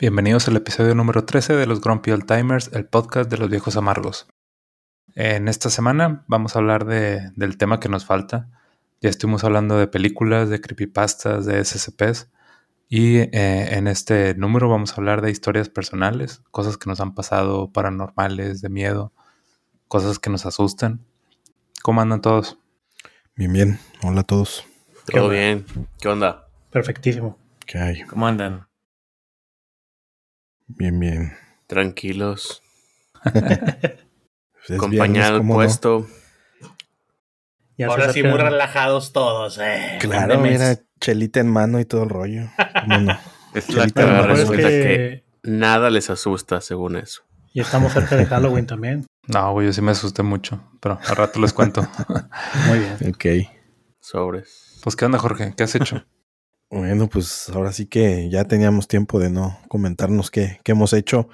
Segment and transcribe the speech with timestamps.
[0.00, 3.76] Bienvenidos al episodio número 13 de los Grumpy Old Timers, el podcast de los viejos
[3.76, 4.28] amargos.
[5.16, 8.48] En esta semana vamos a hablar de, del tema que nos falta.
[9.00, 12.30] Ya estuvimos hablando de películas, de creepypastas, de SCPs.
[12.88, 17.16] Y eh, en este número vamos a hablar de historias personales, cosas que nos han
[17.16, 19.12] pasado paranormales, de miedo,
[19.88, 21.04] cosas que nos asustan.
[21.82, 22.56] ¿Cómo andan todos?
[23.34, 23.80] Bien, bien.
[24.04, 24.64] Hola a todos.
[25.12, 25.66] Todo bien.
[26.00, 26.46] ¿Qué onda?
[26.70, 27.36] Perfectísimo.
[27.66, 28.04] ¿Qué hay?
[28.04, 28.67] ¿Cómo andan?
[30.68, 31.32] Bien, bien.
[31.66, 32.62] Tranquilos.
[34.68, 36.06] Acompañado puesto.
[37.76, 39.58] Ya Ahora sí, muy relajados todos.
[39.62, 39.98] Eh.
[40.00, 42.50] Claro, mira, chelita en mano y todo el rollo.
[42.80, 43.18] ¿Cómo no?
[43.54, 44.68] Es la es resulta que...
[44.68, 47.22] que nada les asusta según eso.
[47.52, 49.06] y estamos cerca de Halloween también.
[49.28, 51.86] No, güey, yo sí me asusté mucho, pero al rato les cuento.
[52.66, 52.96] Muy bien.
[53.10, 53.50] Ok.
[54.00, 54.80] Sobres.
[54.82, 55.52] pues, ¿qué onda, Jorge?
[55.54, 56.06] ¿Qué has hecho?
[56.70, 61.28] Bueno, pues ahora sí que ya teníamos tiempo de no comentarnos qué, hemos hecho.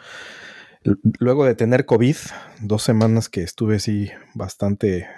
[1.18, 2.16] Luego de tener COVID,
[2.60, 5.08] dos semanas que estuve así bastante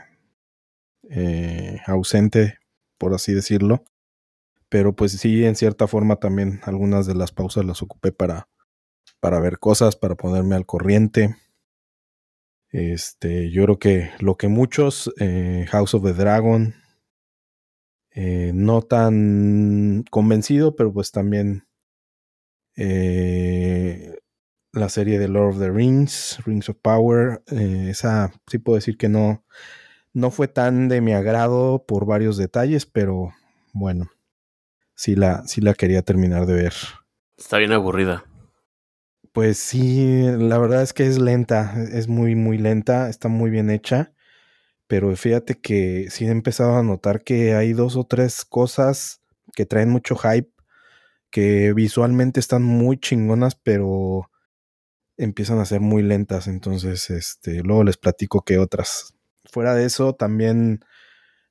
[1.11, 2.59] eh, ausente,
[2.99, 3.85] por así decirlo.
[4.71, 8.49] Pero pues sí, en cierta forma también algunas de las pausas las ocupé para,
[9.21, 11.37] para ver cosas, para ponerme al corriente.
[12.71, 16.75] Este, yo creo que lo que muchos, eh, House of the Dragon,
[18.19, 21.69] eh, no tan convencido, pero pues también
[22.75, 24.19] eh,
[24.73, 28.97] la serie de Lord of the Rings, Rings of Power, eh, esa sí puedo decir
[28.97, 29.45] que no,
[30.15, 33.35] no fue tan de mi agrado por varios detalles, pero
[33.75, 34.11] bueno,
[34.95, 36.73] sí la, sí la quería terminar de ver.
[37.37, 38.25] Está bien aburrida.
[39.33, 43.69] Pues sí, la verdad es que es lenta, es muy, muy lenta, está muy bien
[43.69, 44.15] hecha,
[44.87, 49.21] pero fíjate que sí he empezado a notar que hay dos o tres cosas
[49.55, 50.51] que traen mucho hype,
[51.31, 54.31] que visualmente están muy chingonas, pero
[55.17, 59.15] empiezan a ser muy lentas, entonces este, luego les platico que otras.
[59.45, 60.85] Fuera de eso, también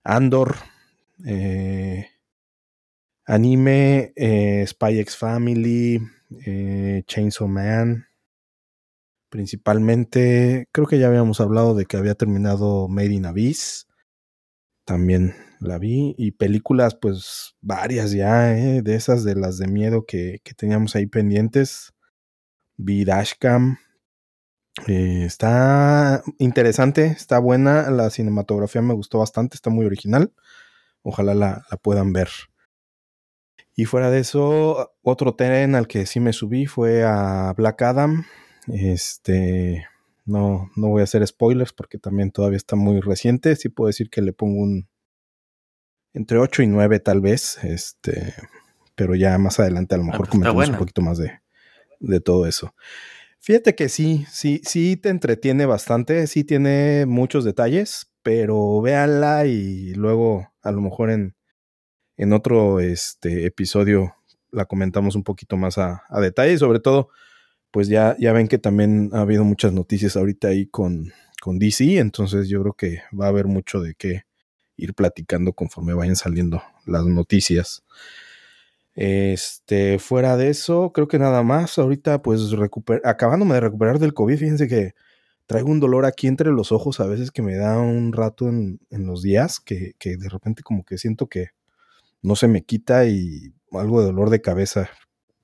[0.03, 0.56] Andor,
[1.25, 2.09] eh,
[3.25, 6.00] anime, eh, Spy X Family,
[6.46, 8.07] eh, Chainsaw Man.
[9.35, 13.85] Principalmente, creo que ya habíamos hablado de que había terminado Made in Abyss.
[14.85, 16.16] También la vi.
[16.18, 20.96] Y películas, pues varias ya, eh, de esas de las de miedo que, que teníamos
[20.96, 21.94] ahí pendientes.
[22.78, 23.78] Vi Dashcam.
[24.88, 27.91] Eh, está interesante, está buena.
[27.91, 30.31] La cinematografía me gustó bastante, está muy original.
[31.02, 32.29] Ojalá la, la puedan ver.
[33.75, 38.25] Y fuera de eso, otro tren al que sí me subí fue a Black Adam.
[38.68, 39.86] Este,
[40.26, 43.56] no, no voy a hacer spoilers porque también todavía está muy reciente.
[43.56, 44.88] Sí puedo decir que le pongo un
[46.14, 47.64] entre 8 y 9 tal vez.
[47.64, 48.34] Este,
[48.96, 51.40] pero ya más adelante a lo mejor pues comentamos un poquito más de,
[52.00, 52.74] de todo eso.
[53.40, 59.94] Fíjate que sí, sí, sí te entretiene bastante, sí tiene muchos detalles, pero véanla y
[59.94, 61.36] luego a lo mejor en,
[62.18, 64.16] en otro este, episodio
[64.50, 67.09] la comentamos un poquito más a, a detalle y sobre todo,
[67.75, 71.97] pues ya, ya ven que también ha habido muchas noticias ahorita ahí con, con DC,
[71.97, 74.22] entonces yo creo que va a haber mucho de qué
[74.78, 77.84] ir platicando conforme vayan saliendo las noticias.
[78.94, 81.78] Este, fuera de eso, creo que nada más.
[81.78, 84.94] Ahorita, pues, recuper acabándome de recuperar del COVID, fíjense que
[85.46, 88.80] traigo un dolor aquí entre los ojos a veces que me da un rato en,
[88.90, 91.47] en los días, que, que de repente como que siento que
[92.22, 94.90] no se me quita y algo de dolor de cabeza.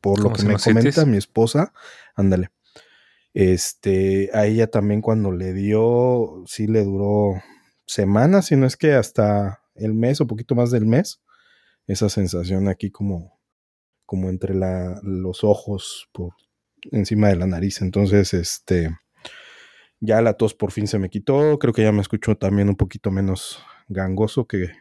[0.01, 1.73] Por lo ¿Como que me comenta mi esposa,
[2.15, 2.49] ándale.
[3.33, 7.41] Este, a ella también cuando le dio, sí le duró
[7.85, 11.21] semanas, si no es que hasta el mes o poquito más del mes,
[11.87, 13.39] esa sensación aquí como,
[14.05, 16.33] como entre la, los ojos por
[16.91, 17.81] encima de la nariz.
[17.81, 18.89] Entonces, este,
[19.99, 21.59] ya la tos por fin se me quitó.
[21.59, 24.71] Creo que ya me escucho también un poquito menos gangoso que,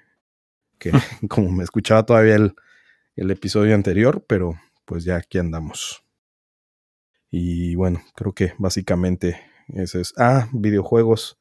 [0.79, 0.91] que
[1.29, 2.55] como me escuchaba todavía el,
[3.17, 4.55] el episodio anterior, pero
[4.91, 6.05] pues ya aquí andamos.
[7.31, 10.13] Y bueno, creo que básicamente eso es.
[10.19, 11.39] Ah, videojuegos.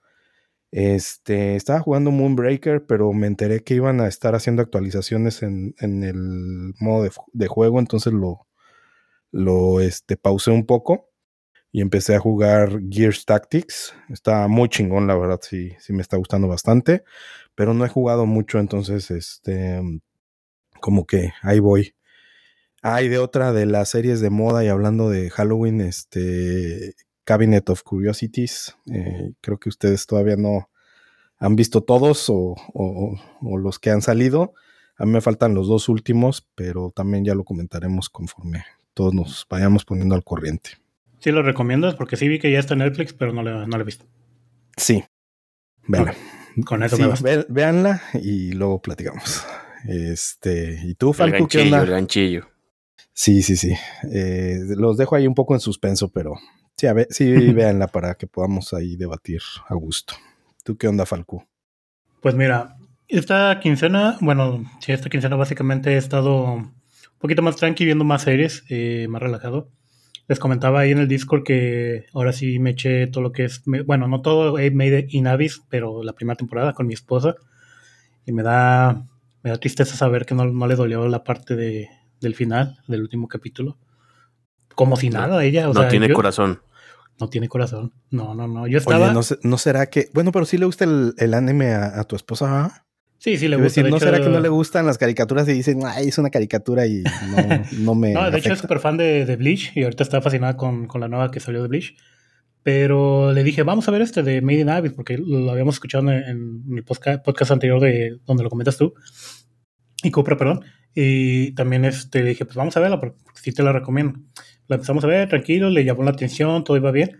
[0.70, 6.04] Este, estaba jugando Moonbreaker, pero me enteré que iban a estar haciendo actualizaciones en, en
[6.04, 8.46] el modo de, juego, entonces lo,
[9.32, 11.10] lo este, pausé un poco
[11.72, 13.96] y empecé a jugar Gears Tactics.
[14.10, 17.04] Está muy chingón, la verdad, sí, sí me está gustando bastante,
[17.56, 19.82] pero no he jugado mucho, entonces, este,
[20.80, 21.96] como que ahí voy.
[22.82, 26.96] Ah, y de otra de las series de moda y hablando de Halloween, este
[27.26, 28.76] Cabinet of Curiosities.
[28.94, 30.70] Eh, creo que ustedes todavía no
[31.38, 34.54] han visto todos o, o, o, los que han salido.
[34.98, 39.46] A mí me faltan los dos últimos, pero también ya lo comentaremos conforme, todos nos
[39.50, 40.72] vayamos poniendo al corriente.
[41.20, 41.96] ¿Sí lo recomiendas?
[41.96, 44.06] Porque sí vi que ya está en Netflix, pero no lo no he visto.
[44.78, 45.04] Sí.
[45.88, 46.14] Véanla.
[46.66, 47.24] Con eso Sí, me basta.
[47.24, 49.46] ve- véanla y luego platicamos.
[49.88, 51.82] Este, ¿y tú, El Falco, qué ganchillo, onda?
[51.84, 52.49] el ganchillo.
[53.22, 53.74] Sí, sí, sí.
[54.14, 56.36] Eh, los dejo ahí un poco en suspenso, pero
[56.78, 60.14] sí, a ver, sí, véanla para que podamos ahí debatir a gusto.
[60.64, 61.46] ¿Tú qué onda, Falco?
[62.22, 62.78] Pues mira,
[63.10, 66.74] esta quincena, bueno, sí, esta quincena básicamente he estado un
[67.20, 69.68] poquito más tranqui, viendo más series, eh, más relajado.
[70.30, 73.68] Les comentaba ahí en el Discord que ahora sí me eché todo lo que es,
[73.68, 77.36] me- bueno, no todo he Made in Abyss, pero la primera temporada con mi esposa.
[78.26, 79.06] Y me da,
[79.44, 81.90] me da tristeza saber que no, no le dolió la parte de,
[82.22, 83.78] del final, del último capítulo.
[84.76, 86.62] Como si No, nada, ella, o no sea, tiene yo- corazón.
[87.20, 87.92] No tiene corazón.
[88.12, 88.66] No, no, no.
[88.68, 89.06] Yo estaba.
[89.08, 90.08] Oye, ¿no, se- no será que...
[90.14, 92.72] Bueno, pero sí le gusta el, el anime a, a tu esposa, ¿verdad?
[93.18, 93.64] Sí, sí, le gusta.
[93.66, 96.18] decir, de ¿no hecho- será que no le gustan las caricaturas y dicen, ay, es
[96.18, 97.38] una caricatura y no,
[97.80, 98.62] no me No, de hecho es afecta"?
[98.62, 101.62] súper fan de, de Bleach y ahorita está fascinada con, con la nueva que salió
[101.62, 101.98] de Bleach.
[102.64, 106.10] Pero le dije, vamos a ver este de Made in Abyss, porque lo habíamos escuchado
[106.12, 108.94] en, en el podcast, podcast anterior de donde lo comentas tú.
[110.04, 110.64] Y Cupra, perdón.
[110.96, 114.20] Y también este, dije, pues vamos a verla, porque sí te la recomiendo.
[114.68, 117.20] La empezamos a ver, tranquilo, le llamó la atención, todo iba bien.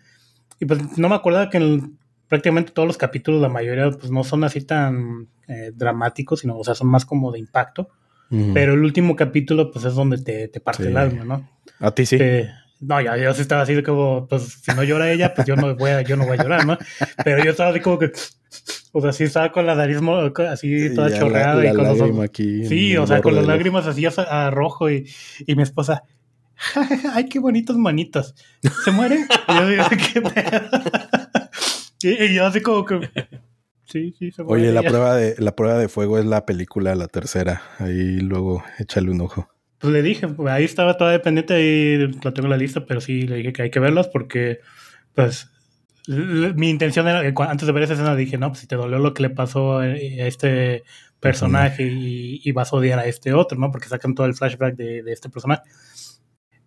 [0.60, 4.24] Y pues no me acordaba que en prácticamente todos los capítulos, la mayoría, pues no
[4.24, 7.90] son así tan eh, dramáticos, sino, o sea, son más como de impacto.
[8.30, 8.52] Ujú.
[8.54, 10.90] Pero el último capítulo, pues es donde te, te parte Sí.
[10.90, 11.50] el alma, ¿no?
[11.80, 12.18] A ti sí.
[12.80, 15.76] No, ya yo sí estaba así como, pues si no llora ella, pues yo no
[15.76, 16.78] voy a, yo no voy a llorar, ¿no?
[17.24, 18.12] Pero yo estaba así como que,
[18.92, 19.98] o sea, sí estaba con la nariz
[20.50, 22.24] así toda la- chorreada la y con los ojos.
[22.24, 25.10] aquí Sí, o sea, con las lágrimas así a, a rojo y,
[25.46, 26.04] y mi esposa,
[27.14, 28.34] ay, qué bonitos manitos.
[28.84, 29.20] ¿Se muere?
[29.48, 29.84] Y yo digo,
[30.14, 30.62] ¿qué pedo?
[32.02, 33.10] Y, y yo así como que,
[33.84, 34.64] sí, sí, se muere.
[34.64, 37.62] Oye, la prueba de la prueba de fuego es la película, la tercera.
[37.78, 39.50] Ahí luego échale un ojo.
[39.80, 43.02] Pues le dije, pues, ahí estaba todavía pendiente, ahí la tengo en la lista, pero
[43.02, 44.60] sí le dije que hay que verlas porque,
[45.14, 45.50] pues,
[46.08, 48.98] mi intención era, eh, antes de ver esa escena, dije, no, pues si te dolió
[49.00, 50.84] lo que le pasó a a este
[51.20, 53.72] personaje y, y vas a odiar a este otro, ¿no?
[53.72, 55.62] Porque sacan todo el flashback de, de este personaje.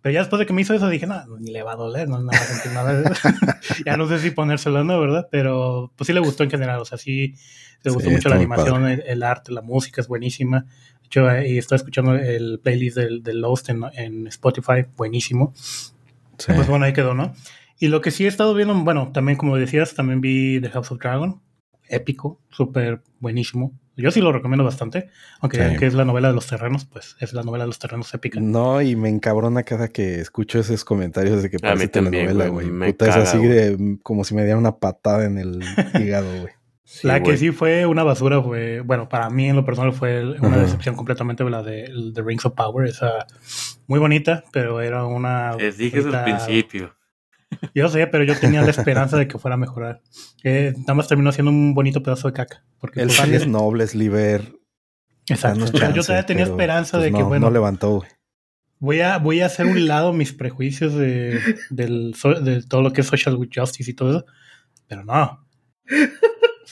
[0.01, 2.09] Pero ya después de que me hizo eso, dije, no, ni le va a doler,
[2.09, 3.03] no, no va a sentir nada.
[3.85, 5.29] ya no sé si ponérselo o no, ¿verdad?
[5.31, 7.35] Pero pues sí le gustó en general, o sea, sí
[7.83, 10.65] le gustó Sí, mucho la animación, el, el arte, la música es buenísima.
[11.13, 15.53] Hecho, ahí estoy escuchando el playlist del, del Lost en, en Spotify, buenísimo.
[15.55, 16.51] Sí.
[16.55, 17.35] Pues bueno, ahí quedó, ¿no?
[17.79, 20.91] Y lo que sí he estado viendo, bueno, también como decías, también vi The House
[20.91, 21.39] of Dragon,
[21.87, 23.73] épico, súper buenísimo.
[23.95, 25.63] Yo sí lo recomiendo bastante, aunque Sí.
[25.63, 28.11] digan que es la novela de los terrenos, pues es la novela de los terrenos
[28.15, 28.39] épica.
[28.39, 33.15] No, y me encabrona cada que escucho esos comentarios de que parece telenovela, güey, es
[33.15, 35.59] así de mm, como si me diera una patada en el
[35.93, 36.53] hígado, güey.
[36.93, 40.23] Sí, la que sí fue una basura fue, bueno, para mí en lo personal fue
[40.23, 40.59] una Ajá.
[40.61, 43.25] decepción completamente la de The Rings of Power, esa
[43.87, 45.55] muy bonita, pero era una...
[45.55, 46.95] Les dije desde el principio.
[47.73, 50.03] Yo sé, pero yo tenía la esperanza de que fuera a mejorar.
[50.43, 52.63] Eh, nada más terminó siendo un bonito pedazo de caca.
[52.79, 54.53] Porque El pues, fan es noble, es liber.
[55.27, 55.65] Exacto.
[55.71, 58.09] Pero yo chance, todavía tenía esperanza pues, de que, no, bueno, No levantó, güey.
[58.77, 61.39] voy a, voy a hacer un lado mis prejuicios de,
[61.71, 62.13] del,
[62.43, 64.25] de todo lo que es social justice y todo eso.
[64.87, 65.43] Pero no.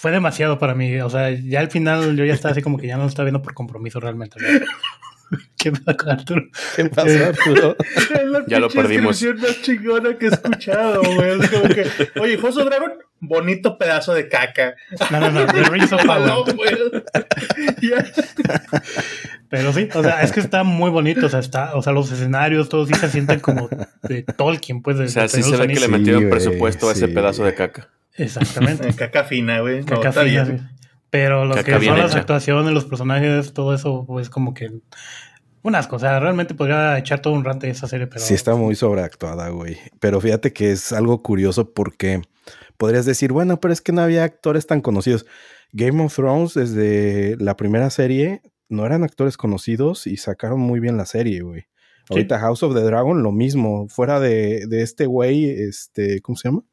[0.02, 1.00] Fue demasiado para mí.
[1.02, 3.26] O sea, ya al final yo ya estaba así como que ya no lo estaba
[3.26, 4.38] viendo por compromiso realmente.
[4.42, 4.66] ¿no?
[5.58, 5.78] ¿Qué me
[6.12, 6.42] Arturo?
[6.76, 7.76] ¿Qué pasó, Arturo?
[7.96, 9.22] Es la Ya lo perdimos.
[9.22, 11.40] más chingona que he escuchado, güey.
[11.40, 11.86] Es como que,
[12.20, 14.74] oye, of Dragon, bonito pedazo de caca.
[15.12, 15.46] No, no, no.
[15.46, 16.56] The Rings of Power.
[16.56, 17.04] Güey.
[17.82, 18.04] Ya.
[19.50, 22.12] Pero sí, o sea, es que está muy bonito, o sea, está, o sea, los
[22.12, 23.70] escenarios, todos sí se sienten como
[24.02, 24.98] de Tolkien, pues.
[24.98, 27.14] De, O sea, de sí se ve que le metieron Sí, presupuesto a ese sí.
[27.14, 27.88] pedazo de caca.
[28.16, 28.94] Exactamente.
[28.96, 29.80] Caca fina, güey.
[29.80, 30.58] No, Caca está fina, sí.
[31.10, 34.72] Pero lo Caca que son las actuaciones, los personajes, todo eso, pues como que
[35.62, 35.98] un asco.
[35.98, 38.76] O sea, realmente podría echar todo un rante de esa serie, pero Sí está muy
[38.76, 39.78] sobreactuada, güey.
[40.00, 42.22] Pero fíjate que es algo curioso porque
[42.78, 45.26] podrías decir, bueno, pero es que no había actores tan conocidos.
[45.74, 50.98] Game of Thrones, desde la primera serie, no eran actores conocidos y sacaron muy bien
[50.98, 51.66] la serie, güey.
[52.10, 53.88] Ahorita House of the Dragon, lo mismo.
[53.88, 56.64] Fuera de, de este güey, este, ¿cómo se llama?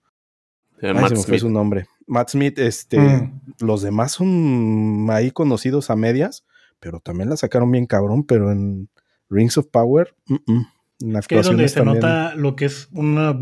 [0.80, 1.40] Eh, Ay, Matt se me fue Smith.
[1.40, 1.86] su nombre.
[2.06, 3.40] Matt Smith, este, Mm.
[3.60, 6.44] los demás son ahí conocidos a medias,
[6.80, 8.88] pero también la sacaron bien cabrón, pero en
[9.30, 10.66] Rings of Power, mm, mm.
[11.00, 13.38] en que es donde se también nota lo que es una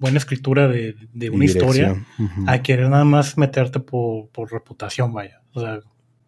[0.00, 2.04] buena escritura de, de una historia
[2.46, 5.42] a querer nada más meterte por, por reputación, vaya.
[5.52, 5.80] O sea,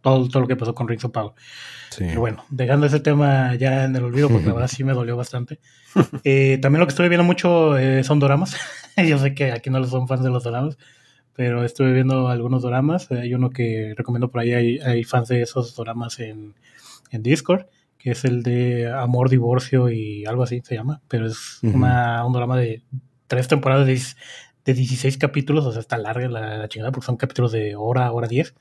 [0.02, 1.32] todo, todo lo que pasó con Rings of Power.
[1.90, 2.04] Sí.
[2.08, 5.16] Pero bueno, dejando ese tema ya en el olvido, porque la verdad sí me dolió
[5.16, 5.58] bastante.
[6.24, 8.56] Eh, también lo que estuve viendo mucho eh, son doramas.
[8.96, 10.76] Yo sé que aquí no son fans de los doramas,
[11.34, 13.10] pero estuve viendo algunos doramas.
[13.10, 16.54] Eh, Hay uno que recomiendo por ahí, hay, hay fans de esos doramas en,
[17.10, 17.66] en Discord,
[17.98, 21.76] que es el de Amor, Divorcio y algo así se llama, pero es Ujú.
[21.76, 22.82] una, un drama de
[23.28, 24.00] tres temporadas de,
[24.64, 28.10] de 16 capítulos, o sea, está larga la, la chingada porque son capítulos de hora,
[28.12, 28.54] hora 10.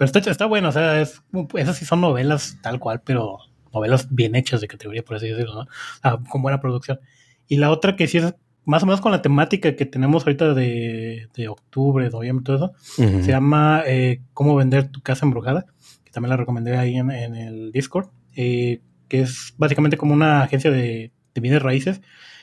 [0.00, 1.20] Pero está, está bueno, o sea, es,
[1.56, 3.36] esas sí son novelas tal cual, pero
[3.70, 5.66] novelas bien hechas de categoría, por así decirlo, ¿no?
[6.02, 7.00] Ah, con buena producción.
[7.48, 10.54] Y la otra que sí es más o menos con la temática que tenemos ahorita
[10.54, 15.66] de, de octubre, noviembre, todo eso, se llama eh, Cómo vender tu casa embrujada,
[16.02, 20.44] que también la recomendé ahí en, en el Discord, eh, que es básicamente como una
[20.44, 22.00] agencia de, de bienes raíces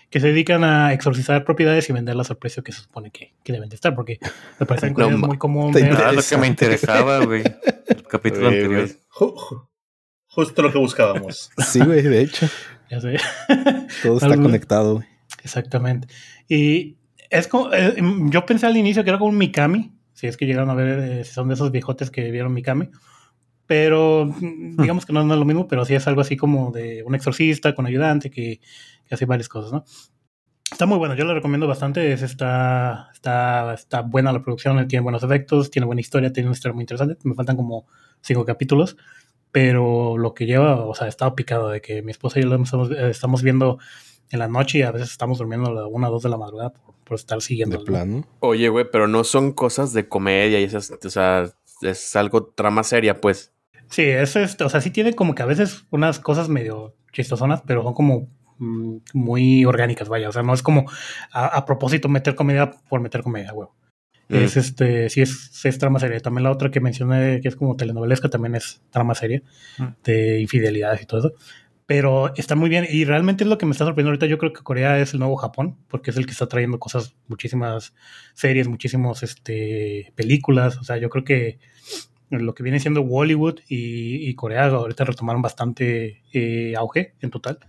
[0.10, 3.54] que se dedican a exorcizar propiedades y venderlas al precio que se supone que, que
[3.54, 4.20] deben de estar, porque
[4.60, 5.94] me parece No es muy común Te ver-.
[5.94, 7.44] Ah, lo que me interesaba, güey.
[7.88, 8.90] El capítulo anterior.
[10.28, 11.52] Justo lo que buscábamos.
[11.58, 12.48] Sí, güey, de hecho,
[12.90, 13.18] ya sé.
[14.04, 15.08] todo está conectado, güey.
[15.44, 16.08] Exactamente.
[16.48, 16.98] Y
[17.30, 17.96] es como, eh,
[18.30, 21.00] yo pensé al inicio que era como un Mikami, si es que llegaron a ver,
[21.00, 22.90] eh, si son de esos viejotes que vieron Mikami,
[23.68, 26.72] pero mm, digamos que no, no es lo mismo, pero sí es algo así como
[26.72, 28.60] de un exorcista con ayudante que,
[29.06, 29.84] que hace varias cosas, ¿no?
[30.72, 35.02] Está muy bueno, yo lo recomiendo bastante, es, está, está, está buena la producción, tiene
[35.02, 37.88] buenos efectos, tiene buena historia, tiene una historia muy interesante, me faltan como
[38.22, 38.98] cinco capítulos,
[39.52, 42.50] pero lo que lleva, o sea, he estado picado de que mi esposa y yo
[42.50, 43.80] lo estamos, eh, estamos viendo
[44.30, 46.38] en la noche y a veces estamos durmiendo a la una o dos de la
[46.38, 47.78] madrugada por, por estar siguiendo.
[47.78, 48.28] De plano.
[48.42, 51.50] Oye, güey, pero no son cosas de comedia y esas, o sea,
[51.82, 53.54] es algo trama seria, pues.
[53.89, 57.62] Sí, es este, o sea, sí tiene como que a veces unas cosas medio chistosonas,
[57.65, 60.29] pero son como mm, muy orgánicas, vaya.
[60.29, 60.89] O sea, no es como
[61.32, 63.70] a, a propósito meter comedia por meter comedia, güey.
[64.29, 64.36] Mm.
[64.36, 66.20] Es este, sí es, sí es trama seria.
[66.20, 69.41] También la otra que mencioné, que es como telenovelesca, también es trama seria,
[69.77, 69.86] Mm.
[70.03, 71.34] de infidelidades y todo eso.
[71.86, 74.25] Pero está muy bien y realmente es lo que me está sorprendiendo ahorita.
[74.25, 77.15] Yo creo que Corea es el nuevo Japón, porque es el que está trayendo cosas,
[77.29, 77.94] muchísimas
[78.34, 80.77] series, muchísimas este, películas.
[80.77, 81.60] O sea, yo creo que
[82.30, 87.60] lo que viene siendo Bollywood y, y Corea ahorita retomaron bastante eh, auge en total.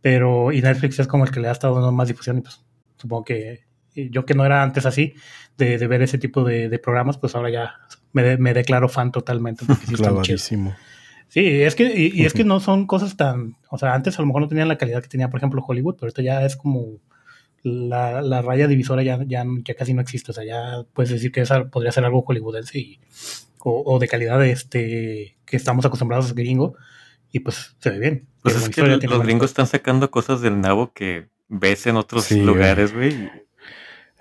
[0.00, 2.64] Pero y Netflix es como el que le ha estado dando más difusión y pues
[2.96, 3.60] supongo que
[3.94, 5.14] y yo que no era antes así
[5.58, 7.74] de, de ver ese tipo de, de programas, pues ahora ya
[8.12, 9.94] me, de- me declaro fan totalmente porque sí.
[9.96, 10.74] Clavadísimo.
[11.28, 14.22] Sí, es que, y, y es que no son cosas tan, o sea, antes a
[14.22, 16.56] lo mejor no tenían la calidad que tenía, por ejemplo, Hollywood, pero ahorita ya es
[16.56, 16.98] como
[17.62, 21.30] la, la raya divisora ya, ya, ya casi no existe, o sea, ya puedes decir
[21.32, 22.98] que esa podría ser algo hollywoodense y,
[23.64, 26.74] o, o de calidad de este que estamos acostumbrados gringo
[27.30, 28.28] y pues se ve bien.
[28.42, 32.40] Pues es que los gringos están sacando cosas del nabo que ves en otros Sí,
[32.40, 33.30] lugares, güey.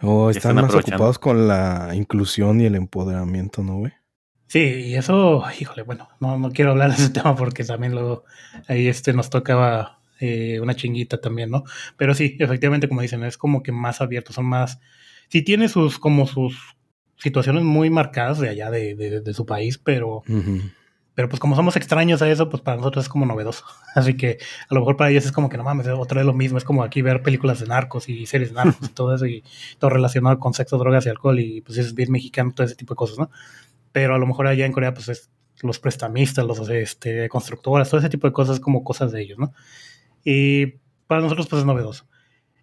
[0.01, 3.93] Oh, Ya están están más ocupados con la inclusión y el empoderamiento, ¿no, güey?
[4.47, 8.25] Sí, y eso, híjole, bueno, no, no quiero hablar de ese tema porque también luego
[8.67, 11.63] ahí este nos tocaba eh, una chinguita también, ¿no?
[11.97, 14.79] Pero sí, efectivamente, como dicen, es como que más abiertos, son más,
[15.29, 16.75] sí tiene sus, como sus
[17.21, 20.61] situaciones muy marcadas de allá de, de, de su país, pero, Ujú.
[21.13, 23.63] pero pues como somos extraños a eso, pues para nosotros es como novedoso.
[23.95, 26.33] Así que a lo mejor para ellos es como que no mames, otra vez lo
[26.33, 29.25] mismo, es como aquí ver películas de narcos y series de narcos y todo eso
[29.27, 29.43] y
[29.77, 32.95] todo relacionado con sexo, drogas y alcohol y pues es bien mexicano, todo ese tipo
[32.95, 33.29] de cosas, ¿no?
[33.91, 35.29] Pero a lo mejor allá en Corea pues es
[35.61, 39.53] los prestamistas, los este, constructoras, todo ese tipo de cosas como cosas de ellos, ¿no?
[40.23, 42.05] Y para nosotros pues es novedoso.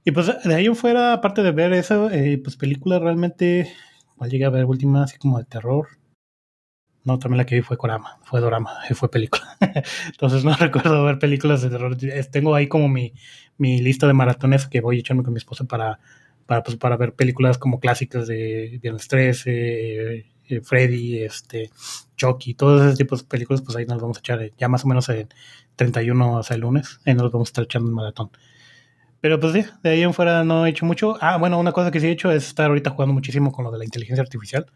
[0.04, 3.70] Y pues de ahí en fuera, aparte de ver eso, eh, pues películas realmente,
[4.18, 5.04] ¿cuál llegué a ver última?
[5.04, 5.88] Así como de terror.
[7.04, 9.56] No, también la que vi fue Korama, fue Dorama, fue película.
[10.06, 11.96] Entonces no recuerdo ver películas de terror.
[12.30, 13.14] Tengo ahí como mi,
[13.56, 16.00] mi lista de maratones que voy echarme con mi esposa para,
[16.46, 21.70] para, pues, para ver películas como clásicas de Viernes 13, eh, eh, Freddy, este,
[22.16, 24.84] Chucky, todos esos tipos de películas, pues ahí nos vamos a echar eh, ya más
[24.84, 25.28] o menos en
[25.76, 28.30] 31 hasta el lunes, ahí nos vamos a estar echando un maratón.
[29.20, 31.16] Pero pues sí, de ahí en fuera no he hecho mucho.
[31.20, 33.70] Ah, bueno, una cosa que sí he hecho es estar ahorita jugando muchísimo con lo
[33.70, 34.66] de la inteligencia artificial,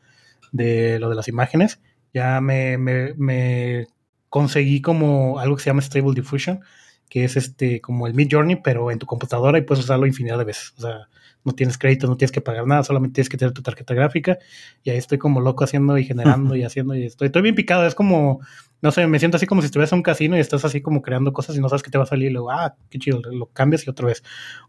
[0.51, 1.81] de lo de las imágenes.
[2.13, 3.87] Ya me, me, me
[4.29, 6.61] conseguí como algo que se llama Stable Diffusion,
[7.09, 10.39] que es este como el Mid Journey, pero en tu computadora y puedes usarlo infinidad
[10.39, 10.75] de veces.
[10.79, 11.09] O sea,
[11.45, 14.39] no tienes crédito, no tienes que pagar nada, solamente tienes que tener tu tarjeta gráfica.
[14.83, 17.87] Y ahí estoy como loco haciendo y generando y haciendo y estoy, estoy bien picado.
[17.87, 18.41] Es como,
[18.81, 21.03] no sé, me siento así como si estuvieras en un casino y estás así como
[21.03, 22.31] creando cosas y no sabes qué te va a salir.
[22.31, 24.23] Y luego, ah, qué chido, lo cambias y otra vez.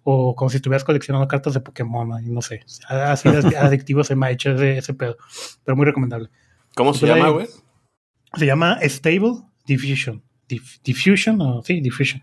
[0.03, 2.19] O como si estuvieras coleccionando cartas de Pokémon ¿no?
[2.19, 2.61] y no sé.
[2.87, 5.17] Así adictivo se me ha hecho ese, ese pedo.
[5.63, 6.29] Pero muy recomendable.
[6.75, 7.47] ¿Cómo se llama, güey?
[8.35, 10.23] Se llama Stable Diffusion.
[10.55, 12.21] Dif- diffusion, o sí, Diffusion.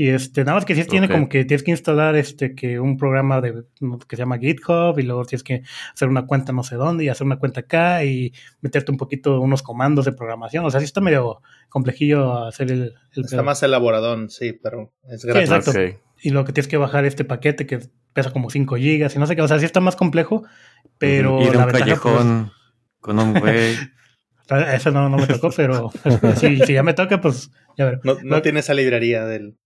[0.00, 1.12] Y este, nada más que sí tiene Ok.
[1.12, 3.64] como que tienes que instalar este que un programa de
[4.08, 7.08] que se llama GitHub y luego tienes que hacer una cuenta no sé dónde y
[7.08, 10.64] hacer una cuenta acá y meterte un poquito unos comandos de programación.
[10.64, 13.44] O sea, sí está medio complejillo hacer el, el Está pedo.
[13.44, 15.50] más elaboradón, sí, pero es Sí, gratis.
[15.50, 15.80] exacto.
[16.22, 17.80] Y lo que tienes que bajar este paquete que
[18.12, 19.42] pesa como 5 gigas y no sé qué.
[19.42, 20.44] O sea, sí está más complejo,
[20.98, 22.52] pero la un ventaja, pues, callejón
[23.00, 23.74] con un güey.
[24.50, 25.90] A- Ese no, no me tocó, pero
[26.36, 27.98] si, si ya me toca, pues ya veré.
[28.04, 29.56] No, no Lo- tiene esa librería del,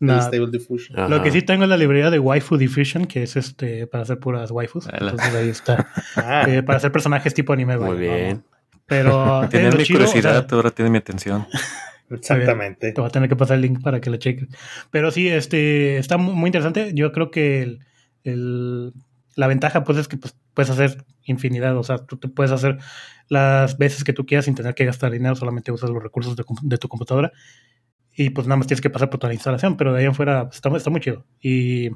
[0.00, 0.98] No, del Stable Diffusion.
[0.98, 1.08] Ajá.
[1.08, 4.18] Lo que sí tengo es la librería de Waifu Diffusion, que es este para hacer
[4.18, 4.86] puras waifus.
[4.88, 5.10] Ala.
[5.10, 5.88] Entonces ahí está.
[6.16, 7.76] Ah, Eh, para hacer personajes tipo anime.
[7.78, 8.44] Muy bien.
[8.86, 11.46] Pero eh, lo mi chido, o sea, curiosidad, ahora tienes mi atención.
[12.10, 12.92] exactamente.
[12.92, 14.48] Te voy a tener que pasar el link para que lo cheques.
[14.90, 16.92] Pero sí, este está mu- muy interesante.
[16.94, 17.80] Yo creo que el,
[18.24, 18.92] el-
[19.38, 21.78] la ventaja pues es que pues, puedes hacer infinidad.
[21.78, 22.78] O sea, tú te puedes hacer
[23.28, 25.36] las veces que tú quieras sin tener que gastar dinero.
[25.36, 27.30] Solamente usas los recursos de, tu computadora.
[28.16, 29.76] Y pues nada más tienes que pasar por toda la instalación.
[29.76, 31.24] Pero de ahí en fuera pues, está, está muy chido.
[31.40, 31.90] Y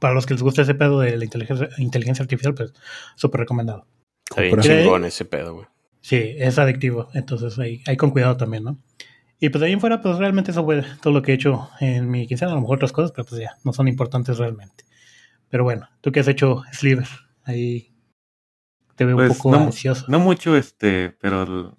[0.00, 2.72] para los que les gusta ese pedo de la inteligencia, inteligencia artificial, pues
[3.14, 3.86] súper recomendado.
[4.28, 5.66] Está bien chingón ese pedo, güey.
[6.00, 7.10] Sí, es adictivo.
[7.14, 8.76] Entonces ahí, ahí con cuidado también, ¿no?
[9.38, 11.70] Y pues de ahí en fuera, pues realmente eso fue todo lo que he hecho
[11.78, 12.50] en mi quincena.
[12.50, 14.89] A lo mejor otras cosas, pero pues ya, no son importantes realmente.
[15.50, 17.08] Pero bueno, ¿tú qué has hecho, Sliver?
[17.44, 17.92] Ahí
[18.96, 20.04] te veo un Pues, poco no, ansioso.
[20.08, 21.70] No mucho, este, pero el-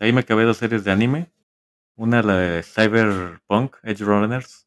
[0.00, 1.32] ahí me acabé dos series de anime.
[1.94, 4.66] Una, la de Cyberpunk, Edge Runners,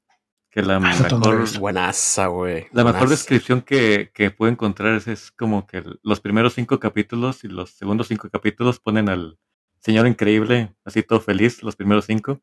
[0.52, 1.60] que la Ah, mejor.
[1.60, 2.68] Buenaza, güey.
[2.72, 7.44] la mejor descripción que, que puedo encontrar es, es como que los primeros cinco capítulos
[7.44, 9.40] y los segundos cinco capítulos ponen al
[9.80, 12.42] señor increíble, así todo feliz, los primeros cinco.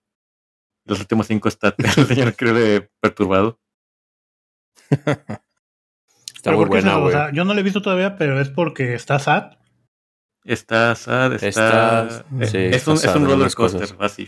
[0.85, 3.61] Los últimos cinco está el señor increíble perturbado.
[6.43, 6.99] Está ¿Pero muy es buena?
[6.99, 9.53] O sea, yo no lo he visto todavía, pero es porque está sad.
[10.43, 11.49] Está sad, está.
[12.09, 14.27] Está- eh, sí, es, está un, es un roller coaster, así.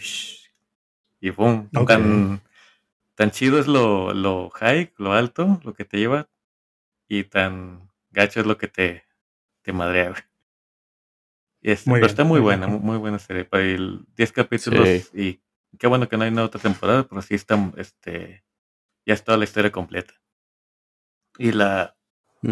[1.20, 1.68] Y boom.
[1.88, 2.40] Tan,
[3.16, 6.28] tan chido es lo, lo high, lo alto, lo que te lleva.
[7.08, 9.02] Y tan gacho es lo que te,
[9.62, 10.22] te madrea, güey.
[11.62, 12.78] Este, pero bien, está muy buena, bien.
[12.78, 13.44] muy, muy buena serie.
[13.44, 15.40] Para el 10 capítulos Sí.
[15.72, 18.44] y qué bueno que no hay una otra temporada, pero sí está, este,
[19.04, 20.14] ya está la historia completa.
[21.38, 21.93] Y la,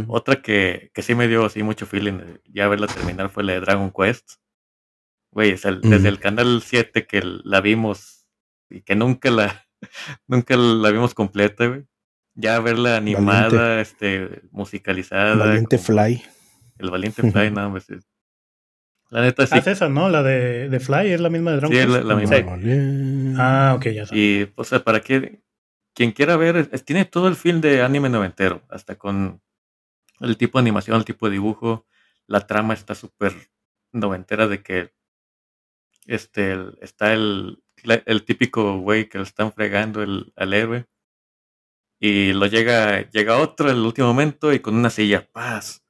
[0.09, 3.53] Otra que, que sí me dio así mucho feeling de ya verla terminar fue la
[3.55, 4.33] de Dragon Quest.
[5.33, 8.27] Güey, desde el canal 7 que la vimos
[8.69, 9.67] y que nunca la
[10.27, 11.85] nunca la vimos completa, güey.
[12.35, 15.35] Ya verla animada, este, musicalizada.
[15.37, 16.23] Valiente como Fly.
[16.79, 17.89] El Valiente Fly, nada más.
[17.91, 18.09] es-
[19.11, 19.53] La neta sí.
[19.55, 20.09] Ah, es esa, ¿no?
[20.09, 21.99] La de, de Fly, es la misma de Dragon Sí, es Quest?
[21.99, 22.37] la- la misma.
[22.37, 22.43] Sí.
[22.43, 23.37] Valiente.
[23.39, 24.17] Ah, ok, ya sé.
[24.17, 25.43] Y, o sea, para que
[25.95, 29.43] quien quiera ver, es- tiene todo el film de anime noventero, hasta con
[30.23, 31.87] el tipo de animación, el tipo de dibujo,
[32.27, 33.51] la trama está súper
[33.93, 34.95] noventera de que
[36.07, 40.87] este está el, el típico güey que lo están fregando el, al héroe
[42.05, 45.85] y lo llega, llega otro en el último momento y con una silla, paz.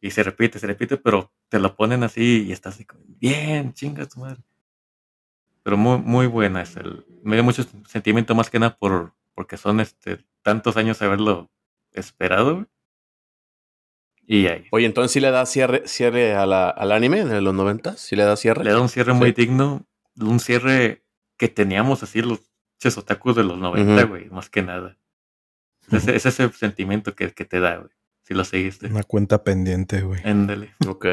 [0.00, 3.74] Y se repite, se repite, pero te lo ponen así y estás así como, bien,
[3.74, 4.42] chinga tu madre.
[5.62, 6.62] Pero muy, muy buena.
[6.62, 11.02] Es el, me dio mucho sentimiento más que nada por, porque son este tantos años
[11.02, 11.50] haberlo
[11.92, 12.66] esperado.
[14.26, 14.64] Y ahí.
[14.70, 17.96] Oye, entonces sí le da cierre, cierre a la, al anime de los 90?
[17.96, 18.64] ¿Sí le da cierre?
[18.64, 19.84] Le da un cierre muy digno,
[20.18, 21.02] un cierre
[21.36, 22.40] que teníamos así los
[22.78, 24.08] ches otakus de los 90, Ujú.
[24.08, 24.96] güey, más que nada.
[25.90, 27.90] Es ese sentimiento que, que te da, güey,
[28.22, 28.86] si lo seguiste.
[28.86, 30.20] Una cuenta pendiente, güey.
[30.24, 30.74] Éndale.
[30.86, 31.04] Ok.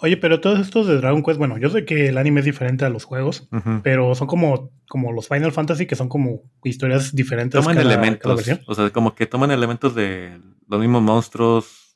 [0.00, 2.84] Oye, pero todos estos de Dragon Quest, bueno, yo sé que el anime es diferente
[2.84, 3.48] a los juegos,
[3.82, 7.60] pero son como, como los Final Fantasy, que son como historias diferentes.
[7.60, 11.87] Toman cada- elementos, o sea, como que toman elementos de los mismos monstruos,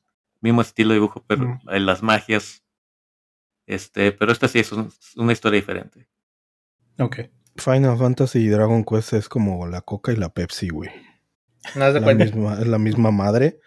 [0.43, 2.63] mismo estilo de dibujo, pero eh, las magias.
[3.67, 6.09] Este, pero esta sí es un- una historia diferente.
[6.99, 7.21] Ok.
[7.57, 10.91] Final Fantasy y Dragon Quest es como la Coca y la Pepsi, güey.
[11.77, 13.61] ¿No de La misma, es la misma madre.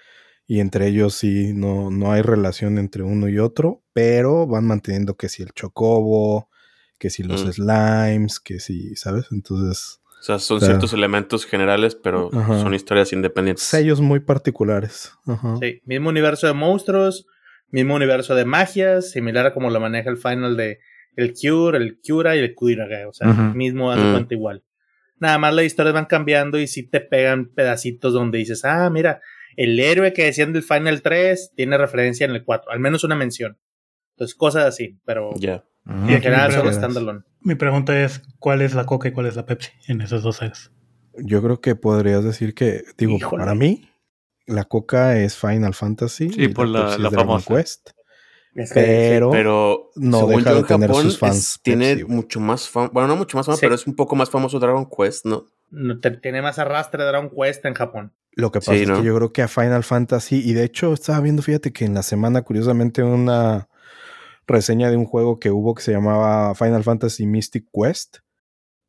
[0.47, 3.83] Y entre ellos sí no, no hay relación entre uno y otro.
[3.93, 6.49] Pero van manteniendo que si el chocobo,
[6.99, 7.51] que si los Mm.
[7.53, 9.27] slimes, que si, ¿sabes?
[9.31, 10.73] Entonces, sea, son Claro.
[10.73, 12.59] ciertos elementos generales, pero Ajá.
[12.61, 13.63] son historias independientes.
[13.65, 15.11] sellos muy particulares.
[15.27, 15.57] Ajá.
[15.61, 17.27] Sí, mismo universo de monstruos,
[17.69, 20.79] mismo universo de magias, similar a como lo maneja el final de
[21.15, 23.07] el Cure, el Cura y el Kuiraga.
[23.07, 24.11] O sea, mismo hace Mm.
[24.11, 24.63] cuenta igual.
[25.19, 29.21] Nada más las historias van cambiando y sí te pegan pedacitos donde dices, ah, mira,
[29.55, 33.15] el héroe que decían del Final 3 tiene referencia en el 4, al menos una
[33.15, 33.57] mención.
[34.15, 35.63] Entonces, cosas así, pero Ya.
[35.85, 36.09] Ujú.
[36.09, 37.21] y en general standalone.
[37.41, 40.37] Mi pregunta es, ¿cuál es la Coca y cuál es la Pepsi en esas dos
[40.37, 40.71] sagas?
[41.17, 43.41] Yo creo que podrías decir que, digo, Híjole.
[43.43, 43.89] para mí,
[44.47, 46.29] la Coca es Final Fantasy.
[46.29, 47.55] Sí, y por la- Pepsi la Dragon famosa.
[47.55, 47.89] Quest.
[48.55, 51.59] Es que- Pero, Pero no según deja yo, de en tener Japón sus es- fans
[51.61, 52.89] tiene Pepsi, mucho más fama.
[52.93, 53.61] Bueno, no mucho más fama, Sí.
[53.61, 55.45] pero es un poco más famoso Dragon Quest, ¿no?
[55.71, 58.13] no te- tiene más arrastre de Dragon Quest en Japón.
[58.31, 58.97] Lo que pasa Sí, es ¿no?
[59.01, 61.93] que yo creo que a Final Fantasy, y de hecho estaba viendo, fíjate que en
[61.95, 63.67] la semana, curiosamente, una
[64.47, 68.17] reseña de un juego que hubo que se llamaba Final Fantasy Mystic Quest,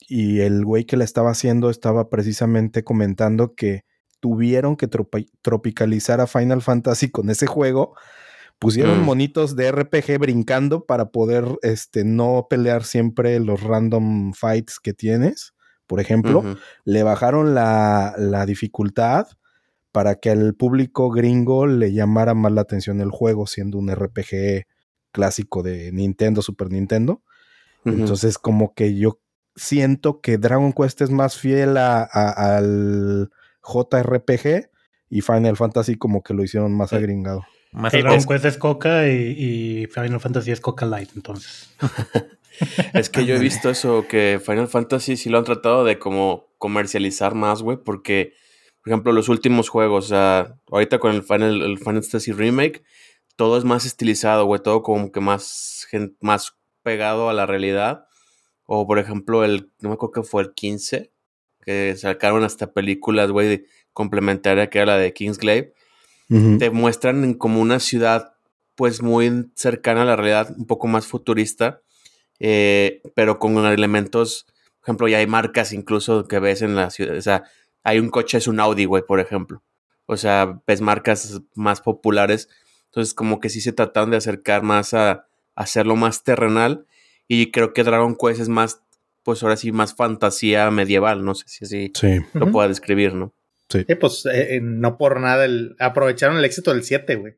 [0.08, 3.84] y el güey que la estaba haciendo estaba precisamente comentando que
[4.20, 7.94] tuvieron que tropi- tropicalizar a Final Fantasy con ese juego
[8.58, 9.04] Pusieron Mm.
[9.04, 15.52] monitos de RPG brincando para poder este, no pelear siempre los random fights que tienes.
[15.86, 16.42] Por ejemplo,
[16.86, 19.26] le bajaron la, la dificultad
[19.92, 24.64] para que al público gringo le llamara más la atención el juego, siendo un RPG
[25.16, 27.22] clásico de Nintendo, Super Nintendo.
[27.86, 29.18] Entonces, como que yo
[29.54, 33.30] siento que Dragon Quest es más fiel a- a- al
[33.62, 34.68] JRPG
[35.08, 36.96] y Final Fantasy como que lo hicieron más Sí.
[36.96, 37.44] agringado.
[37.72, 39.12] Más Dragon es- Quest es Coca y,
[39.82, 41.70] y Final Fantasy es Coca Light, entonces.
[42.94, 46.46] Es que yo he visto eso, que Final Fantasy sí lo han tratado de como
[46.58, 48.32] comercializar más, güey, porque,
[48.82, 52.82] por ejemplo, los últimos juegos, o sea, ahorita con el Final, el Final Fantasy Remake,
[53.36, 55.86] todo es más estilizado, güey, todo como que más,
[56.20, 58.06] más pegado a la realidad.
[58.64, 61.12] O, por ejemplo, el, no me acuerdo que fue el 15,
[61.62, 65.74] que sacaron hasta películas, güey, complementaria, que era la de Kingsglaive
[66.28, 66.58] Ujú.
[66.58, 68.32] te muestran como una ciudad
[68.74, 71.80] pues muy cercana a la realidad, un poco más futurista,
[72.40, 74.44] eh, pero con elementos,
[74.80, 77.44] por ejemplo, ya hay marcas incluso que ves en la ciudad, o sea,
[77.84, 79.62] hay un coche, es un Audi, güey, por ejemplo,
[80.04, 82.48] o sea, ves marcas más populares,
[82.96, 86.86] entonces como que sí se trataron de acercar más a, a hacerlo más terrenal
[87.28, 88.80] y creo que Dragon Quest es más,
[89.22, 92.20] pues ahora sí, más fantasía medieval, no sé si así Sí.
[92.32, 93.34] lo pueda describir, ¿no?
[93.68, 97.34] Sí, pues eh, eh, no por nada el, aprovecharon el éxito del 7, güey.
[97.34, 97.36] O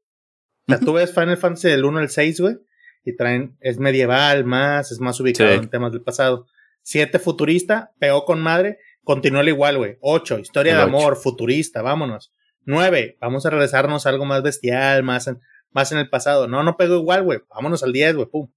[0.69, 2.57] sea, tú ves Final Fantasy del 1 al 6, güey,
[3.05, 5.57] y traen, es medieval más, es más ubicado Sí.
[5.57, 6.47] en temas del pasado.
[6.83, 9.97] 7 futurista, pegó con madre, continúa al igual, güey.
[10.03, 10.97] 8, historia El de ocho.
[10.97, 12.33] amor, futurista, vámonos.
[12.65, 15.41] 9, vamos a regresarnos a algo más bestial, más en,
[15.71, 16.49] más en el pasado.
[16.49, 17.41] No, no pegó igual, güey.
[17.51, 18.49] Vámonos al 10, güey, pum.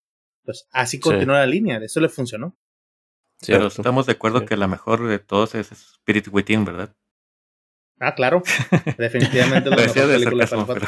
[0.43, 2.57] Pues así continúa la línea, eso le funcionó.
[3.45, 4.45] Pero estamos de acuerdo Sí.
[4.47, 6.93] que la mejor de todos es Spirit Within, ¿verdad?
[7.99, 8.41] Ah, claro.
[8.97, 10.87] Definitivamente la mejor de película sarcasmo, pero.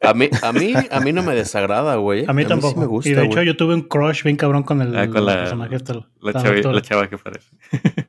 [0.00, 2.24] A mí, a mí, a mí no me desagrada, güey.
[2.26, 2.80] A mí sí tampoco.
[2.80, 3.46] me gusta, y de hecho, güey.
[3.46, 5.94] yo tuve un crush bien cabrón con el, Ah, con la- personaje este.
[5.94, 7.50] la, la chava, la chava que parece.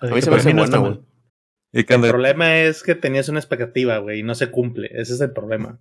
[0.00, 1.00] A mí se me hace no buena, está güey.
[1.74, 4.88] El problema es que tenías una expectativa, güey, y no se cumple.
[4.92, 5.80] Ese es el problema.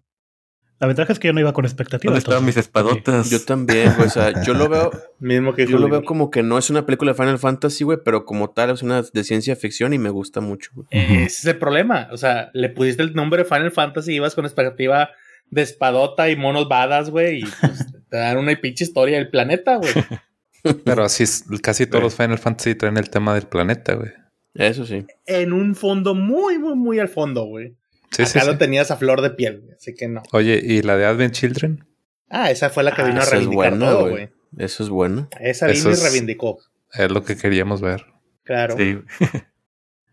[0.79, 2.11] La ventaja es que yo no iba con expectativa.
[2.11, 3.29] ¿Dónde estaban mis espadotas?
[3.29, 4.07] Yo también, güey.
[4.07, 6.85] O sea, yo lo veo, Mismo que yo lo veo como que no es una
[6.85, 10.09] película de Final Fantasy, güey, pero como tal es una de ciencia ficción y me
[10.09, 10.87] gusta mucho, güey.
[10.91, 12.09] Ese es el problema.
[12.11, 15.11] O sea, le pusiste el nombre Final Fantasy y ibas con expectativa
[15.51, 19.77] de espadota y monos badas, güey, y pues, te dan una pinche historia del planeta,
[19.77, 19.93] güey.
[20.83, 24.11] Pero así es, casi todos los Final Fantasy traen el tema del planeta, güey.
[24.53, 25.05] Eso sí.
[25.25, 27.75] En un fondo muy, muy, muy al fondo, güey.
[28.11, 28.47] Sí, sí, Acá sí.
[28.47, 30.21] lo tenías a flor de piel, güey, así que no.
[30.31, 31.83] Oye, ¿y la de Advent Children?
[32.29, 34.29] Ah, esa fue la que Ah, vino a esa es reivindicar buena, todo, güey.
[34.57, 35.27] Eso es bueno.
[35.39, 36.59] Esa vino y es- reivindicó.
[36.93, 38.05] Es lo que queríamos ver.
[38.43, 38.75] Claro.
[38.77, 38.99] Sí,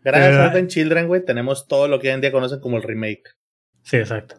[0.03, 2.83] Gracias a Advent Children, güey, tenemos todo lo que hoy en día conocen como el
[2.83, 3.35] remake.
[3.83, 4.35] Sí, exacto.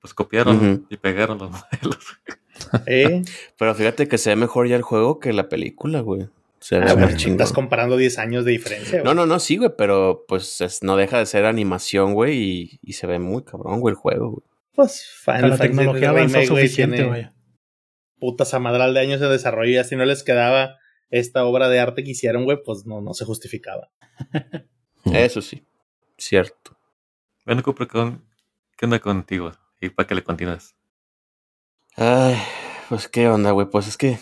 [0.00, 1.98] pues copiaron y pegaron los modelos.
[2.86, 3.22] ¿Eh?
[3.58, 6.28] Pero fíjate que se ve mejor ya el juego que la película, güey.
[6.60, 7.32] Se ve Ah, chingón.
[7.40, 9.04] estás comparando 10 años de diferencia, güey.
[9.04, 12.78] No, no, no, sí, güey, pero pues es- no deja de ser animación, güey, y,
[12.82, 14.42] y se ve muy cabrón, güey, el juego, güey.
[14.74, 17.30] Pues Final la tecnología avanzó Remake, suficiente, güey.
[18.18, 20.76] putas amadral de años de desarrollo y así no les quedaba
[21.08, 23.90] esta obra de arte que hicieron, güey, pues no, no se justificaba.
[25.06, 25.66] Eso sí,
[26.18, 26.76] cierto.
[27.46, 28.24] Bueno, Cooper, ¿con-
[28.76, 29.52] ¿qué onda contigo?
[29.80, 30.76] Y para que le continúes.
[31.96, 32.36] Ay,
[32.88, 34.18] pues qué onda, güey, pues es que,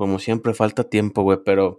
[0.00, 1.78] como siempre, falta tiempo, güey, pero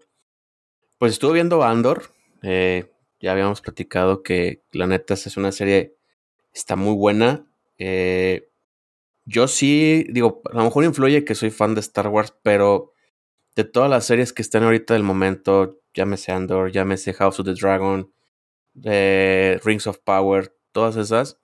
[1.00, 5.96] pues estuve viendo Andor, eh, ya habíamos platicado que la neta es una serie,
[6.54, 7.48] está muy buena.
[7.80, 8.48] eh,
[9.26, 12.94] yo sí, digo, a lo mejor influye que soy fan de Star Wars, pero
[13.56, 17.56] de todas las series que están ahorita del momento, llámese Andor, llámese House of the
[17.56, 18.14] Dragon,
[18.84, 21.40] eh, Rings of Power, todas esas,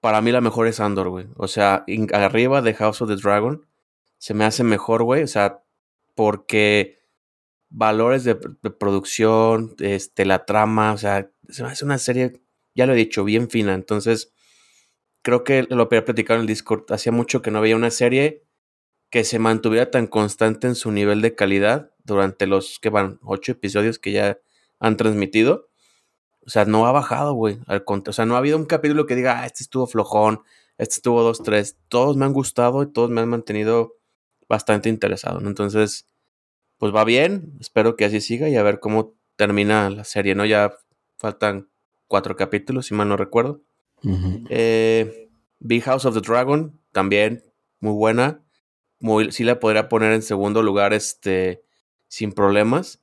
[0.00, 1.26] para mí la mejor es Andor, güey.
[1.36, 3.66] O sea, arriba de House of the Dragon
[4.18, 5.24] se me hace mejor, güey.
[5.24, 5.64] O sea,
[6.14, 7.00] porque
[7.70, 11.30] valores de, producción, este, la trama, o sea,
[11.64, 12.42] hace una serie,
[12.74, 13.74] ya lo he dicho, bien fina.
[13.74, 14.32] Entonces,
[15.22, 16.84] creo que lo había platicado en el Discord.
[16.90, 18.44] Hacía mucho que no veía una serie
[19.10, 23.52] que se mantuviera tan constante en su nivel de calidad durante los que van ocho
[23.52, 24.38] episodios que ya
[24.78, 25.68] han transmitido.
[26.46, 27.58] O sea, no ha bajado, güey.
[27.66, 30.42] Al o sea, no ha habido un capítulo que diga, ah, este estuvo flojón,
[30.78, 31.78] este estuvo dos, tres.
[31.88, 33.99] Todos me han gustado y todos me han mantenido
[34.50, 35.48] bastante interesado, ¿no?
[35.48, 36.06] Entonces,
[36.76, 37.54] pues va bien.
[37.60, 40.44] Espero que así siga y a ver cómo termina la serie, ¿no?
[40.44, 40.74] Ya
[41.16, 41.70] faltan
[42.08, 43.62] cuatro capítulos, si mal no recuerdo.
[44.02, 44.44] Ujú.
[44.50, 47.44] Eh, Big House of the Dragon, también
[47.78, 48.42] muy buena.
[48.98, 51.62] Muy, sí la podría poner en segundo lugar, este,
[52.08, 53.00] sin problemas.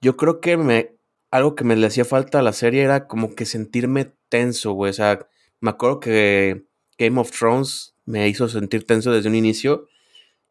[0.00, 0.94] Yo creo que me,
[1.30, 4.90] algo que me le hacía falta a la serie era como que sentirme tenso, güey.
[4.90, 5.26] O sea,
[5.60, 6.66] me acuerdo que
[6.98, 9.88] Game of Thrones me hizo sentir tenso desde un inicio.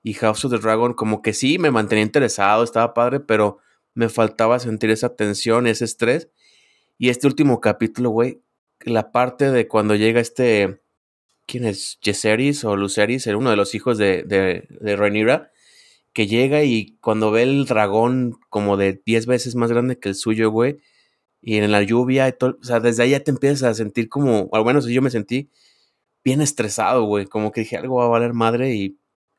[0.07, 3.57] Y House of the Dragon, como que sí, me mantenía interesado, estaba padre, pero
[3.93, 6.29] me faltaba sentir esa tensión, ese estrés.
[6.97, 8.41] Y este último capítulo, güey,
[8.79, 10.81] la parte de cuando llega este.
[11.45, 11.99] ¿Quién es?
[12.01, 15.51] Yeseris o Luceris, uno de los hijos de, de, de Rhaenyra,
[16.13, 20.15] que llega y cuando ve el dragón como de 10 veces más grande que el
[20.15, 20.79] suyo, güey,
[21.41, 24.07] y en la lluvia, y todo, o sea, desde ahí ya te empiezas a sentir
[24.07, 25.49] como, al menos yo me sentí
[26.23, 28.97] bien estresado, güey, como que dije algo va a valer madre y,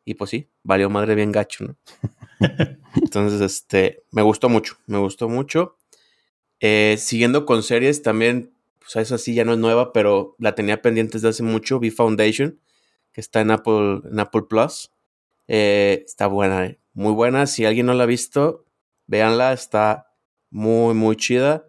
[0.09, 1.77] y pues sí, valió madre bien gacho, ¿no?
[2.95, 5.77] Entonces, este, me gustó mucho, me gustó mucho.
[6.61, 10.81] Eh, siguiendo con series, también, pues esa sí ya no es nueva, pero la tenía
[10.81, 12.59] pendiente desde hace mucho, V Foundation,
[13.13, 14.91] que está en Apple, en Apple Plus.
[15.47, 17.47] Eh, está buena, eh, muy buena.
[17.47, 18.65] Si alguien no la ha visto,
[19.09, 20.15] véanla, está
[20.49, 21.67] muy, muy chida.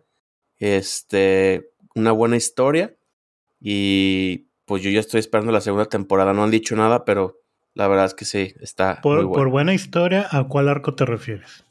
[0.59, 2.95] Este, una buena historia.
[3.59, 6.33] Y pues yo ya estoy esperando la segunda temporada.
[6.33, 7.38] No han dicho nada, pero
[7.75, 9.37] la verdad es que sí, está por, muy buena.
[9.43, 11.65] Por buena historia, ¿a cuál arco te refieres?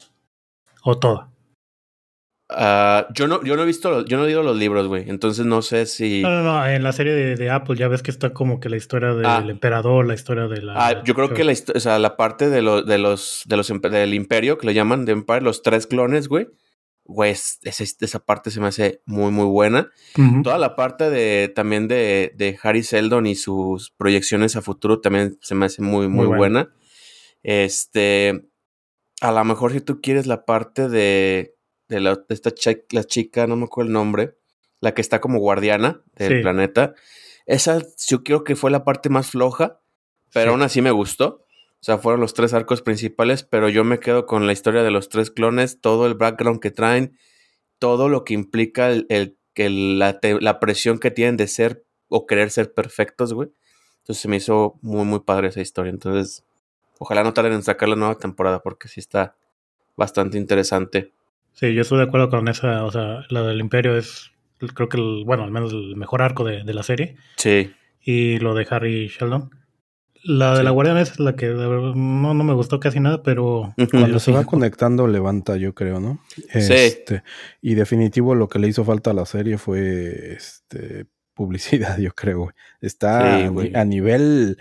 [0.83, 1.29] ¿O toda?
[2.51, 5.07] Uh, yo no, yo no he visto, yo no he leído los libros, güey.
[5.07, 6.23] Entonces no sé si.
[6.23, 6.65] No, no, no.
[6.67, 9.25] En la serie de, de Apple ya ves que está como que la historia del
[9.27, 9.45] Ah.
[9.47, 10.73] emperador, la historia de la.
[10.75, 13.67] Ah, yo creo que la, o sea, la parte de, lo- de los, de los
[13.67, 16.47] del imperio, que le llaman de Empire, los tres clones, güey.
[17.11, 19.89] Güey, es- esa, esa parte se me hace muy, muy buena.
[20.43, 25.35] Toda la parte de también de, de Harry Seldon y sus proyecciones a futuro también
[25.41, 26.37] se me hace muy, muy, Muy buena.
[26.65, 26.75] buena.
[27.41, 28.45] Este,
[29.21, 31.55] a lo mejor si tú quieres la parte de,
[31.87, 34.35] de, la, de esta chi- la chica, no me acuerdo el nombre,
[34.81, 36.41] la que está como guardiana del Sí.
[36.41, 36.93] planeta,
[37.47, 39.81] esa yo creo que fue la parte más floja,
[40.31, 40.53] pero Sí.
[40.53, 41.43] aún así me gustó.
[41.81, 44.91] O sea, fueron los tres arcos principales, pero yo me quedo con la historia de
[44.91, 47.17] los tres clones, todo el background que traen,
[47.79, 51.83] todo lo que implica el, el- que la, te- la presión que tienen de ser
[52.07, 53.49] o querer ser perfectos, güey.
[53.99, 55.89] Entonces se me hizo muy, muy padre esa historia.
[55.89, 56.43] Entonces,
[56.97, 59.35] ojalá no tarden en sacar la nueva temporada porque sí está
[59.95, 61.11] bastante interesante.
[61.53, 62.85] Sí, yo estoy de acuerdo con esa.
[62.85, 64.31] O sea, la del Imperio es,
[64.75, 67.17] creo que, el, bueno, al menos el mejor arco de, de la serie.
[67.37, 69.49] Sí, Y lo de Harry Sheldon.
[70.23, 70.63] La de Sí.
[70.63, 73.73] la Guardiana es la que de verdad, no, no me gustó casi nada, pero.
[73.91, 74.31] Cuando se sí.
[74.31, 76.19] va conectando, levanta, yo creo, ¿no?
[76.53, 77.23] Este,
[77.61, 82.39] y definitivo lo que le hizo falta a la serie fue este publicidad, yo creo.
[82.39, 82.51] güey.
[82.81, 84.57] Está Sí, a, nivel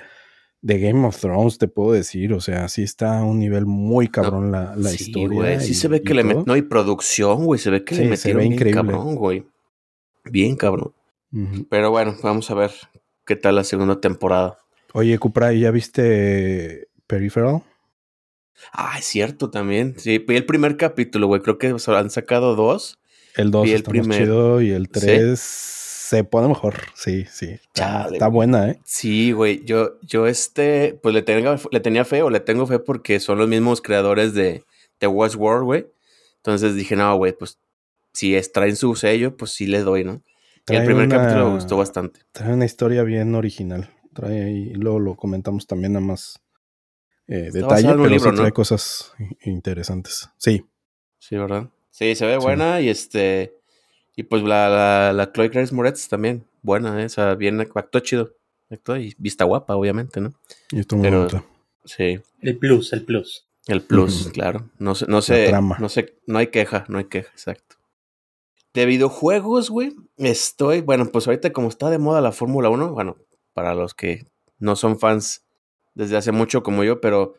[0.63, 2.33] de Game of Thrones, te puedo decir.
[2.35, 5.39] O sea, sí está a un nivel muy cabrón la, la sí, historia.
[5.41, 5.61] güey.
[5.61, 6.43] Sí y- se ve que le todo.
[6.43, 7.59] met- No, y producción, güey.
[7.59, 8.81] Se ve que Sí, le se metieron ve bien increíble.
[8.81, 9.45] cabrón, güey.
[10.25, 10.93] Bien cabrón.
[11.69, 12.71] Pero bueno, vamos a ver
[13.27, 14.59] qué tal la segunda temporada.
[14.93, 17.63] Oye, Cupra, ¿y ya viste Peripheral?
[18.73, 19.95] Ah, es cierto también.
[19.99, 21.43] Sí, vi el primer capítulo, güey.
[21.43, 22.99] Creo que se han sacado dos.
[23.37, 24.93] El 2 Vi el más chido y el ¿Sí?
[25.01, 26.75] 3 se pone mejor.
[26.95, 27.51] Sí, sí.
[27.51, 28.81] Está, Chale, está buena, ¿eh?
[28.85, 29.65] Sí, güey.
[29.65, 33.39] Yo, yo este, pues le, tenga, le tenía fe o le tengo fe porque son
[33.39, 34.65] los mismos creadores de,
[34.99, 35.87] de Westworld, güey.
[36.37, 37.59] Entonces dije, no, güey, pues
[38.13, 40.23] si es, traen su sello, pues sí le doy, ¿no?
[40.71, 42.21] Y el primer una- capítulo me gustó bastante.
[42.33, 43.91] Trae una historia bien original.
[44.19, 46.41] Trae ahí, luego lo comentamos también a más
[47.29, 48.53] eh, detalle, pero libro, sí trae ¿no?
[48.55, 49.13] cosas
[49.45, 50.29] interesantes.
[50.39, 50.65] Sí,
[51.21, 51.69] Sí, ¿verdad?
[51.91, 52.41] Sí, se ve Sí.
[52.41, 53.55] buena y este.
[54.17, 57.05] Y pues la, la, la Chloe Grace Moretz también, buena, ¿eh?
[57.05, 58.35] o sea, bien actuó chido.
[58.71, 60.35] Actuó y vista guapa, obviamente, ¿no?
[60.73, 61.45] y esto muy bonito.
[61.85, 62.21] Sí.
[62.41, 63.47] El plus, el plus.
[63.69, 64.69] El plus, claro.
[64.79, 65.77] No sé, no sé, trama.
[65.79, 67.77] no sé, no hay queja, no hay queja, exacto.
[68.75, 73.17] De videojuegos, güey, estoy, bueno, pues ahorita como está de moda la Fórmula 1, bueno,
[73.59, 74.25] para los que
[74.61, 75.45] no son fans
[75.93, 77.35] desde hace mucho como yo, pero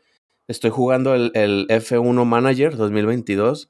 [0.49, 3.69] estoy jugando el, el F1 Manager 2022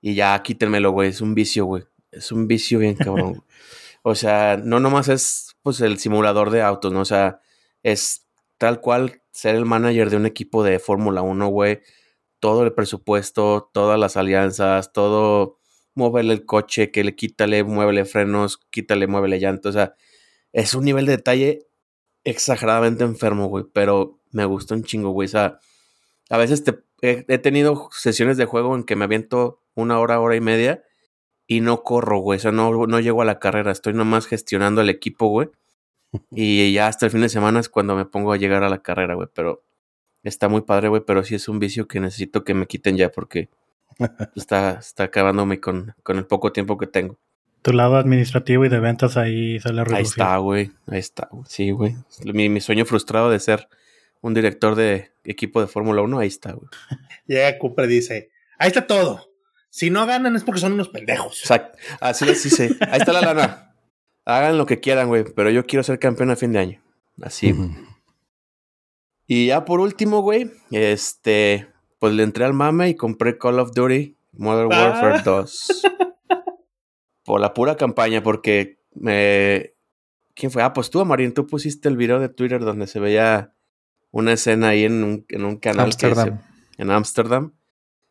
[0.00, 1.84] y ya quítenmelo, güey, es un vicio, güey.
[2.10, 3.44] Es un vicio bien cabrón.
[4.02, 7.02] o sea, no nomás es pues el simulador de autos, ¿no?
[7.02, 7.38] O sea,
[7.84, 8.26] es
[8.58, 11.82] tal cual ser el manager de un equipo de Fórmula 1, güey.
[12.40, 15.60] Todo el presupuesto, todas las alianzas, todo,
[15.94, 19.68] moverle el coche, que le quítale, muévele frenos, quítale, muévele llanto.
[19.68, 19.94] O sea,
[20.52, 21.68] es un nivel de detalle
[22.26, 23.64] exageradamente enfermo, güey.
[23.72, 25.26] Pero me gusta un chingo, güey.
[25.26, 25.60] O sea,
[26.28, 30.20] a veces te, he, he tenido sesiones de juego en que me aviento una hora,
[30.20, 30.82] hora y media
[31.46, 32.38] y no corro, güey.
[32.38, 33.72] O sea, no, no llego a la carrera.
[33.72, 35.48] Estoy nomás gestionando el equipo, güey.
[36.30, 38.82] Y ya hasta el fin de semana es cuando me pongo a llegar a la
[38.82, 39.28] carrera, güey.
[39.34, 39.64] Pero
[40.22, 41.02] está muy padre, güey.
[41.06, 43.50] Pero sí es un vicio que necesito que me quiten ya porque
[44.36, 47.18] está, está acabándome con, con el poco tiempo que tengo.
[47.66, 50.70] Tu lado administrativo y de ventas ahí sale a Ahí está, güey.
[50.86, 51.42] Ahí está, güey.
[51.48, 51.96] Sí, güey.
[52.24, 53.68] Mi, mi sueño frustrado de ser
[54.20, 56.68] un director de equipo de Fórmula 1, ahí está, güey.
[57.26, 59.32] Llega Cooper y dice, ahí está todo.
[59.68, 61.40] Si no ganan es porque son unos pendejos.
[61.40, 61.76] Exacto.
[61.98, 62.70] Así les hice.
[62.88, 63.74] Ahí está la lana.
[64.24, 65.24] Hagan lo que quieran, güey.
[65.34, 66.82] Pero yo quiero ser campeón a fin de año.
[67.20, 67.70] Así, güey.
[69.26, 71.66] Y ya por último, güey, este,
[71.98, 75.00] pues le entré al mame y compré Call of Duty Modern Ah.
[75.00, 75.82] Warfare 2.
[77.26, 79.74] por la pura campaña, porque me...
[80.34, 80.62] ¿Quién fue?
[80.62, 83.54] Ah, pues tú, Marín, tú pusiste el video de Twitter donde se veía
[84.10, 86.42] una escena ahí en un, en un canal que se- Amsterdam.
[86.78, 87.52] en Ámsterdam.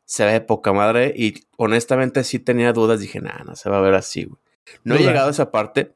[0.05, 2.99] Se ve de poca madre y honestamente sí tenía dudas.
[2.99, 4.39] Dije, nah, no se va a ver así, güey.
[4.83, 5.95] No he llegado a esa parte,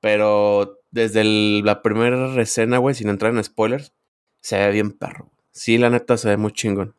[0.00, 3.92] pero desde el- la primera escena, güey, sin entrar en spoilers,
[4.40, 5.30] se ve bien perro.
[5.52, 6.94] Sí, la neta se ve muy chingón.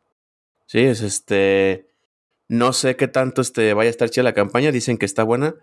[0.65, 1.89] Sí, es este.
[2.47, 4.71] No sé qué tanto este vaya a estar chida la campaña.
[4.71, 5.55] Dicen que está buena.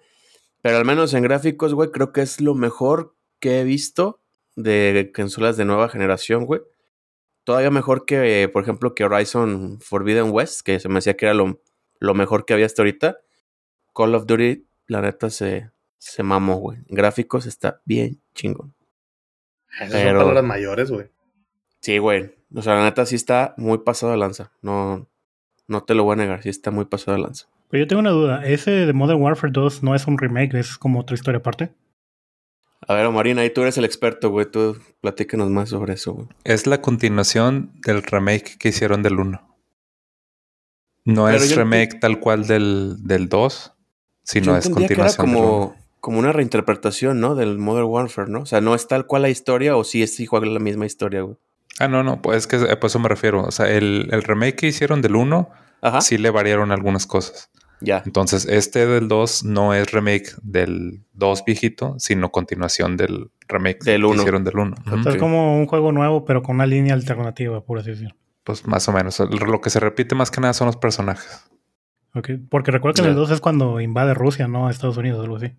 [0.62, 4.21] Pero al menos en gráficos, güey, creo que es lo mejor que he visto
[4.55, 6.61] de consolas de nueva generación, güey.
[7.45, 11.35] Todavía mejor que, por ejemplo, que Horizon Forbidden West, que se me hacía que era
[11.35, 11.61] lo,
[11.99, 13.18] lo mejor que había hasta ahorita.
[13.95, 16.79] Call of Duty, la neta, se, se mamó, güey.
[16.88, 18.75] En gráficos está bien chingón.
[19.75, 21.09] Esas Pero- son palabras mayores, güey.
[21.81, 22.37] Sí, güey.
[22.55, 24.53] O sea, la neta sí está muy pasado de lanza.
[24.62, 25.09] No,
[25.68, 27.48] no te lo voy a negar, sí está muy pasado de lanza.
[27.70, 28.44] Pero yo tengo una duda.
[28.46, 30.55] ¿Ese de Modern Warfare 2 no es un remake?
[30.55, 31.70] ¿Es como otra historia aparte?
[32.87, 34.44] A ver, Marina, ahí tú eres el experto, güey.
[34.51, 36.29] Tú platícanos más sobre eso, güey.
[36.44, 39.40] Es la continuación del remake que hicieron del 1.
[41.05, 43.72] No Pero es remake tal cual del, del 2,
[44.25, 45.48] sino Yo es entendía que era continuación del 1.
[45.51, 47.35] como, como una reinterpretación, ¿no?
[47.35, 48.40] Del Modern Warfare, ¿no?
[48.40, 51.22] O sea, no es tal cual la historia o sí es igual la misma historia,
[51.22, 51.37] güey.
[51.78, 53.42] Ah, no, no, pues es que a eso me refiero.
[53.44, 55.48] O sea, el, el remake que hicieron del 1
[55.80, 56.00] Ajá.
[56.00, 57.50] sí le variaron algunas cosas.
[57.80, 58.02] Ya.
[58.06, 64.02] Entonces, este del 2 no es remake del 2 viejito, sino continuación del remake Del
[64.02, 64.20] que uno.
[64.20, 64.76] hicieron del 1.
[64.92, 68.14] O sea, es como un juego nuevo, pero con una línea alternativa, por así decirlo.
[68.44, 69.18] Pues más o menos.
[69.18, 71.44] Lo que se repite más que nada son los personajes.
[72.14, 73.20] Ok, Porque recuerdo que en el Ya.
[73.20, 74.68] 2 es cuando invade Rusia, ¿no?
[74.68, 75.52] A Estados Unidos o algo así.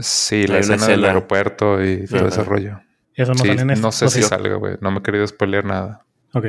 [0.00, 2.28] Sí, la escena del aeropuerto y todo Ajá.
[2.28, 2.80] ese rollo.
[3.18, 3.82] Eso no Sí, sale en este.
[3.82, 4.76] no sé si salga, güey.
[4.80, 6.04] No me he querido spoilear nada.
[6.34, 6.46] Ok.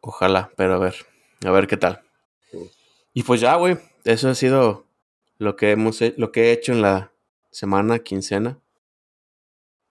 [0.00, 0.94] Ojalá, pero a ver.
[1.44, 2.00] A ver qué tal.
[3.12, 3.76] Y pues ya, güey.
[4.04, 4.86] Eso ha sido
[5.38, 7.10] lo que hemos he- lo que he hecho en la
[7.50, 8.58] semana, quincena.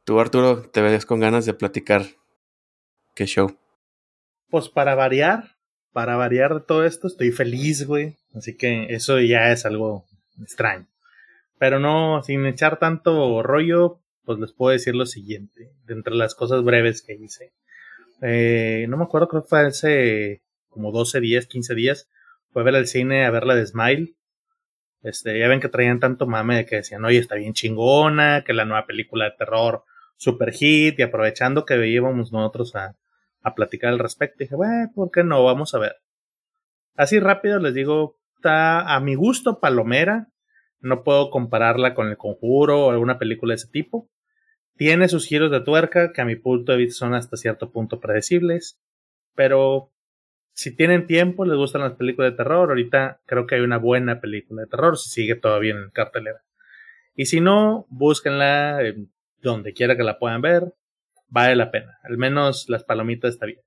[0.04, 2.04] Tú, Arturo, te ves con ganas de platicar.
[3.16, 3.56] ¿Qué show?
[4.50, 5.56] Pues para variar,
[5.94, 8.18] para variar de todo esto, estoy feliz, güey.
[8.36, 10.06] Así que eso ya es algo
[10.42, 10.88] extraño.
[11.60, 15.72] Pero no, sin echar tanto rollo, pues les puedo decir lo siguiente.
[15.86, 17.54] De entre las cosas breves que hice.
[18.22, 22.10] Eh, no me acuerdo, creo que fue hace como 12 días, 15 días.
[22.52, 24.16] Fue a ver al cine a ver la de Smile.
[25.02, 28.54] Este, ya ven que traían tanto mame de que decían, oye, está bien chingona, que
[28.54, 29.84] la nueva película de terror
[30.16, 32.96] super hit, y aprovechando que veíamos nosotros a,
[33.42, 34.38] a platicar al respecto.
[34.40, 35.44] Dije, bueno, ¿por qué no?
[35.44, 35.98] Vamos a ver.
[36.96, 40.30] Así rápido les digo, está a mi gusto palomera.
[40.80, 44.10] No puedo compararla con El Conjuro o alguna película de ese tipo.
[44.76, 48.00] Tiene sus giros de tuerca que a mi punto de vista son hasta cierto punto
[48.00, 48.80] predecibles.
[49.36, 49.92] Pero
[50.54, 54.22] si tienen tiempo, les gustan las películas de terror, ahorita creo que hay una buena
[54.22, 56.44] película de terror, si sigue todavía en cartelera.
[57.16, 60.74] Y si no, búsquenla en donde quiera que la puedan ver.
[61.28, 61.98] Vale la pena.
[62.04, 63.62] Al menos las palomitas está bien.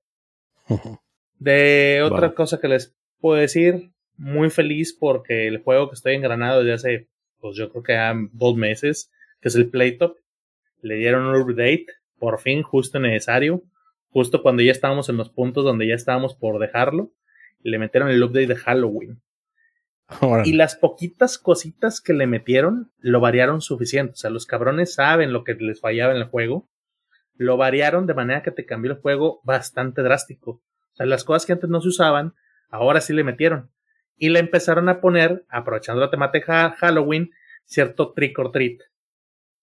[1.39, 6.63] De otra cosa que les puedo decir, muy feliz porque el juego que estoy engranado
[6.63, 10.17] desde hace, pues yo creo que ya dos meses, que es el Playtop,
[10.81, 11.87] le dieron un update,
[12.19, 13.63] por fin, justo necesario,
[14.09, 17.11] justo cuando ya estábamos en los puntos donde ya estábamos por dejarlo,
[17.61, 19.21] le metieron el update de Halloween.
[20.45, 24.13] Y las poquitas cositas que le metieron lo variaron suficiente.
[24.13, 26.69] O sea, los cabrones saben lo que les fallaba en el juego.
[27.35, 30.51] Lo variaron de manera que te cambió el juego bastante drástico.
[30.51, 32.33] O sea, las cosas que antes no se usaban,
[32.69, 33.69] ahora sí le metieron.
[34.15, 37.31] Y le empezaron a poner, aprovechando la temática Halloween,
[37.65, 38.79] cierto trick or treat.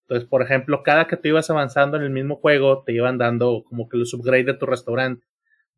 [0.07, 3.63] Entonces, por ejemplo, cada que tú ibas avanzando en el mismo juego, te iban dando
[3.67, 5.25] como que los upgrade de tu restaurante.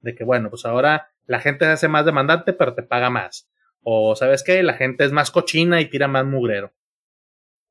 [0.01, 3.49] De que, bueno, pues ahora la gente hace más demandante, pero te paga más.
[3.83, 4.61] O, ¿sabes qué?
[4.63, 6.73] La gente es más cochina y tira más mugrero.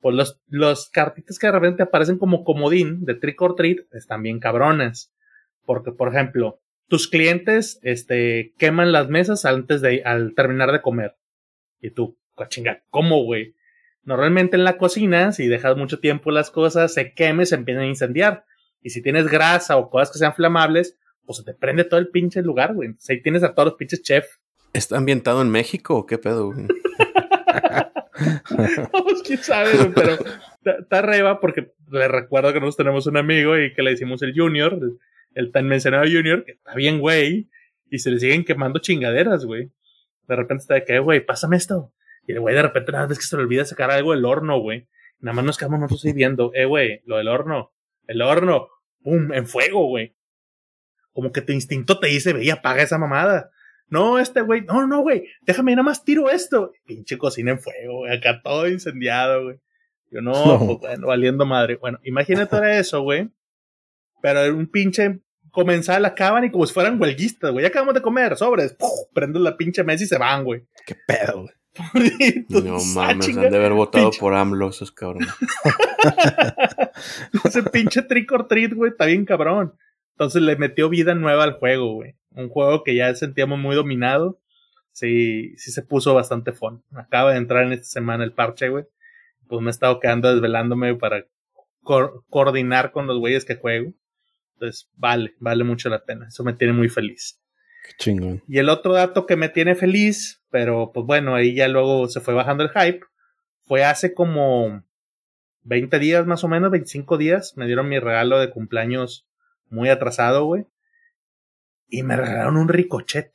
[0.01, 4.23] Pues los, los cartitas que de repente aparecen como comodín de trick or treat están
[4.23, 5.13] bien cabronas.
[5.67, 11.17] Porque, por ejemplo, tus clientes este, queman las mesas antes de al terminar de comer.
[11.81, 12.17] Y tú,
[12.49, 13.55] chinga, ¿cómo, güey?
[14.07, 17.89] Normalmente en la cocina, si dejas mucho tiempo las cosas, se queme, se empiezan a
[17.89, 18.45] incendiar.
[18.83, 20.97] Y si tienes grasa o cosas que sean flamables,
[21.27, 22.87] pues se te prende todo el pinche lugar, güey.
[22.89, 24.41] Entonces ahí tienes a todos los pinches chefs
[24.73, 26.53] ¿Está ambientado en México o qué pedo?
[26.53, 26.67] güey?
[29.05, 30.17] Pues quién sabe, güey, pero
[30.65, 34.33] está- reba porque le recuerdo que nosotros tenemos un amigo y que le decimos el
[34.35, 34.79] Junior,
[35.35, 37.49] el, tan mencionado Junior, que está bien, güey,
[37.91, 39.71] y se le siguen quemando chingaderas, güey.
[40.29, 41.93] De repente está de que, "Eh, güey, pásame esto.
[42.27, 44.59] Y el güey de repente nada vez que se le olvida sacar algo del horno,
[44.61, 44.89] güey.
[45.21, 47.73] Nada más nos quedamos nosotros ahí viendo, eh, güey, lo del horno,
[48.07, 48.69] el horno,
[49.03, 49.33] ¡pum!
[49.33, 50.15] en fuego, güey.
[51.13, 53.51] Como que tu instinto te dice, ve y apaga esa mamada.
[53.89, 56.73] No, este güey, no, no, güey, déjame nada más tiro esto.
[56.85, 59.61] Pinche cocina en fuego, güey, acá todo incendiado, güey.
[60.11, 60.67] Yo no, No.
[60.67, 61.77] pues bueno, valiendo madre.
[61.77, 63.31] Bueno, imagínate ahora eso, güey.
[64.23, 65.21] Pero un pinche
[65.51, 67.63] comensal acaban y como si fueran huelguistas, güey.
[67.63, 68.75] Ya acabamos de comer, sobres.
[68.75, 68.91] ¡puf!
[69.15, 70.65] Prenden la pinche mesa y se van, güey.
[70.87, 71.55] Qué pedo, güey.
[71.95, 75.29] Entonces, No ah, mames, han de haber votado pinche- por AMLO esos cabrones.
[77.45, 79.75] Ese pinche trick or treat, güey, está bien cabrón.
[80.13, 82.15] Entonces le metió vida nueva al juego, güey.
[82.31, 84.41] Un juego que ya sentíamos muy dominado.
[84.93, 86.83] Sí, sí se puso bastante fun.
[86.95, 88.85] Acaba de entrar en esta semana el parche, güey.
[89.47, 91.27] Pues me he estado quedando desvelándome para
[91.83, 93.93] co- coordinar con los güeyes que juego.
[94.55, 96.29] Entonces, vale, vale mucho la pena.
[96.29, 97.39] Eso me tiene muy feliz.
[97.87, 98.43] Qué chingón.
[98.49, 102.21] Y el otro dato que me tiene feliz, pero pues bueno, ahí ya luego se
[102.21, 103.01] fue bajando el hype,
[103.65, 104.83] fue hace como
[105.63, 109.27] 20 días más o menos, 25 días, me dieron mi regalo de cumpleaños
[109.69, 110.67] muy atrasado, güey.
[111.89, 113.33] Y me regalaron un ricochet.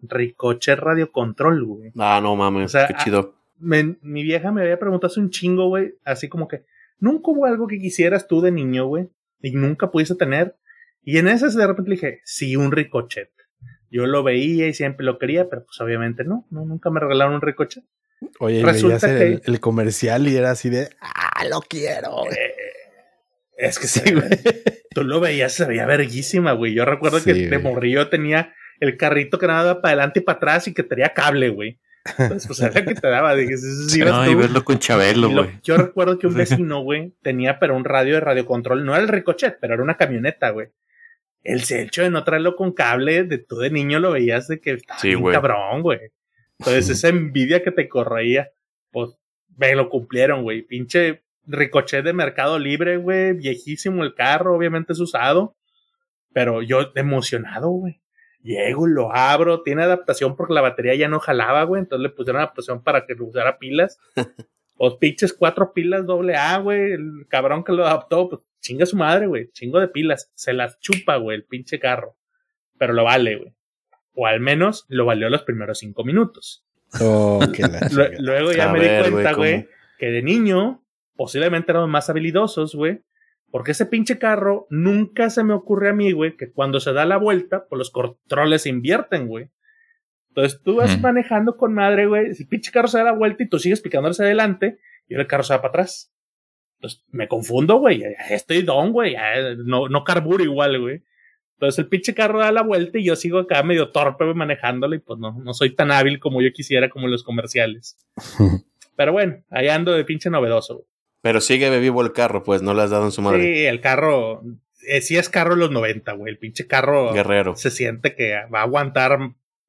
[0.00, 1.92] Ricochet Radio Control, güey.
[1.98, 3.34] Ah, no mames, O sea, qué chido.
[3.58, 6.64] Me- mi vieja me había preguntado hace un chingo, güey, así como que,
[7.00, 9.08] nunca hubo algo que quisieras tú de niño, güey,
[9.40, 10.56] y nunca pudiste tener.
[11.02, 13.30] Y en ese de repente le dije, sí, un ricochet.
[13.90, 17.34] Yo lo veía y siempre lo quería, pero pues obviamente no, no nunca me regalaron
[17.34, 17.84] un ricochet.
[18.40, 22.24] Oye, y Resulta veías el, que- el comercial y era así de, ah, lo quiero.
[22.30, 22.54] Eh,
[23.56, 24.28] es que Sí, sí, güey.
[24.94, 26.74] Tú lo veías, se veía verguísima, güey.
[26.74, 27.62] Yo recuerdo que Sí, de güey.
[27.62, 31.48] morrillo tenía el carrito que nada para adelante y para atrás y que tenía cable,
[31.50, 31.78] güey.
[32.18, 33.34] Entonces, pues era que te daba.
[33.34, 33.54] Dije,
[33.96, 35.50] ibas No, y verlo con Chabelo, güey.
[35.62, 36.34] yo recuerdo que un
[36.68, 39.96] vecino, güey, tenía pero un radio de radiocontrol, no era el ricochet, pero era una
[39.96, 40.68] camioneta, güey.
[41.44, 44.72] El hecho de no traerlo con cable, de tú de niño lo veías de que
[44.72, 45.34] estaba Sí, güey.
[45.34, 46.00] cabrón, güey.
[46.58, 48.50] Entonces esa envidia que te correía,
[48.90, 49.10] pues
[49.56, 50.62] me lo cumplieron, güey.
[50.62, 55.56] Pinche ricochet de Mercado Libre, güey, viejísimo el carro, obviamente es usado,
[56.32, 58.00] pero yo emocionado, güey.
[58.42, 62.40] Llego, lo abro, tiene adaptación porque la batería ya no jalaba, güey, entonces le pusieron
[62.40, 63.98] adaptación para que lo usara pilas.
[64.78, 66.92] Los pinches cuatro pilas doble A, güey.
[66.92, 69.50] El cabrón que lo adaptó, pues chinga su madre, güey.
[69.52, 70.30] Chingo de pilas.
[70.34, 72.16] Se las chupa, güey, el pinche carro.
[72.78, 73.54] Pero lo vale, güey.
[74.14, 76.64] O al menos lo valió los primeros cinco minutos.
[77.00, 77.88] Oh, chingada.
[78.18, 80.84] luego ya A me ver, di cuenta, güey, que de niño
[81.16, 83.02] posiblemente éramos más habilidosos, güey.
[83.50, 87.06] Porque ese pinche carro nunca se me ocurre a mí, güey, que cuando se da
[87.06, 89.50] la vuelta, pues los controles se invierten, güey.
[90.28, 91.00] Entonces tú vas Mm.
[91.00, 92.34] manejando con madre, güey.
[92.34, 94.78] Si el pinche carro se da la vuelta y tú sigues picándole hacia adelante,
[95.08, 96.12] y el carro se va para atrás.
[96.78, 98.04] Entonces me confundo, güey.
[98.30, 99.16] Estoy don, güey.
[99.64, 101.02] No, no carburo igual, güey.
[101.54, 104.94] Entonces el pinche carro da la vuelta y yo sigo acá medio torpe güey, manejándolo
[104.94, 107.96] y pues no, no soy tan hábil como yo quisiera como en los comerciales.
[108.96, 110.74] Pero bueno, ahí ando de pinche novedoso.
[110.74, 110.86] güey.
[111.20, 113.42] Pero sigue vivo el carro, pues no le has dado en su madre.
[113.42, 114.44] Sí, el carro,
[114.86, 116.30] eh, sí es carro de los 90, güey.
[116.30, 117.56] El pinche carro Guerrero.
[117.56, 119.18] se siente que va a aguantar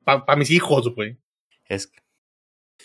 [0.04, 1.18] para mis hijos, güey.
[1.68, 1.92] Es...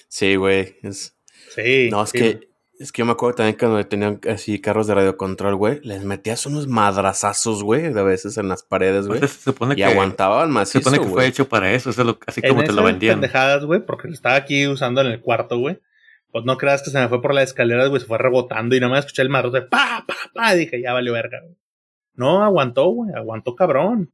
[0.08, 0.76] Sí, güey.
[0.82, 1.14] Es...
[1.54, 1.88] Sí.
[1.90, 2.18] No, es sí.
[2.18, 2.48] que,
[2.80, 6.44] es que yo me acuerdo también cuando tenían así carros de radiocontrol, güey, les metías
[6.46, 9.20] unos madrazazos, güey, de veces en las paredes, güey.
[9.20, 12.00] Pues se supone Y que, aguantaban se macizo, supone que fue hecho para eso, eso
[12.02, 13.20] es lo- así En como te lo vendían.
[13.20, 15.78] pendejadas, güey, porque lo estaba aquí usando en el cuarto, güey.
[16.32, 18.80] Pues no creas que se me fue por las escaleras, güey, se fue rebotando y
[18.80, 21.56] nada más escuché el marro de pa, pa, pa, y dije, ya valió verga, güey.
[22.14, 24.12] No, aguantó, güey, aguantó cabrón.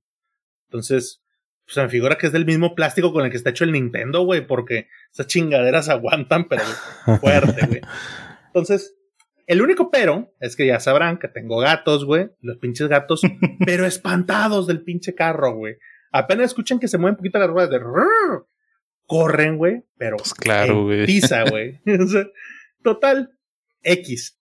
[0.68, 1.22] Entonces,
[1.64, 3.72] pues se me figura que es del mismo plástico con el que está hecho el
[3.72, 6.62] Nintendo, güey, porque esas chingaderas aguantan, pero
[7.20, 7.80] fuerte, güey.
[8.50, 8.96] Entonces,
[9.46, 13.22] el único pero es que ya sabrán que tengo gatos, güey, los pinches gatos,
[13.66, 15.76] pero espantados del pinche carro, güey.
[16.12, 18.46] Apenas escuchan que se mueven un poquito las ruedas de rrrr,
[19.06, 21.06] corren, güey, pero Pues claro, güey.
[21.06, 21.80] Pisa, güey.
[22.82, 23.30] Total,
[23.82, 24.38] X.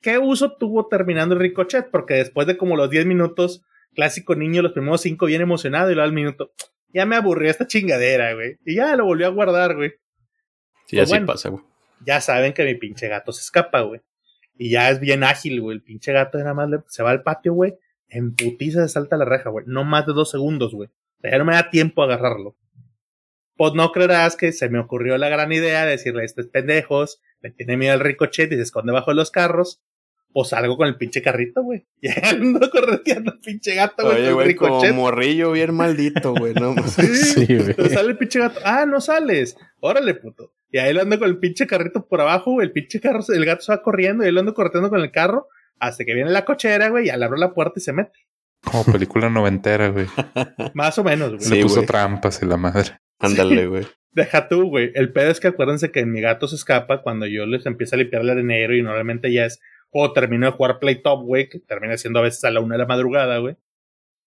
[0.00, 1.90] ¿Qué uso tuvo terminando el ricochet?
[1.90, 3.62] Porque después de como los 10 minutos,
[3.94, 6.52] clásico niño, los primeros 5 bien emocionado y luego al minuto,
[6.94, 8.58] ya me aburrió esta chingadera, güey.
[8.64, 9.90] Y ya lo volvió a guardar, güey.
[10.86, 11.26] Sí, Pues así bueno.
[11.26, 11.64] pasa, güey.
[12.04, 14.00] Ya saben que mi pinche gato se escapa, güey.
[14.56, 15.76] Y ya es bien ágil, güey.
[15.76, 17.74] El pinche gato nada más le- se va al patio, güey.
[18.08, 19.64] En putiza se salta la reja, güey.
[19.68, 20.88] No más de dos segundos, güey.
[20.88, 22.56] O sea, ya no me da tiempo a agarrarlo.
[23.56, 27.20] Pues no creerás que se me ocurrió la gran idea de decirle a estos pendejos,
[27.40, 29.82] le tiene miedo al ricochet y se esconde bajo los carros.
[30.32, 31.86] Pues salgo con el pinche carrito, güey.
[32.00, 34.16] Y ando correteando el pinche gato, güey.
[34.16, 37.74] Oye, con el güey, como morrillo bien maldito, güey, no Sí, güey.
[37.74, 38.60] Pero sale el pinche gato.
[38.64, 39.56] Ah, no sales.
[39.80, 40.52] Órale, puto.
[40.70, 42.66] Y ahí lo ando con el pinche carrito por abajo, güey.
[42.66, 45.10] El pinche carro, el gato se va corriendo y ahí lo ando corriendo con el
[45.10, 45.48] carro.
[45.80, 48.26] Hasta que viene la cochera, güey, y le abro la puerta y se mete.
[48.64, 50.06] Como película noventera, güey.
[50.74, 51.40] Más o menos, güey.
[51.40, 51.86] Sí, puso güey.
[51.86, 52.98] trampas y la madre.
[53.20, 53.86] Ándale, güey.
[54.10, 54.90] Deja tú, güey.
[54.94, 57.98] El pedo es que acuérdense que mi gato se escapa cuando yo les empiezo a
[57.98, 59.60] limpiar el arenero y normalmente ya es
[59.90, 62.74] juego terminó de jugar Play Top, güey, que termina siendo a veces a la una
[62.74, 63.56] de la madrugada, güey.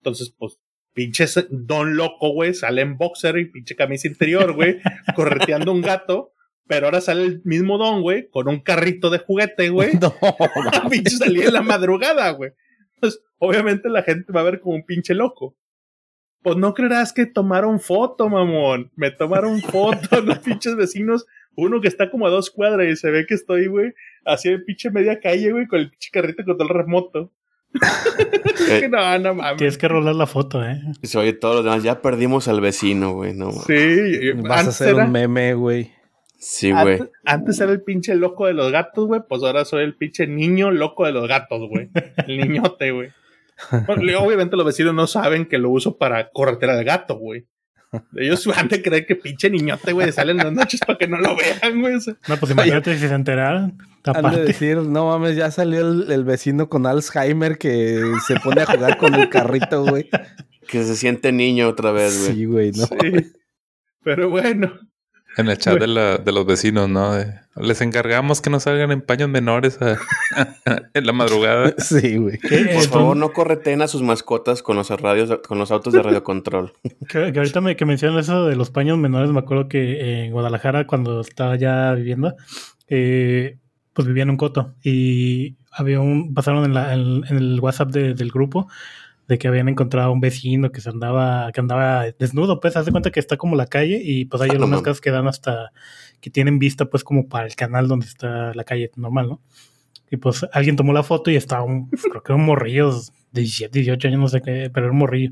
[0.02, 0.60] Entonces, pues,
[0.94, 4.80] pinche don loco, güey, sale en boxer y pinche camisa interior, güey,
[5.16, 6.34] correteando un gato.
[6.68, 9.92] Pero ahora sale el mismo don, güey, con un carrito de juguete, güey.
[10.02, 10.14] No,
[10.90, 12.52] pinche salía en la madrugada, güey.
[13.00, 15.58] Pues, obviamente la gente va a ver como un pinche loco.
[16.44, 18.92] Pues no creerás que tomaron foto, mamón.
[18.96, 21.26] Me tomaron foto los pinches vecinos.
[21.56, 24.64] Uno que está como a dos cuadras y se ve que estoy, güey, así en
[24.64, 27.34] pinche media calle, güey, con el pinche carrito con todo el remoto.
[28.70, 29.58] Eh, no, no mames.
[29.58, 30.82] Tienes que rolar la foto, ¿eh?
[31.02, 31.84] y se oye todos los demás.
[31.84, 33.34] Ya perdimos al vecino, güey.
[33.34, 33.52] No.
[33.52, 35.92] Sí, vas a antes hacer era, un meme, güey.
[36.38, 36.96] Sí, güey.
[36.96, 39.22] antes, antes era el pinche loco de los gatos, güey.
[39.28, 41.90] Pues ahora soy el pinche niño loco de los gatos, güey.
[42.28, 43.10] El niñote, güey.
[43.86, 47.46] Bueno, obviamente los vecinos no saben que lo uso para corretear al gato, güey.
[48.16, 51.18] Ellos han de creer que pinche niñote, güey, salen en las noches para que no
[51.18, 51.96] lo vean, güey.
[52.28, 53.78] No, pues imagínate si se enteraran.
[54.06, 58.62] Han de decir, no mames, ya salió el, el vecino con Alzheimer que se pone
[58.62, 60.10] a jugar con el carrito, güey.
[60.68, 62.36] Que se siente niño otra vez, güey.
[62.36, 62.86] Sí, güey, no.
[62.86, 63.32] sí.
[64.04, 64.74] Pero bueno,
[65.38, 67.14] En el chat de, la, de los vecinos, ¿no?
[67.14, 69.98] De, Les encargamos que no salgan en paños menores a-
[70.94, 71.74] en la madrugada.
[71.78, 72.38] Sí, güey.
[72.38, 75.94] Que, eh, Por favor, no correten a sus mascotas con los radios, con los autos
[75.94, 76.74] de radiocontrol.
[77.10, 80.32] que, que ahorita me, que mencionan eso de los paños menores, me acuerdo que en
[80.34, 82.36] Guadalajara, cuando estaba ya viviendo,
[82.90, 83.58] eh,
[83.94, 87.90] pues vivía en un coto y había un, pasaron en, la- en- en el WhatsApp
[87.92, 88.68] de- del grupo
[89.32, 92.86] de que habían encontrado a un vecino que se andaba, que andaba desnudo, pues haz
[92.86, 95.10] de cuenta que está como la calle y pues hay Ah, no algunas casas que
[95.10, 95.72] dan hasta,
[96.20, 99.42] que tienen vista pues como para el canal donde está la calle normal, ¿no?
[100.10, 102.92] Y pues alguien tomó la foto y estaba un, creo que un morrillo
[103.32, 105.32] de 17, 18 años, no sé qué, pero era un morrillo.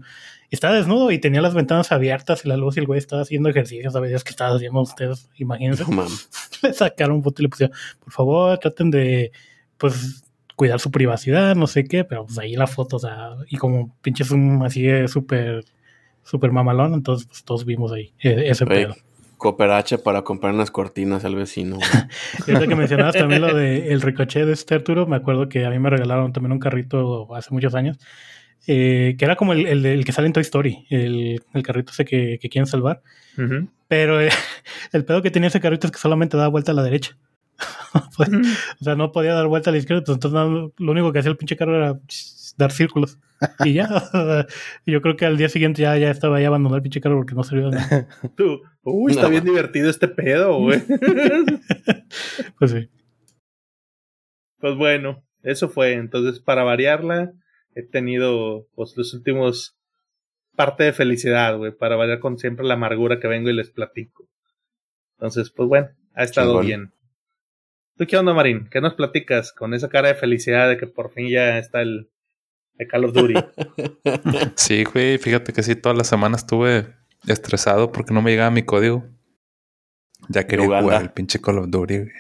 [0.50, 3.24] Y estaba desnudo y tenía las ventanas abiertas y la luz y el güey estaba
[3.24, 4.24] haciendo ejercicio, ¿sabes?
[4.24, 5.84] que estaba haciendo ustedes, imagínense.
[5.91, 6.08] No.
[6.64, 9.34] Le sacaron foto y le pusieron, por favor, traten de,
[9.78, 10.24] pues,
[10.60, 13.95] cuidar su privacidad, no sé qué, pero pues ahí la foto, o sea, y como
[14.01, 15.64] pinche zoom así es súper,
[16.22, 18.95] súper mamalón, entonces pues todos vimos ahí eh, ese Oye, pedo.
[19.38, 21.78] Cooperache para comprar unas cortinas al vecino,
[22.45, 25.70] ahorita que mencionabas también lo de el ricochet de este Arturo, me acuerdo que a
[25.70, 27.97] mí me regalaron también un carrito hace muchos años,
[28.68, 31.93] eh, que era como el, el, el que sale en Toy Story, el, el carrito
[31.93, 33.01] ese que, que quieren salvar.
[33.38, 33.70] ujú.
[33.88, 34.28] Pero eh,
[34.91, 37.18] el pedo que tenía ese carrito es que solamente daba vuelta a la derecha.
[38.18, 38.30] Pues,
[38.82, 41.20] o sea, no podía dar vuelta a la izquierda, pues, entonces nada, lo único que
[41.20, 41.99] hacía el pinche carro era
[42.57, 43.18] dar círculos.
[43.66, 43.88] Y ya,
[44.86, 47.36] yo creo que al día siguiente ya, ya estaba ahí abandonado el pinche carro porque
[47.36, 48.07] no servía de nada.
[48.36, 49.30] Tú, uy, está No.
[49.30, 50.82] bien divertido este pedo, güey.
[52.57, 52.89] Pues sí.
[54.60, 55.93] Pues bueno, eso fue.
[55.93, 57.32] Entonces, para variarla,
[57.76, 59.78] he tenido pues los últimos
[60.57, 64.28] parte de felicidad, güey, para variar con siempre la amargura que vengo y les platico.
[65.18, 66.91] Entonces, pues bueno, ha estado bien.
[68.00, 68.70] ¿Tú qué onda, Marín?
[68.72, 72.10] ¿Qué nos platicas con esa cara de felicidad de que por fin ya está el,
[72.78, 73.34] el Call of Duty?
[74.56, 76.95] Sí, güey, fíjate que sí, toda la semana estuve
[77.28, 79.04] estresado porque no me llegaba mi código.
[80.30, 80.84] Ya quería Uganda.
[80.84, 82.12] jugar el pinche Call of Duty, güey.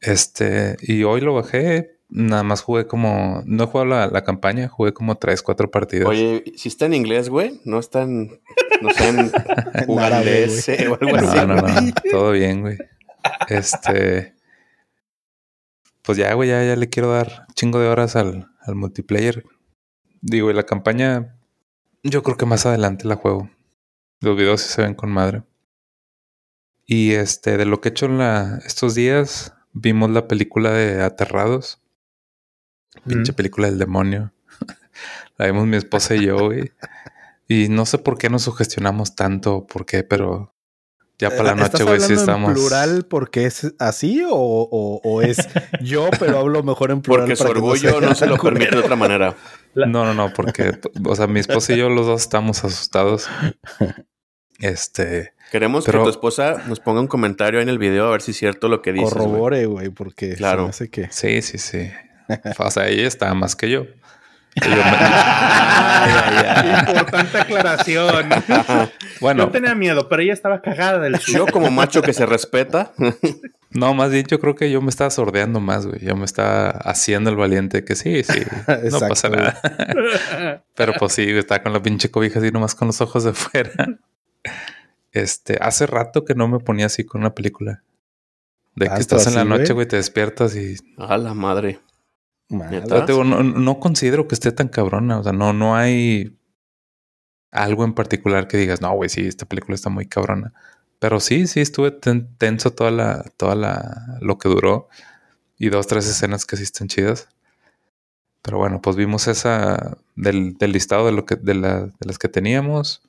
[0.00, 4.68] Este, y hoy lo bajé, nada más jugué como, no he jugado la, la campaña,
[4.68, 6.08] jugué como tres, cuatro partidas.
[6.08, 8.40] Oye, si está en inglés, güey, no está en,
[8.80, 9.30] no sé, en
[9.86, 11.36] ugandés o algo así.
[11.36, 12.78] No, no, no, todo bien, güey.
[13.50, 14.37] Este,
[16.08, 19.44] pues ya, güey, ya, ya le quiero dar chingo de horas al, al multiplayer.
[20.22, 21.38] Digo, y la campaña,
[22.02, 23.50] yo creo que más adelante la juego.
[24.22, 25.42] Los videos sí se ven con madre.
[26.86, 31.02] Y este, de lo que he hecho en la, estos días, vimos la película de
[31.02, 31.82] Aterrados.
[33.06, 33.36] Pinche Mm.
[33.36, 34.32] película del demonio.
[35.36, 36.72] la vimos mi esposa y yo, güey.
[37.48, 40.54] Y no sé por qué nos sugestionamos tanto, o por qué, pero
[41.18, 42.48] ya para la Eh, ¿Estás noche, güey, sí hablando estamos.
[42.48, 45.36] en plural porque es así o, o- o es
[45.82, 47.22] yo, pero hablo mejor en plural?
[47.26, 49.34] Porque su orgullo no se lo permite de otra manera.
[49.74, 50.72] No, no, no, porque,
[51.04, 53.28] o sea, mi esposa y yo los dos estamos asustados.
[54.58, 58.22] Este, Queremos Pero- que tu esposa nos ponga un comentario en el video a ver
[58.22, 59.04] si es cierto lo que güey.
[59.04, 60.62] Corrobore, güey, porque Claro.
[60.62, 61.08] se me hace que...
[61.12, 61.90] sí, sí, sí.
[62.58, 63.86] O sea, ella está más que yo.
[64.64, 64.82] Y yo me-
[66.90, 68.28] Importante aclaración.
[69.20, 72.92] bueno, Yo tenía miedo, pero ella estaba cagada del Yo como macho que se respeta,
[73.70, 76.00] no, más bien yo creo que yo me estaba sordeando más, güey.
[76.00, 78.40] Yo me estaba haciendo el valiente que sí, sí,
[78.90, 80.62] no pasa nada.
[80.74, 83.72] Pero pues sí, estaba con la pinche cobija así nomás con los ojos de fuera.
[85.12, 87.82] Este, hace rato que no me ponía así con una película.
[88.74, 91.80] De que ¿Tanto estás en la noche, güey, te despiertas y a la madre.
[93.24, 95.18] No, no considero que esté tan cabrona.
[95.18, 96.38] O sea, no, no hay
[97.50, 100.52] algo en particular que digas, no, güey, sí, esta película está muy cabrona.
[100.98, 104.88] Pero sí, sí, estuve ten- tenso toda la, toda la, lo que duró.
[105.60, 107.28] y dos, tres escenas que sí están chidas.
[108.42, 112.18] Pero bueno, pues vimos esa del, del listado de lo que, de, la, de las
[112.18, 113.02] que teníamos.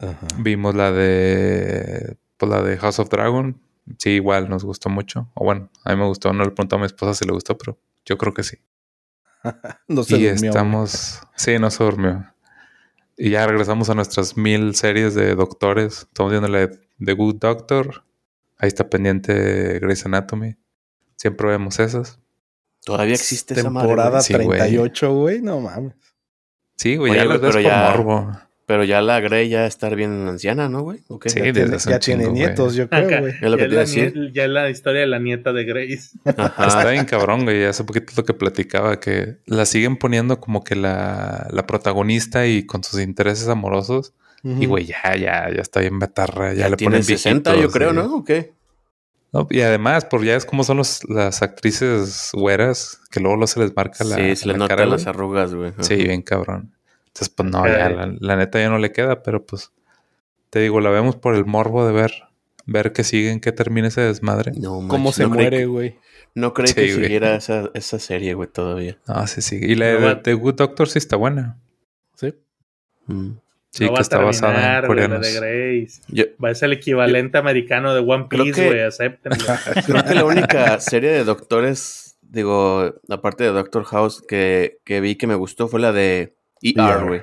[0.00, 0.26] Ajá.
[0.38, 3.60] Vimos la de pues la de House of Dragon.
[3.98, 5.30] Sí, igual nos gustó mucho.
[5.34, 6.32] O bueno, a mí me gustó.
[6.32, 8.56] No le pregunté a mi esposa si le gustó, pero yo creo que sí.
[9.88, 11.20] No se y durmió, estamos.
[11.36, 12.26] Sí, no se durmió.
[13.16, 15.98] Y ya regresamos a nuestras mil series de doctores.
[16.08, 18.04] Estamos viendo la de The Good Doctor.
[18.58, 20.56] Ahí está pendiente Grey's Anatomy.
[21.16, 22.18] Siempre vemos esas.
[22.84, 23.88] Todavía existe esa madre.
[23.88, 24.22] Temporada güey.
[24.22, 24.58] Sí, güey.
[24.58, 25.42] 38, güey.
[25.42, 25.94] No mames.
[26.76, 28.32] Sí, güey, Oye, ya las ves por pero ya- morbo.
[28.72, 31.00] Pero ya la Grey ya estar bien anciana, ¿no, güey?
[31.08, 31.28] ¿O qué?
[31.28, 32.76] Sí, ya desde tiene, hace ya tiene chingo, nietos, güey.
[32.78, 33.20] yo creo, Acá.
[33.20, 33.34] güey.
[33.34, 34.32] Es lo que ya, te iba a la decir.
[34.32, 36.08] ya la historia de la nieta de Grace.
[36.24, 36.66] Ajá.
[36.68, 37.64] Está bien cabrón, güey.
[37.66, 42.64] Hace poquito lo que platicaba, que la siguen poniendo como que la, la protagonista y
[42.64, 44.14] con sus intereses amorosos.
[44.42, 46.54] Y güey, ya, ya, ya está bien betarra.
[46.54, 48.14] Ya, Ya le tiene ponen 60, yo viejitos, creo, y- ¿no?
[48.16, 48.54] ¿O qué?
[49.34, 53.48] No, Y además, por ya es como son los, las actrices güeras, que luego, luego
[53.48, 55.14] se les marca la, sí, se le la notan cara, las güey.
[55.14, 55.72] arrugas, güey.
[55.80, 56.72] Sí, bien cabrón.
[57.14, 59.70] Entonces, pues no, ya, la, la neta ya no le queda, pero pues
[60.50, 62.12] te digo, la vemos por el morbo de ver,
[62.66, 64.52] ver que siguen, que termine ese desmadre.
[64.56, 65.96] No, ¿Cómo se no muere, güey?
[66.34, 67.04] No creí Sí, que güey.
[67.04, 68.98] siguiera esa, esa serie, güey, todavía.
[69.06, 69.58] No, sí, sí.
[69.62, 71.58] Y la No de The Good Doctor sí está buena.
[72.14, 72.34] Sí.
[73.06, 73.32] Mm.
[73.70, 75.20] Sí, no que va a está basada en coreanos.
[75.20, 76.00] de Grace.
[76.08, 78.80] Yo Va a ser el equivalente americano de One Piece, güey.
[78.82, 79.38] Acéptenlo.
[79.86, 85.16] creo que la única serie de doctores, digo, aparte de Doctor House, que, que vi
[85.16, 87.04] que me gustó fue la de ER, ER.
[87.06, 87.22] güey.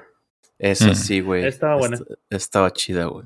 [0.58, 0.96] Esa Mm.
[0.96, 1.46] sí, güey.
[1.46, 1.96] Estaba buena.
[1.98, 3.26] Est- Estaba chida, güey.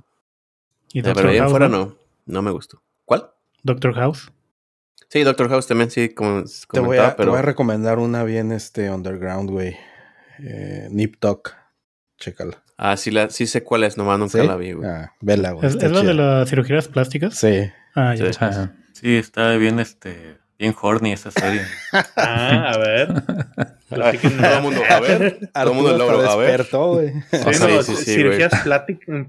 [0.93, 1.97] Y Pero bien fuera ¿no?
[2.25, 2.41] no.
[2.41, 2.81] Me gustó.
[3.05, 3.31] ¿Cuál?
[3.63, 4.31] Doctor House.
[5.09, 8.51] Sí, Doctor House también, sí, como Te voy, a, te voy a recomendar una bien
[8.51, 9.75] este underground, güey.
[10.39, 11.53] Eh, Nip Tuck.
[12.17, 12.63] Chécala.
[12.77, 14.47] ah, sí, la, sí sé cuál es, nomás nunca ¿Sí?
[14.47, 14.89] la vi, güey.
[14.89, 15.65] Ah, vela, güey.
[15.67, 17.35] ¿Es, está es la de las cirugías plásticas?
[17.35, 17.69] Sí.
[17.95, 18.31] Ah, ya.
[18.31, 18.37] Sí.
[18.39, 18.75] Ajá.
[18.93, 21.61] Sí, está bien, este, bien horny esa serie.
[22.15, 23.07] Ah, a ver.
[23.93, 26.47] Todo el mundo, a ver, todo el mundo está a ver.
[26.47, 28.51] despertó, Sí, no, sí, sí, cirugías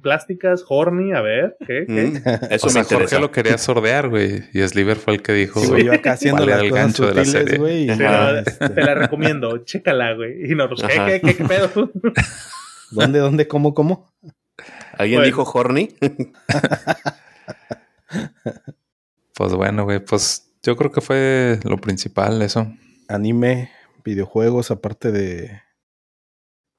[0.00, 1.84] plásticas, horny, a ver, ¿qué?
[1.86, 1.92] qué?
[1.92, 2.16] Mm,
[2.50, 2.94] eso O me sea, interesa.
[2.98, 4.44] Jorge lo quería sordear, güey.
[4.54, 5.60] Y Sliver fue el que dijo.
[5.60, 7.58] Sí, güey, yo acá haciendo ¿Cuál era las el cosas gancho de la sutiles, serie?
[7.58, 7.86] güey.
[7.98, 10.44] Pero este, te la recomiendo, chécala, güey.
[10.50, 11.06] Y ¿qué, Ajá.
[11.08, 11.90] qué, qué, qué pedo?
[12.90, 14.10] ¿Dónde, dónde, cómo, cómo?
[14.96, 15.26] ¿Alguien Bueno.
[15.26, 15.94] dijo horny?
[19.36, 19.98] Pues bueno, güey.
[19.98, 22.72] Pues yo creo que fue lo principal, eso.
[23.08, 23.70] Anime,
[24.04, 25.62] videojuegos, aparte de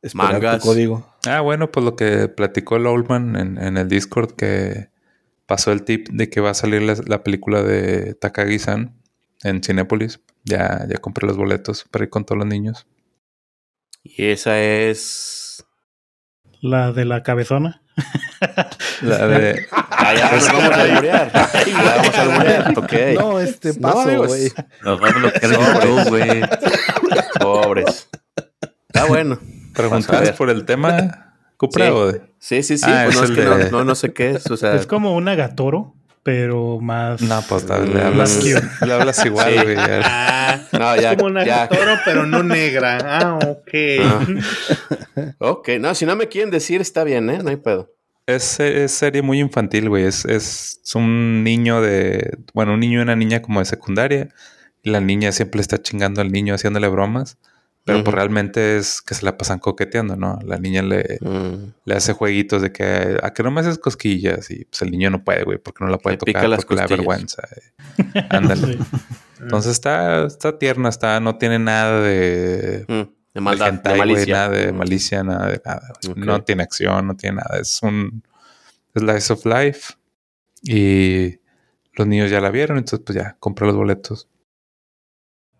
[0.01, 0.61] esperar Mangas.
[0.61, 1.15] tu código.
[1.27, 4.89] Ah, bueno, pues lo que platicó el Oldman en, en el Discord que
[5.45, 8.99] pasó el tip de que va a salir la, la película de Takagi-san
[9.43, 10.19] en Cinépolis.
[10.43, 12.87] Ya, ya compré los boletos para ir con todos los niños.
[14.03, 15.65] Y esa es...
[16.61, 17.83] La de la cabezona.
[19.01, 19.67] La de.
[19.97, 21.31] Ah, ya nos vamos a alburear.
[21.33, 22.93] Ya vamos a alburear, ok.
[23.19, 24.51] No, este paso, güey.
[24.83, 26.41] Nos va a bloquear YouTube, güey.
[27.39, 28.09] Pobres.
[28.87, 29.39] Está bueno.
[29.73, 31.91] Preguntas por el tema, Cupra Sí.
[31.91, 32.85] o de- Sí, sí, sí.
[32.87, 34.49] Ah, pues no, es es que no, de- no, no sé qué es.
[34.51, 37.21] O sea, Es como una Gatoro, pero más.
[37.21, 37.97] No, pues le Mm.
[38.05, 39.59] hablas, Más le hablas igual, Sí.
[39.63, 39.75] güey.
[39.79, 41.67] Ah, no, es ya, como una ya.
[41.67, 42.97] toro, pero no negra.
[43.03, 43.73] Ah, ok.
[44.03, 44.19] Ah.
[45.39, 47.39] Ok, no, si no me quieren decir, está bien, ¿eh?
[47.43, 47.91] No hay pedo.
[48.27, 50.03] Es, es serie muy infantil, güey.
[50.05, 52.37] Es, es un niño de.
[52.53, 54.29] Bueno, un niño y una niña como de secundaria.
[54.81, 57.37] Y la niña siempre está chingando al niño haciéndole bromas.
[57.83, 60.39] Pero pues realmente es que se la pasan coqueteando, ¿no?
[60.43, 61.73] La niña le, Mm.
[61.85, 64.49] le hace jueguitos de que a que no me haces cosquillas.
[64.49, 66.65] Y pues el niño no puede, güey, porque no la puede Le pica tocar las
[66.65, 66.99] porque le da costillas.
[67.05, 67.43] vergüenza.
[68.15, 68.25] eh.
[68.29, 68.77] Ándale.
[69.35, 69.43] Sí.
[69.43, 72.93] Entonces está, está tierna, está, no tiene nada de Mm.
[73.01, 74.33] De de maldad, hentai, de malicia.
[74.33, 75.93] nada de malicia, nada de nada.
[76.15, 77.59] No tiene acción, no tiene nada.
[77.59, 78.23] Es un
[78.95, 79.93] slice of life.
[80.63, 81.37] Y
[81.95, 84.29] los niños ya la vieron, entonces pues ya compré los boletos.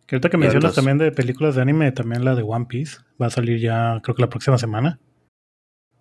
[0.08, 3.28] Que ahorita que mencionas también de películas de anime, también la de One Piece va
[3.28, 5.00] a salir ya, creo que la próxima semana.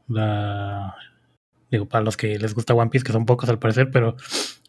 [0.06, 0.94] La.
[1.72, 4.16] Digo, para los que les gusta One Piece, que son pocos al parecer, pero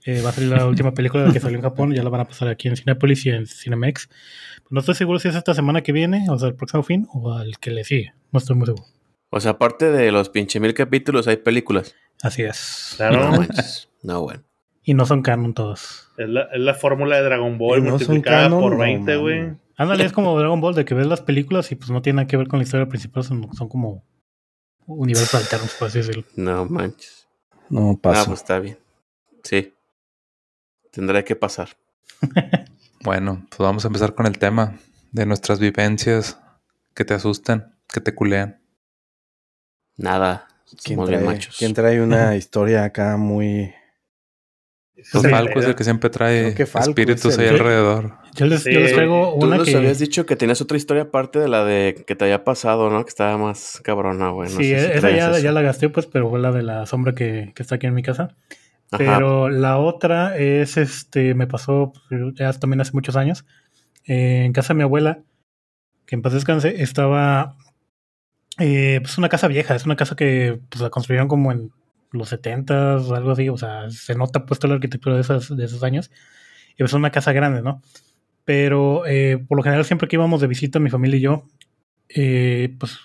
[0.06, 2.26] eh, va a salir la última película que salió en Japón, ya la van a
[2.26, 4.10] pasar aquí en Cinepolis y en Cinemex.
[4.70, 7.34] No estoy seguro si es esta semana que viene, o sea, el próximo fin, o
[7.34, 8.14] al que le sigue.
[8.32, 8.86] No estoy muy seguro.
[9.30, 11.96] O sea, aparte de los pinche mil capítulos, hay películas.
[12.22, 12.94] Así es.
[12.98, 13.32] Claro.
[14.04, 14.44] No, bueno.
[14.84, 16.10] Y no son canon todos.
[16.18, 19.02] Es la, es la fórmula de Dragon Ball no son multiplicada canon, por no 20,
[19.18, 19.22] mames.
[19.22, 19.58] güey.
[19.78, 22.28] Ándale, es como Dragon Ball, de que ves las películas y pues no tiene nada
[22.28, 24.06] que ver con la historia principal, son, son como
[24.86, 26.24] universos alternos, por así decirlo.
[26.36, 27.28] No manches.
[27.70, 28.26] No Ah, paso.
[28.28, 28.78] pues está bien.
[29.44, 29.74] Sí.
[30.96, 31.70] Tendrá que pasar.
[33.04, 34.80] Bueno, pues vamos a empezar con el tema
[35.12, 36.40] de nuestras vivencias
[36.96, 38.60] que te asustan, que te culean.
[39.98, 40.48] Nada.
[40.84, 41.56] ¿Quién Somos bien trae, machos.
[41.60, 43.72] quién trae una historia acá muy
[44.96, 48.18] Pues Sí, Falco es el que siempre trae que espíritus es ahí el- alrededor.
[48.34, 49.78] Yo les, Sí, yo les traigo Tú una nos que...
[49.78, 53.04] habías dicho que tenías otra historia aparte de la de que te había pasado, ¿no?
[53.06, 54.50] Que estaba más cabrona, güey.
[54.50, 55.40] No sí, sé si esa ya, eso.
[55.40, 57.94] ya la gasté, pues, pero fue la de la sombra que, que está aquí en
[57.94, 58.36] mi casa.
[58.98, 63.46] Pero la otra es, este, me pasó pues, ya también hace muchos años.
[64.06, 65.24] Eh, en casa de mi abuela,
[66.06, 67.58] que en paz descanse, estaba,
[68.60, 71.72] eh, pues una casa vieja, es una casa que pues, la construyeron como en
[72.12, 75.56] los 70 o algo así, o sea, se nota pues toda la arquitectura de, esas,
[75.56, 76.12] de esos años.
[76.74, 77.82] Y pues es una casa grande, ¿no?
[78.44, 81.48] Pero eh, por lo general siempre que íbamos de visita, mi familia y yo,
[82.10, 83.00] eh, pues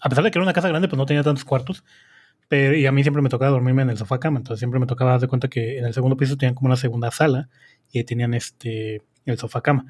[0.00, 1.84] a pesar de que era una casa grande, pues no tenía tantos cuartos.
[2.48, 4.86] Pero, y a mí siempre me tocaba dormirme en el sofá cama, entonces siempre me
[4.86, 7.48] tocaba dar de cuenta que en el segundo piso tenían como una segunda sala
[7.90, 9.86] y ahí tenían este el sofá cama.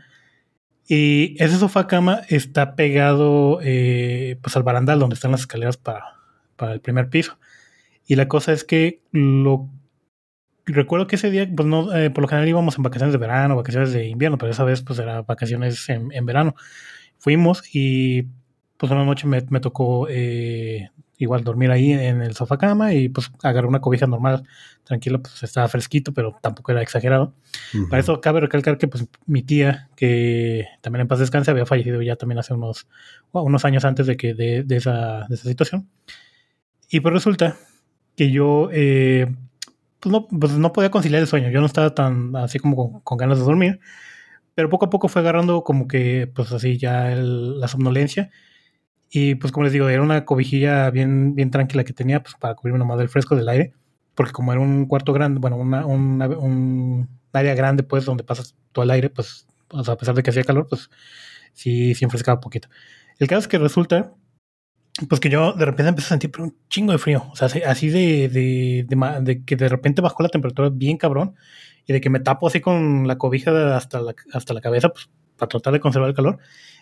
[0.86, 6.04] Y ese sofá cama está pegado eh, pues al barandal donde están las escaleras para,
[6.56, 7.38] para el primer piso.
[8.06, 9.70] Y la cosa es que lo
[10.66, 13.56] recuerdo que ese día, pues no, eh, por lo general íbamos en vacaciones de verano,
[13.56, 16.54] vacaciones de invierno, pero esa vez pues era vacaciones en, en verano.
[17.18, 18.28] Fuimos y
[18.76, 20.90] pues una noche me, me tocó eh,
[21.24, 24.44] igual dormir ahí en el sofá cama y pues agarré una cobija normal,
[24.84, 27.34] tranquilo, pues estaba fresquito, pero tampoco era exagerado.
[27.74, 27.88] Ujú.
[27.88, 32.00] Para eso cabe recalcar que pues mi tía, que también en paz descanse, había fallecido
[32.02, 32.86] ya también hace unos,
[33.32, 35.88] unos años antes de que de, de esa, de esa situación.
[36.90, 37.56] Y pues resulta
[38.16, 39.26] que yo eh,
[40.00, 41.50] pues no, pues no podía conciliar el sueño.
[41.50, 43.80] Yo no estaba tan así como con, con ganas de dormir.
[44.54, 48.30] Pero poco a poco fue agarrando como que, pues así ya el- la somnolencia.
[49.16, 52.54] Y pues como les digo, era una cobijilla bien, bien tranquila que tenía pues para
[52.56, 53.72] cubrirme nomás del fresco del aire.
[54.14, 58.56] Porque como era un cuarto grande, bueno, una, una- un área grande pues donde pasas
[58.72, 60.90] todo el aire, pues o sea, a pesar de que hacía calor, pues
[61.52, 62.68] sí, sí enfrescaba poquito.
[63.18, 64.14] El caso es que resulta
[65.08, 67.26] pues que yo de repente empecé a sentir un chingo de frío.
[67.32, 71.34] O sea, así- de, de, de de que de repente bajó la temperatura bien cabrón
[71.86, 75.08] y de que me tapo así con la cobija hasta la, hasta la cabeza, pues
[75.36, 76.38] para tratar de conservar el calor.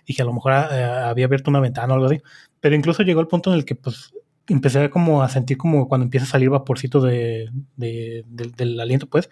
[0.07, 2.21] Dije, a lo mejor eh, había abierto una ventana o algo así.
[2.61, 4.13] Pero incluso llegó el punto en el que pues
[4.49, 9.07] empecé como a sentir como cuando empieza a salir vaporcito de, de- del- del aliento,
[9.09, 9.31] pues,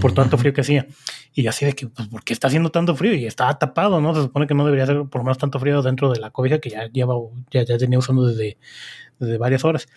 [0.00, 0.86] por tanto frío que hacía.
[1.34, 3.14] Y así de que, pues, ¿por qué está haciendo tanto frío?
[3.14, 4.14] Y estaba tapado, ¿no?
[4.14, 6.58] Se supone que no debería ser por lo menos tanto frío dentro de la cobija
[6.60, 7.14] que ya lleva,
[7.50, 8.58] ya, ya tenía usando desde,
[9.18, 9.88] desde varias horas.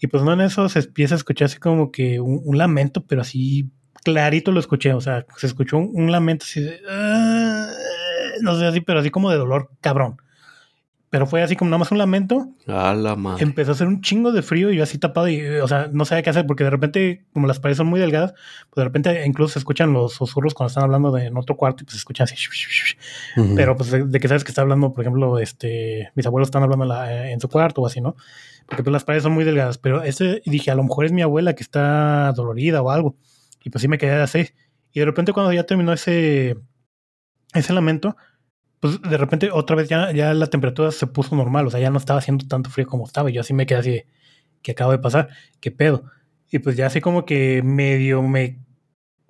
[0.00, 3.04] Y pues no en eso se empieza a escuchar así como que un, un lamento,
[3.06, 3.68] pero así
[4.04, 4.92] clarito lo escuché.
[4.94, 6.80] O sea, se escuchó un, un lamento así de.
[6.88, 7.37] "Ah",
[8.42, 10.16] no sé, así, pero así como de dolor, cabrón.
[11.10, 13.42] Pero fue así como nada más un lamento A la madre.
[13.42, 16.04] empezó a hacer un chingo de frío y yo así tapado y, o sea, no
[16.04, 18.32] sabía qué hacer porque de repente, como las paredes son muy delgadas,
[18.68, 21.82] pues de repente incluso se escuchan los susurros cuando están hablando de, en otro cuarto
[21.82, 22.34] y pues se escuchan así.
[22.36, 22.96] shush.
[23.38, 23.54] Ujú.
[23.54, 26.62] Pero pues de, de que sabes que está hablando, por ejemplo, este, mis abuelos están
[26.62, 28.14] hablando en, la- en su cuarto o así, ¿no?
[28.66, 29.78] Porque pues las paredes son muy delgadas.
[29.78, 33.16] Pero ese, dije, a lo mejor es mi abuela que está dolorida o algo.
[33.64, 34.50] Y pues sí me quedé así.
[34.92, 36.58] Y de repente cuando ya terminó ese,
[37.54, 38.14] ese lamento,
[38.80, 41.90] pues de repente otra vez ya, ya la temperatura se puso normal, o sea, ya
[41.90, 43.30] no estaba haciendo tanto frío como estaba.
[43.30, 44.02] Y yo así me quedé así
[44.62, 45.28] ¿qué acaba de pasar?
[45.60, 46.04] ¿Qué pedo?
[46.50, 48.58] Y pues ya así como que medio me,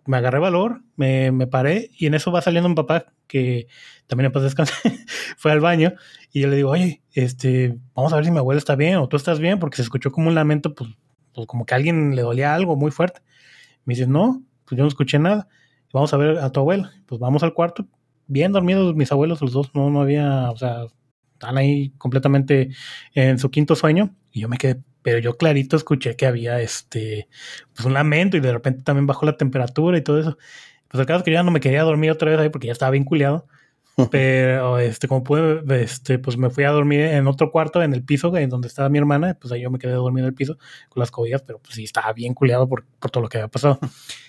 [0.06, 3.66] me agarré valor, me, me paré y en eso va saliendo mi papá, que
[4.06, 4.72] también descanse,
[5.36, 5.94] fue al baño
[6.32, 9.08] y yo le digo, oye, este, vamos a ver si mi abuela está bien o
[9.08, 10.90] tú estás bien, porque se escuchó como un lamento, pues,
[11.32, 13.20] pues como que a alguien le dolía algo muy fuerte.
[13.84, 15.48] Me dice, no, pues yo no escuché nada.
[15.92, 16.92] Vamos a ver a tu abuela.
[17.06, 17.86] Pues vamos al cuarto,
[18.28, 20.86] bien dormidos mis abuelos, los dos, no, no había, o sea,
[21.32, 22.70] están ahí completamente
[23.14, 24.14] en su quinto sueño.
[24.30, 27.28] Y yo me quedé, pero yo clarito escuché que había este,
[27.74, 30.38] pues un lamento y de repente también bajó la temperatura y todo eso.
[30.88, 32.66] Pues el caso es que yo ya no me quería dormir otra vez ahí porque
[32.66, 33.46] ya estaba bien culiado.
[34.12, 38.04] Pero este, como pude, este, pues me fui a dormir en otro cuarto, en el
[38.04, 40.56] piso, en donde estaba mi hermana, pues ahí yo me quedé dormido en el piso
[40.88, 43.48] con las cobijas, pero pues sí estaba bien culiado por, por todo lo que había
[43.48, 43.80] pasado.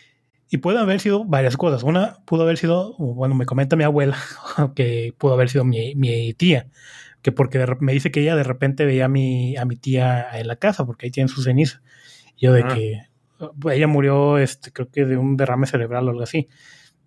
[0.49, 1.83] Y puede haber sido varias cosas.
[1.83, 4.17] Una pudo haber sido, bueno, me comenta mi abuela,
[4.75, 6.67] que pudo haber sido mi, mi tía,
[7.21, 10.27] que porque de me dice que ella de repente veía a mi, a mi tía
[10.33, 11.81] en la casa, porque ahí tienen su ceniza.
[12.35, 12.73] Y yo de Ah.
[12.73, 13.01] que
[13.39, 16.47] uh, ella murió, este, creo que de un derrame cerebral o algo así.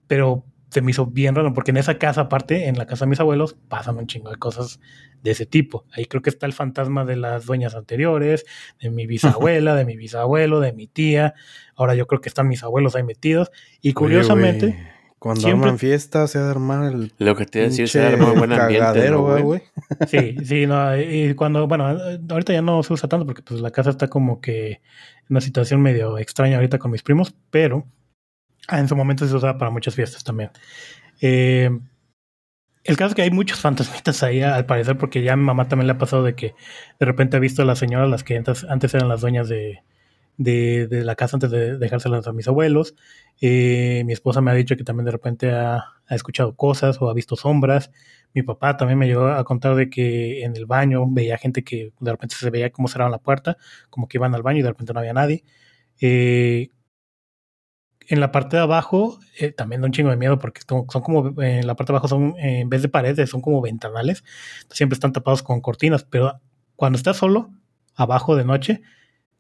[0.06, 3.10] Pero se me hizo bien raro, porque en esa casa, aparte, en la casa de
[3.10, 4.80] mis abuelos, pasan un chingo de cosas
[5.22, 5.84] de ese tipo.
[5.92, 8.46] Ahí creo que está el fantasma de las dueñas anteriores,
[8.80, 11.34] de mi bisabuela, de mi bisabuelo, de mi tía.
[11.76, 13.50] Ahora yo creo que están mis abuelos ahí metidos.
[13.82, 14.78] Y curiosamente,
[15.18, 18.32] cuando siempre- arman fiestas se arma el Lo que te iba a decir, se arma
[18.32, 19.42] un buen ambiente, ¿no, güey?
[19.42, 19.62] güey.
[20.08, 23.70] sí, sí, no, y cuando, bueno, ahorita ya no se usa tanto porque pues la
[23.70, 24.80] casa está como que en
[25.28, 27.86] una situación medio extraña ahorita con mis primos, pero
[28.68, 30.50] ah, en su momento se usaba para muchas fiestas también.
[31.20, 31.70] Eh,
[32.84, 35.68] el caso es que hay muchos fantasmitas ahí al parecer porque ya a mi mamá
[35.68, 36.54] también le ha pasado de que
[36.98, 39.82] de repente ha visto a las señoras, las que antes, eran las dueñas de,
[40.36, 42.96] de, la casa antes de dejárselas a mis abuelos.
[43.40, 47.08] Eh, mi esposa me ha dicho que también de repente ha, ha, escuchado cosas o
[47.08, 47.92] ha visto sombras.
[48.34, 51.92] Mi papá también me llegó a contar de que en el baño veía gente que
[52.00, 53.58] de repente se veía cómo cerraban la puerta,
[53.90, 55.44] como que iban al baño y de repente no había nadie.
[56.00, 56.70] Eh,
[58.08, 61.40] en la parte de abajo eh, también da un chingo de miedo porque son, como
[61.42, 64.24] en la parte de abajo son en vez de paredes son como ventanales.
[64.70, 66.40] Siempre están tapados con cortinas pero
[66.76, 67.50] cuando estás solo
[67.94, 68.82] abajo de noche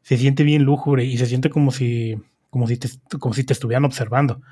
[0.02, 2.16] se siente bien lúgubre y se siente como si
[2.50, 2.88] como si te,
[3.18, 4.42] como si te estuvieran observando.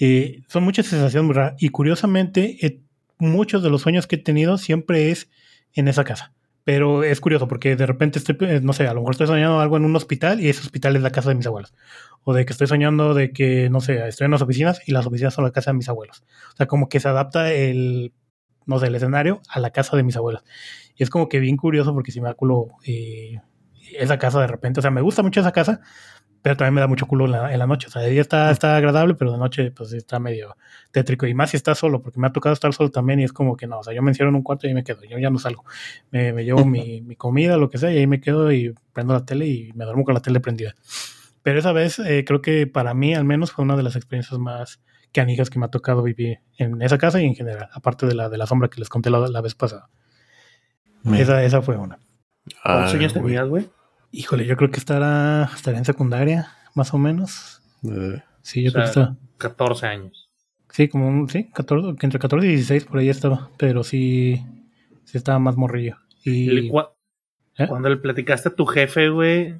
[0.00, 2.80] Eh, son muchas sensaciones muy raras y curiosamente eh,
[3.18, 5.28] muchos de los sueños que he tenido siempre es
[5.72, 6.32] en esa casa
[6.64, 9.60] pero es curioso porque de repente estoy, eh, no sé, a lo mejor estoy soñando
[9.60, 11.74] algo en un hospital y ese hospital es la casa de mis abuelos.
[12.24, 15.06] O de que estoy soñando de que, no sé, estoy en las oficinas y las
[15.06, 16.24] oficinas son la casa de mis abuelos.
[16.54, 18.14] O sea, como que se adapta el,
[18.64, 20.42] no sé, el escenario a la casa de mis abuelos.
[20.96, 23.40] Y es como que bien curioso porque si me da culo eh,
[23.98, 24.80] esa casa de repente.
[24.80, 25.80] O sea, me gusta mucho esa casa,
[26.44, 27.86] pero también me da mucho culo en la, en la, noche.
[27.86, 30.58] O sea, de día está, está agradable, pero de noche pues está medio
[30.92, 31.26] tétrico.
[31.26, 33.56] Y más si está solo, porque me ha tocado estar solo también y es como
[33.56, 35.18] que no, o sea, yo me encierro en un cuarto y ahí me quedo, yo
[35.18, 35.64] ya no salgo.
[36.10, 39.14] Me, me llevo mi, mi, comida, lo que sea, y ahí me quedo y prendo
[39.14, 40.74] la tele y me duermo con la tele prendida.
[41.42, 44.38] Pero esa vez eh, creo que para mí al menos fue una de las experiencias
[44.38, 44.82] más
[45.12, 48.28] canijas que me ha tocado vivir en esa casa y en general, aparte de la,
[48.28, 49.88] de la sombra que les conté la, la vez pasada.
[51.10, 51.98] Esa, esa fue una.
[52.62, 53.66] ¿Cuántos años tenías, güey?
[54.16, 57.60] Híjole, yo creo que estará, estará en secundaria, más o menos.
[57.84, 59.16] Eh, Sí, yo O sea, creo que está.
[59.38, 60.30] 14 años.
[60.70, 64.40] Sí, como un, sí, 14, que entre 14 y 16 por ahí estaba, pero sí,
[65.04, 65.96] sí estaba más morrillo.
[66.24, 66.80] Y Y, cu-
[67.58, 67.66] ¿Eh?
[67.68, 69.54] cuando le platicaste a tu jefe, güey,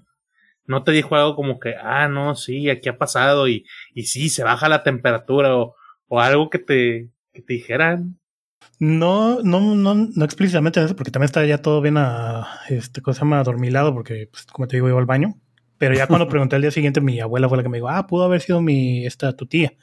[0.66, 4.28] no te dijo algo como que, ah, no, sí, aquí ha pasado y, y sí,
[4.28, 5.74] se baja la temperatura o,
[6.09, 8.18] o algo que te, que te dijeran.
[8.78, 13.00] No, no, no, no explícitamente en eso, porque también está ya todo bien a, este,
[13.02, 13.40] ¿cómo se llama?
[13.40, 15.34] Adormilado, porque, pues, como te digo, iba al baño.
[15.78, 18.06] Pero ya cuando pregunté al día siguiente, mi abuela fue la que me dijo, ah,
[18.06, 19.74] pudo haber sido mi, esta, tu tía.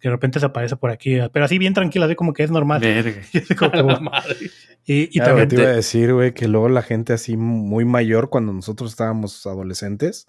[0.00, 2.50] Que de repente se aparece por aquí, pero así bien tranquila, así como que es
[2.50, 2.80] normal.
[2.80, 3.20] Verga.
[3.32, 4.50] Y así como que.
[4.84, 7.84] Y, y Ah, también te iba a decir, güey, que luego la gente así muy
[7.84, 10.26] mayor, cuando nosotros estábamos adolescentes,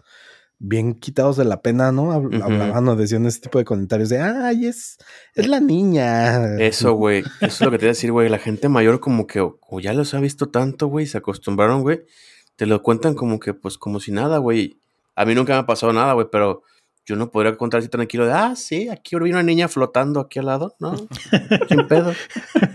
[0.59, 2.11] bien quitados de la pena, ¿no?
[2.11, 4.97] Hablaban o decían ese tipo de comentarios de, ay, es,
[5.33, 6.57] es la niña.
[6.59, 7.19] Eso, güey.
[7.19, 8.29] Eso es lo que te iba a decir, güey.
[8.29, 11.81] La gente mayor como que o, o ya los ha visto tanto, güey, se acostumbraron,
[11.81, 12.01] güey.
[12.57, 14.79] Te lo cuentan como que, pues, como si nada, güey.
[15.15, 16.63] A mí nunca me ha pasado nada, güey, pero
[17.05, 20.39] yo no podría contar así tranquilo de, ah, sí, aquí vino una niña flotando aquí
[20.39, 20.75] al lado.
[20.79, 20.95] No,
[21.67, 22.13] sin pedo.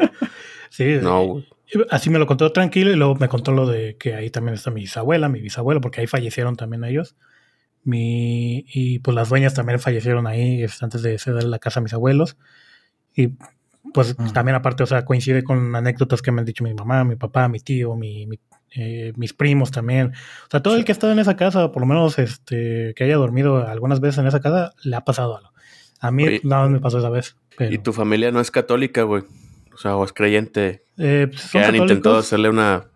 [0.71, 1.49] sí, No, güey.
[1.91, 4.71] Así me lo contó tranquilo y luego me contó lo de que ahí también está
[4.71, 7.17] mi bisabuela, mi bisabuelo, porque ahí fallecieron también ellos.
[7.85, 11.83] Mi, y pues las dueñas también fallecieron ahí este, antes de ceder la casa a
[11.83, 12.37] mis abuelos.
[13.15, 13.31] Y
[13.93, 14.33] pues Mm.
[14.33, 17.49] también aparte, o sea, coincide con anécdotas que me han dicho mi mamá, mi papá,
[17.49, 18.39] mi tío, mi, mi,
[18.75, 20.09] eh, mis primos también.
[20.09, 23.05] O sea, todo el que ha estado en esa casa, por lo menos este, que
[23.05, 25.51] haya dormido algunas veces en esa casa, le ha pasado algo.
[26.01, 26.41] A mí Oye.
[26.43, 27.37] nada más me pasó esa vez.
[27.57, 29.23] Pero, Y tu familia no es católica, güey.
[29.75, 30.85] O sea, o es creyente.
[30.97, 32.87] eh, pues, Que han intentado hacerle una,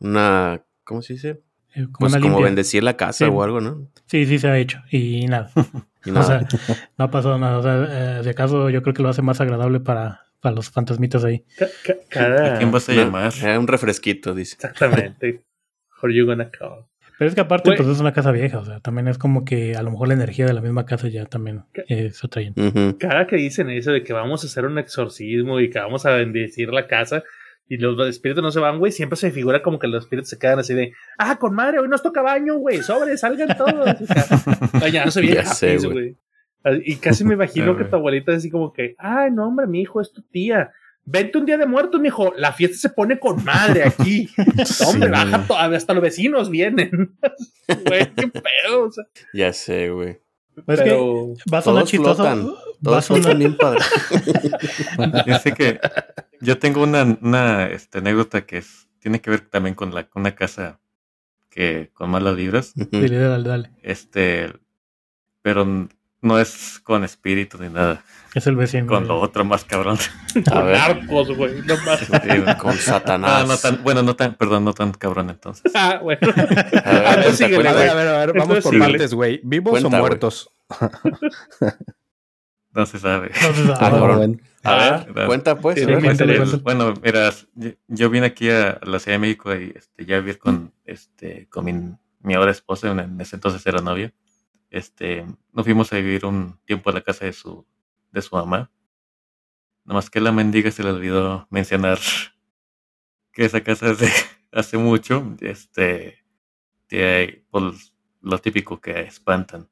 [0.00, 1.40] una, ¿cómo se dice?
[1.74, 3.30] eh, como Pues como bendecir la casa Sí.
[3.32, 3.86] o algo, ¿no?
[4.06, 4.80] Sí, sí se ha hecho.
[4.90, 5.50] Y nada.
[6.06, 6.46] Y O nada.
[6.46, 6.60] sea,
[6.98, 7.56] no ha pasado nada.
[7.58, 10.68] O sea, eh, si acaso yo creo que lo hace más agradable para, para los
[10.70, 11.44] fantasmitas ahí.
[11.58, 13.32] Ca- ca- ¿A cada- quién vas a No, llamar?
[13.42, 14.54] eh, un refresquito, dice.
[14.56, 15.42] Exactamente.
[16.02, 16.84] Are you gonna call?
[17.18, 18.58] Pero es que aparte, pues es una casa vieja.
[18.58, 21.08] O sea, también es como que a lo mejor la energía de la misma casa
[21.08, 22.52] ya también eh, se atraen.
[22.56, 22.98] Ujú.
[22.98, 26.10] Cada que dicen eso de que vamos a hacer un exorcismo y que vamos a
[26.10, 27.22] bendecir la casa
[27.68, 30.38] y los espíritus no se van, güey, siempre se figura como que los espíritus se
[30.38, 33.96] quedan así de, ah, con madre, hoy nos toca baño, güey, sobre, salgan todos.
[34.80, 35.92] Bañándose bien Ya sé, happy, güey.
[36.64, 36.82] güey.
[36.84, 39.66] Y casi me imagino Ah, que tu abuelita es así como que, ay, no, hombre,
[39.66, 40.72] mi hijo es tu tía.
[41.06, 42.32] Vente un día de muertos, mijo.
[42.38, 44.26] La fiesta se pone con madre aquí.
[44.88, 45.44] Hombre, baja
[45.76, 47.14] hasta los vecinos vienen.
[47.86, 48.84] Güey, qué pedo.
[48.86, 49.04] O sea,
[49.34, 50.18] Ya sé, güey.
[50.64, 52.14] Pues es pero Va a sonar Todos chistoso.
[52.24, 52.46] flotan.
[52.46, 53.84] Va a Todos sonar, bien padres.
[55.26, 55.78] Yo sé que
[56.44, 60.20] yo tengo una, una este, anécdota que es, tiene que ver también con la con
[60.22, 60.78] una casa
[61.50, 62.72] que con malas vibras.
[62.74, 63.70] Dale, dale, dale.
[63.82, 64.52] este,
[65.42, 65.88] pero
[66.20, 68.02] no es con espíritu ni nada,
[68.34, 68.86] Es el vecino.
[68.86, 69.98] con lo otro más cabrón.
[70.52, 70.78] A ver.
[70.78, 71.60] narcos, güey.
[71.66, 72.00] No más.
[72.00, 73.46] Sí, Con Satanás.
[73.46, 75.70] no tan, bueno, no tan, perdón, no tan cabrón entonces.
[75.76, 76.20] Ah, bueno.
[76.22, 77.88] A ver, Ah, cuenta, síguele, cuenta, A ver, güey.
[77.90, 78.84] a ver, a ver, vamos por síguele.
[78.92, 79.40] partes, güey.
[79.44, 80.00] ¿Vivos Cuenta, o güey.
[80.00, 80.50] muertos?
[82.72, 83.30] No se sabe.
[83.40, 83.76] No se sabe.
[83.80, 84.36] Ah, bueno.
[84.64, 85.78] A Ah, ver, cuenta pues.
[85.78, 86.38] sí, cuéntale.
[86.62, 90.38] bueno, mira, yo, yo vine aquí a la Ciudad de México y este, ya vivir
[90.38, 91.72] con, este, con mi,
[92.20, 94.12] mi ahora esposa, en en ese entonces era novia.
[94.70, 97.66] Este, nos fuimos a vivir un tiempo a la casa de su,
[98.10, 98.70] de su mamá.
[99.84, 101.98] Nomás que la mendiga se le olvidó mencionar
[103.32, 104.08] que esa casa es de
[104.52, 105.36] hace mucho.
[105.40, 106.24] Este,
[106.88, 107.92] que, pues,
[108.22, 109.68] lo típico que espantan.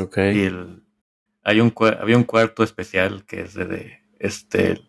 [0.00, 0.16] Ok.
[0.32, 0.83] Y el,
[1.44, 4.80] hay un, había un cuarto especial que es de, de, este,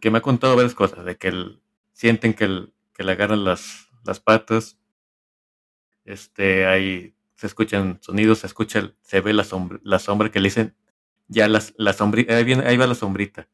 [0.00, 3.44] que me ha contado varias cosas, de que el, sienten que, el, que le agarran
[3.44, 4.78] las, las patas,
[6.04, 10.40] este, ahí se escuchan sonidos, se escucha, el- se ve la sombra, la sombra que
[10.40, 10.76] le dicen,
[11.28, 13.48] ya las, la sombrita, ahí, viene, ahí va la sombrita.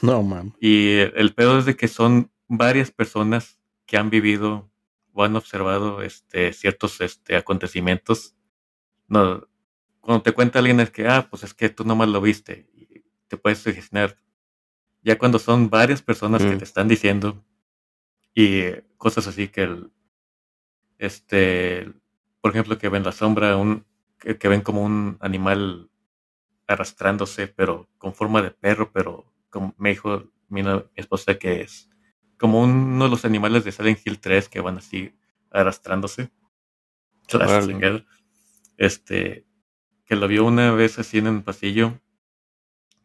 [0.00, 0.54] No, mam.
[0.60, 4.70] Y el peor es de que son varias personas que han vivido
[5.12, 8.34] o han observado este, ciertos este, acontecimientos.
[9.06, 9.46] No,
[10.02, 13.04] cuando te cuenta alguien es que, ah, pues es que tú nomás lo viste y
[13.28, 14.18] te puedes sugestionar.
[15.02, 16.58] Ya cuando son varias personas que Mm.
[16.58, 17.42] te están diciendo
[18.34, 19.92] y eh, cosas así que el,
[20.98, 21.92] este,
[22.40, 23.86] por ejemplo, que ven la sombra, un,
[24.18, 25.88] que, que ven como un animal
[26.66, 30.62] arrastrándose, pero con forma de perro, pero como me dijo mi,
[30.96, 31.88] esposa que es
[32.38, 35.14] como uno de los animales de Silent Hill 3 que van así
[35.50, 36.30] arrastrándose.
[38.76, 39.46] Este,
[40.12, 41.98] que lo vio una vez así en un pasillo,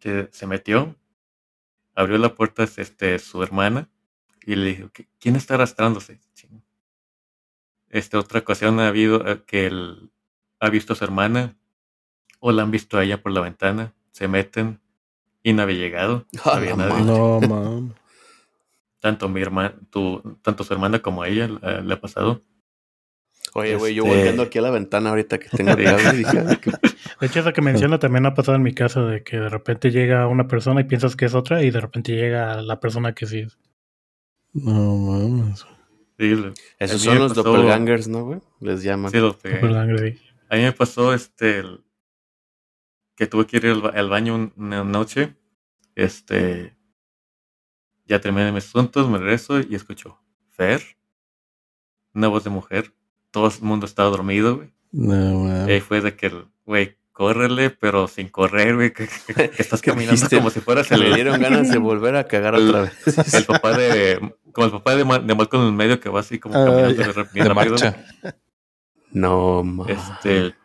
[0.01, 0.93] que se metió,
[1.95, 3.87] abrió la puerta este, su hermana
[4.45, 6.19] y le dijo, "¿Qui- ¿quién está arrastrándose?
[7.87, 10.11] Este, otra ocasión ha habido eh, que él
[10.59, 11.55] ha visto a su hermana
[12.41, 14.81] o la han visto a ella por la ventana, se meten
[15.43, 16.25] y no había llegado.
[16.33, 17.05] no A había nadie.
[17.05, 17.93] No, mam.
[18.99, 22.41] Tanto mi hermana, tu, tanto su hermana como a ella eh, le ha pasado.
[23.53, 25.71] Oye, güey, yo Este- volteando aquí a la ventana ahorita que tengo
[26.11, 26.71] cable, dije, "Ay, qué
[27.19, 29.89] De hecho, eso que menciona también ha pasado en mi caso, de que de repente
[29.91, 33.25] llega una persona y piensas que es otra, y de repente llega la persona que
[33.25, 33.57] sí es.
[34.53, 35.65] No, mames.
[36.19, 36.35] Sí,
[36.79, 38.39] Esos son los pasó- doppelgangers, ¿no, güey?
[38.59, 39.11] Les llaman.
[39.11, 39.55] sí, lo pegué.
[39.55, 40.21] Doppelganger, sí.
[40.49, 41.83] A mí me pasó este el-
[43.15, 45.35] que tuve que ir al, ba- al baño un- una noche.
[45.95, 46.75] Este
[48.05, 50.19] ya terminé mis asuntos, me regreso y escucho
[50.51, 50.81] Fer,
[52.13, 52.93] una voz de mujer.
[53.31, 54.73] Todo el mundo estaba dormido, güey.
[54.91, 55.83] No, Y ahí mames.
[55.83, 59.91] fue de que, el- güey, córrele, pero sin correr, güey, que, que- que estás ¿Qué
[59.91, 60.37] caminando dijiste?
[60.37, 63.33] como si fueras el, dieron ganas de volver a cagar El- otra vez.
[63.33, 66.55] el papá de, como el papá de, de Malcolm en medio que va así como
[66.55, 67.53] Ah, caminando de, De rápido.
[67.55, 68.05] marcha.
[69.11, 69.85] No, ma.
[69.87, 70.55] Este,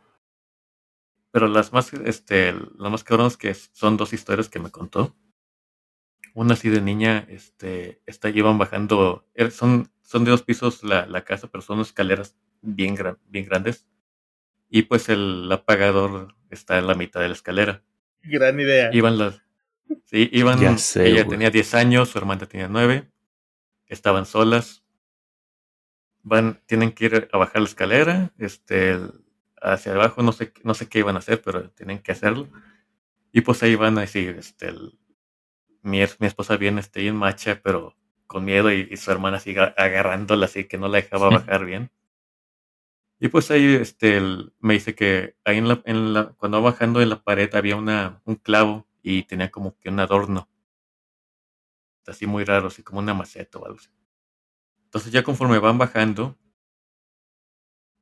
[1.31, 5.15] pero las más, este, las más cabronas que son dos historias que me contó.
[6.35, 11.07] Una así de niña, este, está, iban bajando, er- son, son de dos pisos la,
[11.07, 13.87] la casa, pero son escaleras bien, gran- bien grandes.
[14.71, 17.83] Y pues el apagador está en la mitad de la escalera.
[18.23, 18.91] Gran idea.
[18.95, 19.43] Iban las,
[20.07, 23.11] sí, iban, Ya sé, ella tenía 10 años, su hermana tenía 9,
[23.87, 24.85] estaban solas.
[26.23, 29.25] Van, tienen que ir a bajar la escalera, este, el-
[29.61, 32.49] hacia abajo, no sé, no sé qué iban a hacer, pero tienen que hacerlo.
[33.33, 34.99] Y pues ahí van así, este, el-
[35.83, 37.97] mi, mi esposa viene este, bien macha, pero
[38.27, 41.91] con miedo, y, y su hermana sigue agarrándola así que no la dejaba bajar bien.
[43.25, 44.21] Y pues ahí este,
[44.59, 47.77] me dice que ahí en la, en la, cuando va bajando en la pared había
[47.77, 50.49] una, un clavo y tenía como que un adorno.
[52.05, 53.91] Así muy raro, así como una maceta o algo así.
[54.87, 56.37] Entonces ya conforme van bajando,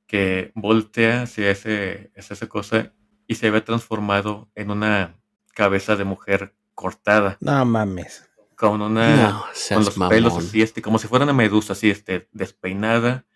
[0.07, 2.95] que voltea hacia, ese, hacia esa cosa
[3.27, 5.21] y se ve transformado en una
[5.53, 8.27] cabeza de mujer cortada, No mames.
[8.57, 12.27] con una No, con los pelos así, este, como si fuera una medusa, así, este,
[12.33, 13.27] despeinada,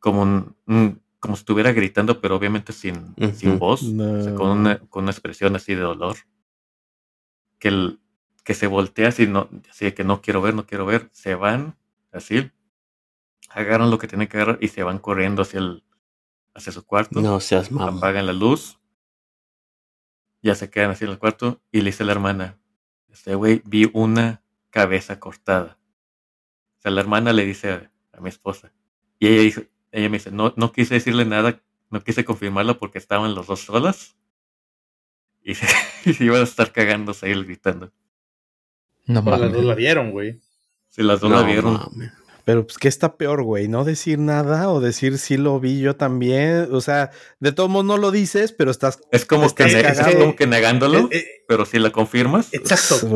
[0.00, 3.58] como un- un- como si estuviera gritando, pero obviamente sin, sin Ujú.
[3.60, 4.52] voz, o sea, con No.
[4.54, 6.16] una, con una expresión así de dolor.
[7.60, 8.00] Que el,
[8.42, 11.36] que se voltea así, no, así de que no quiero ver, no quiero ver, se
[11.36, 11.76] van,
[12.10, 12.50] así,
[13.50, 15.84] agarran lo que tienen que agarrar y se van corriendo hacia el,
[16.54, 17.98] hacia su cuarto No seas mamón.
[17.98, 18.80] apagan la luz,
[20.42, 22.58] ya se quedan así en el cuarto y le dice a la hermana,
[23.10, 25.78] este güey, vi una cabeza cortada.
[26.78, 28.72] O sea, la hermana le dice a, a mi esposa.
[29.20, 29.60] Y ella, dijo,
[29.92, 33.60] ella me dice, no, no quise decirle nada, no quise confirmarlo porque estaban los dos
[33.60, 34.16] solas.
[35.42, 35.66] Y se,
[36.10, 37.92] y se iban a estar cagándose ahí gritando.
[39.06, 40.40] No las dos la vieron, güey.
[40.88, 42.12] Si las dos No, la vieron, mames.
[42.44, 43.68] Pero pues, ¿qué está peor, güey?
[43.68, 46.68] ¿No decir nada o decir sí lo vi yo también?
[46.72, 49.00] O sea, de todos modos no lo dices, pero estás...
[49.12, 53.06] es como, que, Estás es como que negándolo, Eh, eh, pero si la confirmas, exacto.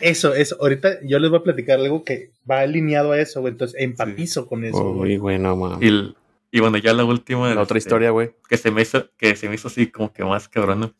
[0.00, 0.56] Eso, eso.
[0.60, 3.52] Ahorita yo les voy a platicar algo que va alineado a eso, güey.
[3.52, 5.12] Entonces empatizo con eso, güey.
[5.12, 5.82] Uy, güey, no mames.
[5.82, 6.16] y, el-
[6.52, 7.52] y bueno, ya la última.
[7.52, 8.36] La otra este, historia, güey.
[8.48, 10.94] que se me hizo, que se me hizo así como que más cabrón.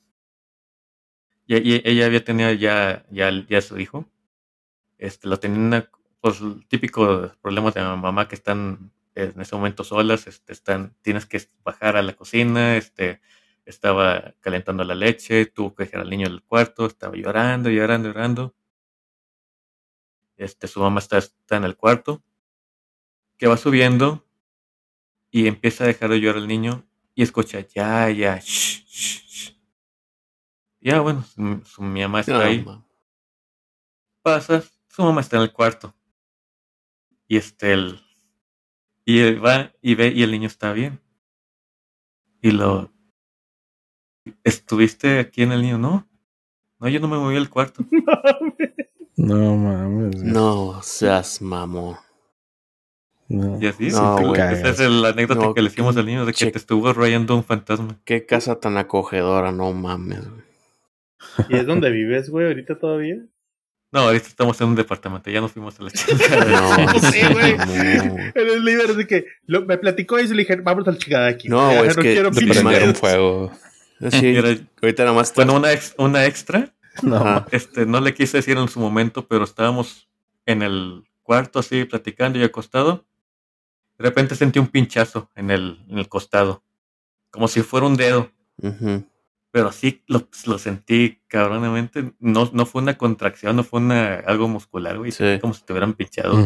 [1.47, 4.05] Y, y ella había tenido ya, ya, ya su hijo.
[4.99, 5.91] Este, lo tenía una,
[6.25, 11.39] pues típico problema de mamá que están en ese momento solas, este, están, tienes que
[11.63, 13.21] bajar a la cocina, este,
[13.67, 18.09] estaba calentando la leche, tuvo que dejar al niño en el cuarto, estaba llorando, llorando,
[18.09, 18.55] llorando.
[20.37, 22.23] Este, su mamá está, está en el cuarto,
[23.37, 24.25] que va subiendo
[25.31, 29.53] y empieza a dejar de llorar el niño y escucha, ya, ya, shh, shh, shh.
[30.81, 32.65] Ya, bueno, su, su- mi mamá está No, ahí.
[34.23, 35.95] Pasa, su mamá está en el cuarto.
[37.35, 37.99] Y este, el,
[39.05, 41.01] y él va y ve y el niño está bien.
[42.41, 42.93] Y lo,
[44.45, 45.79] ¿estuviste aquí en el niño?
[45.79, 46.09] No,
[46.79, 47.85] no, yo no me moví del cuarto.
[49.17, 50.23] No mames.
[50.23, 51.97] No seas mamón.
[53.29, 53.61] No.
[53.61, 56.51] Y así, No, esa es la anécdota No, que le hicimos al niño de que
[56.51, 58.01] te estuvo rayando un fantasma.
[58.05, 60.43] Qué casa tan acogedora, no mames, güey.
[61.49, 63.25] ¿Y es donde vives, güey, ahorita todavía?
[63.95, 66.45] No, ahorita estamos en un departamento, ya nos fuimos a la chingada.
[66.93, 67.53] No, Sí, güey.
[67.53, 71.29] En el líder, así que lo- me platicó y se le dije, vamos al chingada
[71.29, 71.49] aquí.
[71.49, 73.53] No, güey, es que quiero pinches prendieron fuego.
[74.11, 78.37] Sí, era- ahorita nada más bueno, una, ex- una extra, No, este, no le quise
[78.39, 80.09] decir en su momento, pero estábamos
[80.45, 83.07] en el cuarto así platicando y acostado.
[83.97, 86.65] De repente sentí un pinchazo en el, en el costado,
[87.31, 88.31] como si fuera un dedo.
[88.61, 89.05] Ujú.
[89.55, 92.13] Pero sí lo, lo sentí cabronamente.
[92.19, 95.13] No, no fue una contracción, no fue una, algo muscular, güey.
[95.13, 95.39] Sí.
[95.41, 96.37] Como si te hubieran pinchado.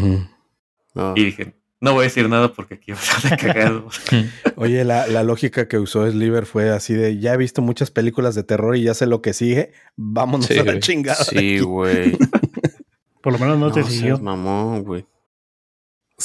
[0.95, 1.15] No.
[1.17, 3.89] Y dije, no voy a decir nada porque aquí va a estar cagado.
[4.57, 8.35] Oye, la, la lógica que usó Sliver fue así de, ya he visto muchas películas
[8.35, 10.81] de terror y ya sé lo que sigue, vámonos Sí, a la güey.
[10.81, 11.25] chingada.
[11.25, 11.61] Sí, aquí".
[11.61, 12.13] güey.
[13.23, 14.19] Por lo menos no, No te siguió.
[14.19, 15.07] mamón, güey.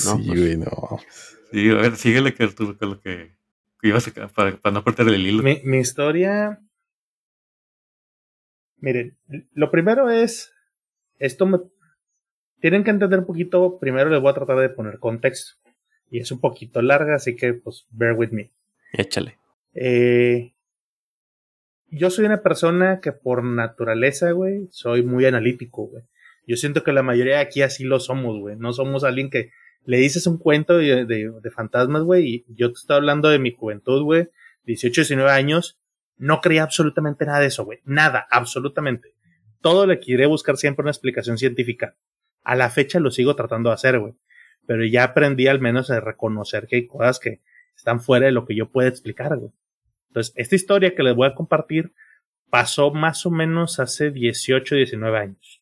[0.05, 0.99] No, sí, pues- güey, no.
[1.53, 3.37] Sí, a ver, síguele que tú con lo que,
[3.79, 5.43] que ibas a para, para no perder el hilo.
[5.43, 6.59] Mi, mi historia.
[8.83, 9.15] Miren,
[9.53, 10.51] lo primero es.
[11.17, 11.59] Esto me.
[12.59, 13.79] Tienen que entender un poquito.
[13.79, 15.53] Primero les voy a tratar de poner contexto.
[16.09, 18.51] Y es un poquito larga, así que, pues, bear with me.
[18.91, 19.37] Échale.
[19.73, 20.53] Eh,
[21.87, 26.03] yo soy una persona que por naturaleza, güey, soy muy analítico, güey.
[26.45, 28.57] Yo siento que la mayoría de aquí así lo somos, güey.
[28.57, 29.51] No somos alguien que
[29.85, 33.39] le dices un cuento de, de- de fantasmas, güey, y yo te estoy hablando de
[33.39, 34.27] mi juventud, güey,
[34.65, 35.79] 18, 19 años,
[36.17, 37.79] no creía absolutamente nada de eso, güey.
[37.83, 39.15] Nada, absolutamente.
[39.61, 41.95] Todo le quería buscar siempre una explicación científica.
[42.43, 44.13] A la fecha lo sigo tratando de hacer, güey.
[44.65, 47.41] Pero ya aprendí al menos a reconocer que hay cosas que
[47.75, 49.51] están fuera de lo que yo puedo explicar, güey.
[50.09, 51.93] Entonces, esta historia que les voy a compartir
[52.49, 55.61] pasó más o menos hace 18, 19 años.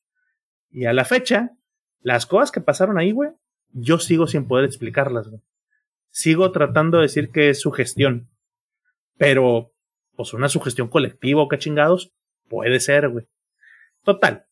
[0.70, 1.52] Y a la fecha,
[2.02, 3.32] las cosas que pasaron ahí, güey,
[3.72, 5.42] yo sigo sin poder explicarlas, güey.
[6.10, 8.30] Sigo tratando de decir que es sugestión.
[9.18, 9.72] Pero,
[10.16, 12.12] pues una sugestión colectiva o qué chingados,
[12.48, 13.26] puede ser, güey.
[14.04, 14.46] Total.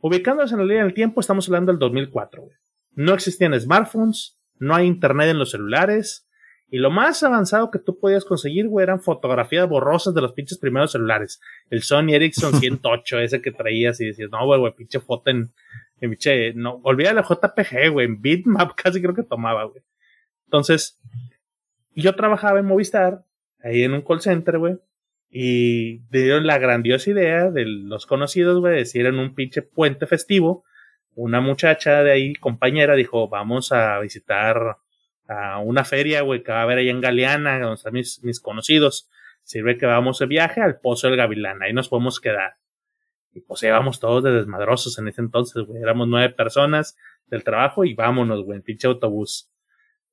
[0.00, 2.56] Ubicándonos en la línea del tiempo, estamos hablando del 2004, güey.
[2.92, 6.28] No existían smartphones, no hay internet en los celulares,
[6.72, 10.58] y lo más avanzado que tú podías conseguir, güey, eran fotografías borrosas de los pinches
[10.58, 11.40] primeros celulares.
[11.68, 15.52] El Sony Ericsson 108, ese que traías y decías, no, güey, güey, pinche foto en,
[16.00, 19.82] en pinche, no, olvida la JPG, güey, en bitmap casi creo que tomaba, güey.
[20.46, 21.00] Entonces,
[21.94, 23.24] yo trabajaba en Movistar,
[23.62, 24.78] ahí en un call center, güey,
[25.30, 30.64] y dieron la grandiosa idea de los conocidos, güey, en un pinche puente festivo,
[31.14, 34.78] una muchacha de ahí, compañera, dijo, vamos a visitar
[35.28, 38.40] a una feria, güey, que va a haber ahí en Galeana, donde están mis, mis
[38.40, 39.08] conocidos.
[39.42, 42.56] Sirve que vamos de viaje al Pozo del Gavilán, ahí nos podemos quedar.
[43.32, 45.80] Y pues íbamos todos de desmadrosos en ese entonces, güey.
[45.80, 49.48] Éramos nueve personas del trabajo y vámonos, güey, en pinche autobús.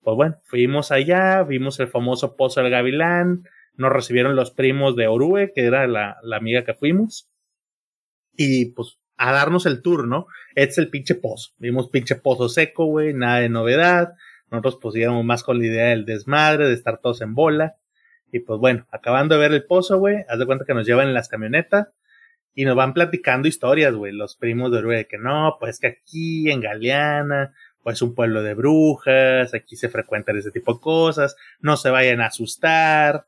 [0.02, 3.44] Pues bueno, fuimos allá, vimos el famoso Pozo del Gavilán,
[3.78, 7.30] nos recibieron los primos de Orue, que era la, la amiga que fuimos.
[8.36, 10.28] Y pues a darnos el tour, ¿no?
[10.56, 11.52] Es el pinche pozo.
[11.58, 14.14] Vimos pinche pozo seco, güey, nada de novedad.
[14.52, 17.76] Nosotros pues íbamos más con la idea del desmadre, de estar todos en bola.
[18.32, 21.08] Y pues bueno, acabando de ver el pozo, güey, haz de cuenta que nos llevan
[21.08, 21.88] en las camionetas
[22.54, 26.50] y nos van platicando historias, güey, los primos de Orue, que no, pues que aquí
[26.50, 31.78] en Galeana, pues un pueblo de brujas, aquí se frecuentan ese tipo de cosas, no
[31.78, 33.28] se vayan a asustar.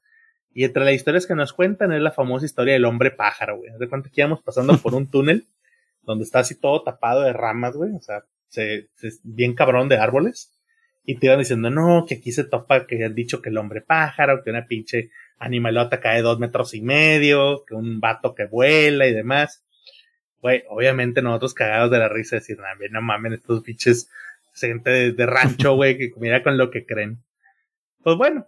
[0.54, 3.72] Y entre las historias que nos cuentan es la famosa historia del hombre pájaro, güey.
[3.80, 5.48] De cuenta que íbamos pasando por un túnel
[6.04, 9.98] donde está así todo tapado de ramas, güey, o sea, se, se- bien cabrón de
[9.98, 10.56] árboles.
[11.06, 13.82] Y te iban diciendo, no, que aquí se topa que han dicho que el hombre
[13.82, 15.10] pájaro, que una pinche
[15.40, 19.64] animalota cae dos metros y medio, que un vato que vuela y demás.
[20.42, 24.10] Güey, obviamente nosotros cagados de la risa decir, "Nah, bien, no mamen, estos pinches
[24.54, 27.24] gente de, de rancho, güey, que mira con lo que creen.
[28.04, 28.46] Pues bueno,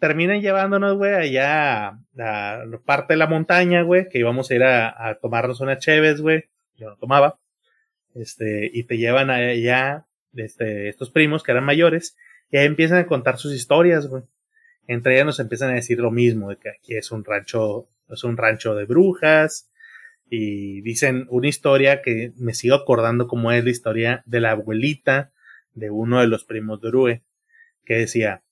[0.00, 4.54] terminan llevándonos, güey, allá a, a la parte de la montaña, güey, que íbamos a
[4.54, 6.46] ir a, tomarnos una cheves, güey.
[6.76, 7.38] Yo no tomaba.
[8.14, 12.16] Este, y te llevan allá, este, estos primos que eran mayores,
[12.50, 14.24] y ahí empiezan a contar sus historias, güey.
[14.88, 18.24] Entre ellas nos empiezan a decir lo mismo, de que aquí es un rancho, es
[18.24, 19.70] un rancho de brujas,
[20.28, 25.30] y dicen una historia que me sigo acordando como es la historia de la abuelita
[25.74, 27.22] de uno de los primos de Orue,
[27.84, 28.42] que decía,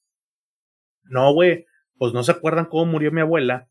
[1.08, 1.66] no, güey,
[1.98, 3.68] pues no se acuerdan cómo murió mi abuela.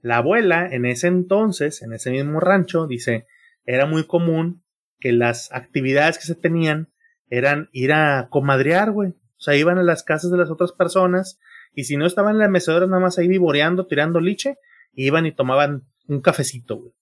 [0.00, 3.26] La abuela, en ese entonces, en ese mismo rancho, dice,
[3.64, 4.62] era muy común
[5.00, 6.92] que las actividades que se tenían
[7.30, 9.10] eran ir a comadrear, güey.
[9.10, 11.38] O sea, iban a las casas de las otras personas
[11.74, 14.58] y si no estaban en la mecedora nada más ahí vivoreando, tirando liche,
[14.92, 16.92] iban y tomaban un cafecito, güey.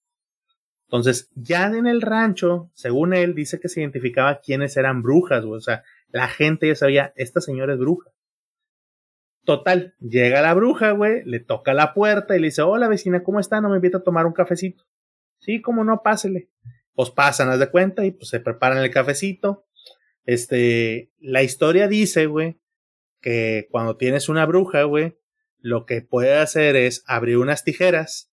[0.85, 5.59] Entonces, ya en el rancho, según él, dice que se identificaba quiénes eran brujas, güey.
[5.59, 8.11] O sea, la gente ya sabía, esta señora es bruja.
[9.45, 13.41] Total, llega la bruja, güey, le toca la puerta y le dice, hola vecina, ¿cómo
[13.41, 13.61] está?
[13.61, 14.85] ¿No me invita a tomar un cafecito?
[15.39, 16.49] Sí, cómo no, pásele.
[16.95, 19.67] Pues pasan, haz de cuenta, y pues se preparan el cafecito.
[20.25, 22.61] Este, la historia dice, güey,
[23.21, 25.19] que cuando tienes una bruja, güey,
[25.59, 28.33] lo que puede hacer es abrir unas tijeras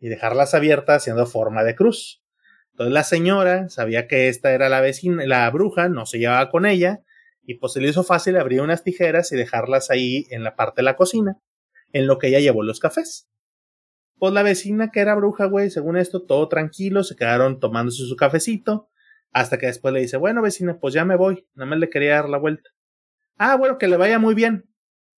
[0.00, 2.24] y dejarlas abiertas haciendo forma de cruz.
[2.72, 6.66] Entonces la señora sabía que esta era la vecina, la bruja, no se llevaba con
[6.66, 7.02] ella,
[7.48, 10.80] y pues se le hizo fácil abrir unas tijeras y dejarlas ahí en la parte
[10.80, 11.40] de la cocina,
[11.94, 13.26] en lo que ella llevó los cafés.
[14.18, 18.16] Pues la vecina que era bruja, güey, según esto, todo tranquilo, se quedaron tomándose su
[18.16, 18.90] cafecito,
[19.32, 22.16] hasta que después le dice, bueno vecina, pues ya me voy, nada más le quería
[22.16, 22.68] dar la vuelta.
[23.38, 24.68] Ah, bueno, que le vaya muy bien.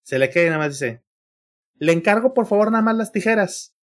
[0.05, 1.03] Se le queda y nada más dice,
[1.79, 3.75] le encargo por favor nada más las tijeras.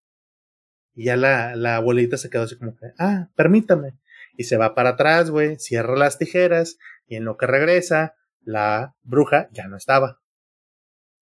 [0.93, 3.97] Y ya la, la abuelita se quedó así como que, ah, permítame.
[4.37, 8.15] Y se va para atrás, güey, cierra las tijeras, y en lo que regresa,
[8.47, 10.21] la bruja ya no estaba.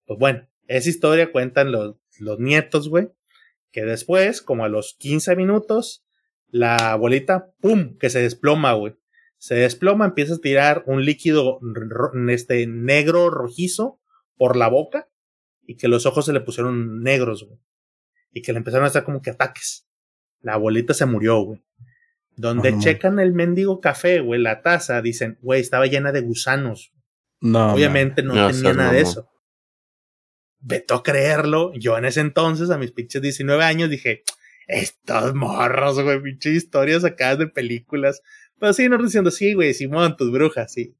[0.05, 3.09] Pues bueno, esa historia cuentan los, los nietos, güey,
[3.72, 6.05] que después, como a los 15 minutos,
[6.48, 8.96] la abuelita, ¡pum!, que se desploma, güey.
[9.38, 11.60] Se desploma, empieza a tirar un líquido
[12.28, 14.01] este, negro rojizo
[14.36, 15.09] por la boca
[15.62, 17.59] y que los ojos se le pusieron negros, güey.
[18.32, 19.88] Y que le empezaron a hacer como que ataques.
[20.42, 21.64] La abuelita se murió, güey.
[22.36, 26.94] Donde checan el mendigo café, güey, la taza, dicen, güey, estaba llena de gusanos.
[27.44, 27.74] No.
[27.74, 29.30] Obviamente no, tenía nada de eso.
[30.60, 31.72] Veto a creerlo.
[31.74, 34.24] Yo en ese entonces, a mis pinches 19 años, dije,
[34.66, 38.22] estos morros, güey, pinches historias sacadas de películas.
[38.58, 40.96] Pero sí, nos diciendo, sí, güey, Simón, tus brujas, sí.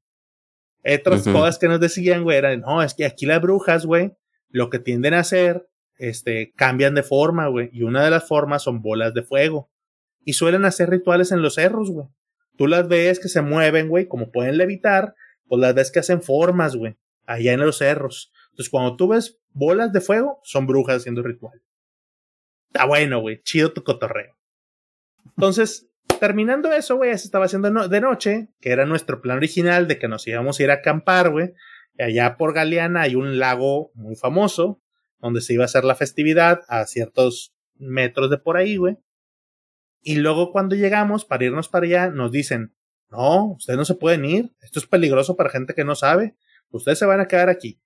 [0.85, 4.11] Otras cosas que nos decían, güey, eran, no, es que aquí las brujas, güey,
[4.49, 5.67] lo que tienden a hacer,
[5.97, 7.71] este, cambian de forma, güey.
[7.73, 9.71] Y una de las formas son bolas de fuego.
[10.23, 12.05] Y suelen hacer rituales en los cerros, güey.
[12.55, 15.15] Tú las ves que se mueven, güey, como pueden levitar,
[15.47, 18.31] pues las ves que hacen formas, güey, allá en los cerros.
[18.51, 21.61] Entonces, cuando tú ves bolas de fuego, son brujas haciendo ritual.
[22.67, 24.35] Está bueno, güey, chido tu cotorreo.
[25.25, 25.89] Entonces,
[26.19, 30.07] terminando eso, güey, se estaba haciendo de noche, que era nuestro plan original de que
[30.07, 31.53] nos íbamos a ir a acampar, güey.
[31.97, 34.81] Allá por Galeana hay un lago muy famoso,
[35.19, 38.97] donde se iba a hacer la festividad a ciertos metros de por ahí, güey.
[40.01, 42.75] Y luego cuando llegamos para irnos para allá, nos dicen,
[43.09, 44.51] no, ustedes no se pueden ir.
[44.61, 46.35] Esto es peligroso para gente que no sabe.
[46.69, 47.79] Ustedes se van a quedar aquí.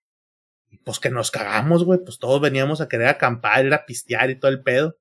[0.69, 1.99] Y pues que nos cagamos, güey.
[2.03, 4.97] Pues todos veníamos a querer acampar, ir a pistear y todo el pedo.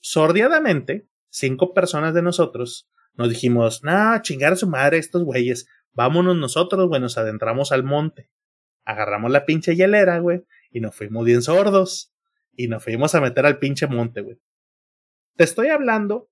[0.00, 5.66] Sordiadamente, cinco personas de nosotros nos dijimos, nah, chingar a su madre estos güeyes.
[5.92, 8.30] Vámonos nosotros, güey, nos adentramos al monte.
[8.84, 12.12] Agarramos la pinche hielera, güey, y nos fuimos bien sordos.
[12.54, 14.38] Y nos fuimos a meter al pinche monte, güey.
[15.36, 16.30] Te estoy hablando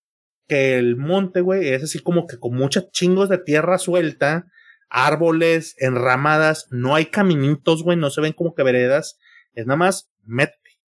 [0.51, 4.51] que el monte, güey, es así como que con muchos chingos de tierra suelta,
[4.89, 9.17] árboles, enramadas, no hay caminitos, güey, no se ven como que veredas,
[9.53, 10.81] es nada más métete.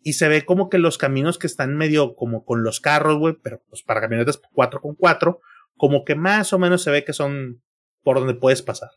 [0.00, 3.36] Y se ve como que los caminos que están medio como con los carros, güey,
[3.42, 5.38] pero pues para camionetas 4 con 4
[5.76, 7.62] como que más o menos se ve que son
[8.02, 8.88] por donde puedes pasar.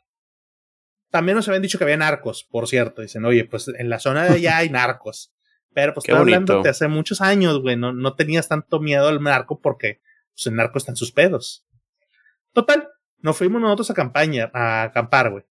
[1.09, 3.01] También nos habían dicho que había narcos, por cierto.
[3.01, 5.33] Dicen, oye, pues en la zona de allá hay narcos.
[5.73, 7.77] Pero pues estoy hablando de hace muchos años, güey.
[7.77, 10.01] No, no tenías tanto miedo al narco porque
[10.33, 11.65] pues, el narco está en sus pedos.
[12.53, 12.89] Total,
[13.19, 15.45] nos fuimos nosotros a campaña, a acampar, güey.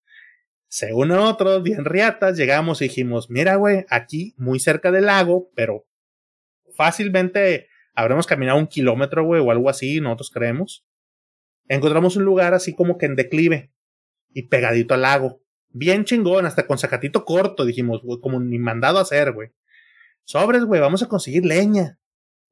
[0.69, 5.87] Según nosotros, bien riatas, llegamos y dijimos, mira, güey, aquí muy cerca del lago, pero
[6.77, 10.87] fácilmente habremos caminado un kilómetro, güey, o algo así, nosotros creemos.
[11.67, 13.73] Encontramos un lugar así como que en declive
[14.33, 15.43] y pegadito al lago.
[15.71, 19.51] Bien chingón, hasta con sacatito corto, dijimos, güey, como ni mandado a hacer, güey.
[20.25, 21.99] Sobres, güey, vamos a conseguir leña.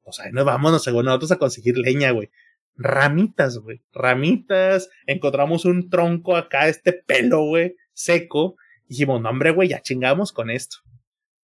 [0.03, 2.29] O sea, nos vamos, según nosotros, a conseguir leña, güey.
[2.75, 3.81] Ramitas, güey.
[3.93, 4.89] Ramitas.
[5.05, 8.55] Encontramos un tronco acá, este pelo, güey, seco.
[8.87, 10.77] Dijimos, no, hombre, güey, ya chingamos con esto.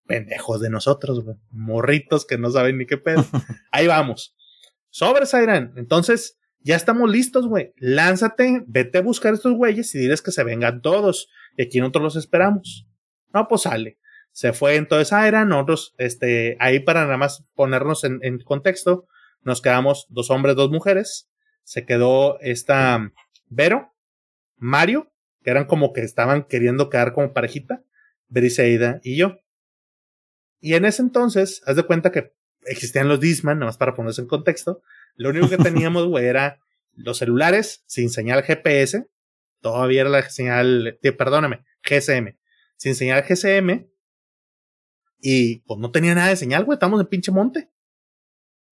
[0.06, 1.36] Pendejos de nosotros, güey.
[1.50, 3.24] Morritos que no saben ni qué pedo.
[3.70, 4.36] Ahí vamos.
[4.90, 5.74] Sobres, Airan.
[5.76, 7.72] Entonces, ya estamos listos, güey.
[7.76, 11.28] Lánzate, vete a buscar estos güeyes y diles que se vengan todos.
[11.56, 12.86] Y aquí nosotros los esperamos.
[13.32, 13.98] No, pues sale
[14.36, 19.08] se fue entonces a Era, nosotros, este, ahí para nada más ponernos en, contexto,
[19.40, 21.30] nos quedamos dos hombres, dos mujeres,
[21.62, 23.14] se quedó esta
[23.46, 23.94] Vero,
[24.58, 25.10] Mario,
[25.42, 27.82] que eran como que estaban queriendo quedar como parejita,
[28.28, 29.38] Briseida y yo.
[30.60, 32.34] Y en ese entonces, haz de cuenta que
[32.66, 34.82] existían los Disman, nada más para ponerse en contexto.
[35.14, 36.60] Lo único que teníamos, güey, era
[36.92, 39.06] los celulares sin señal GPS.
[39.62, 42.36] Todavía era la señal, eh, perdóname, GSM.
[42.76, 43.95] Sin señal GSM.
[45.28, 46.76] Y pues no tenía nada de señal, güey.
[46.76, 47.68] Estamos en pinche monte.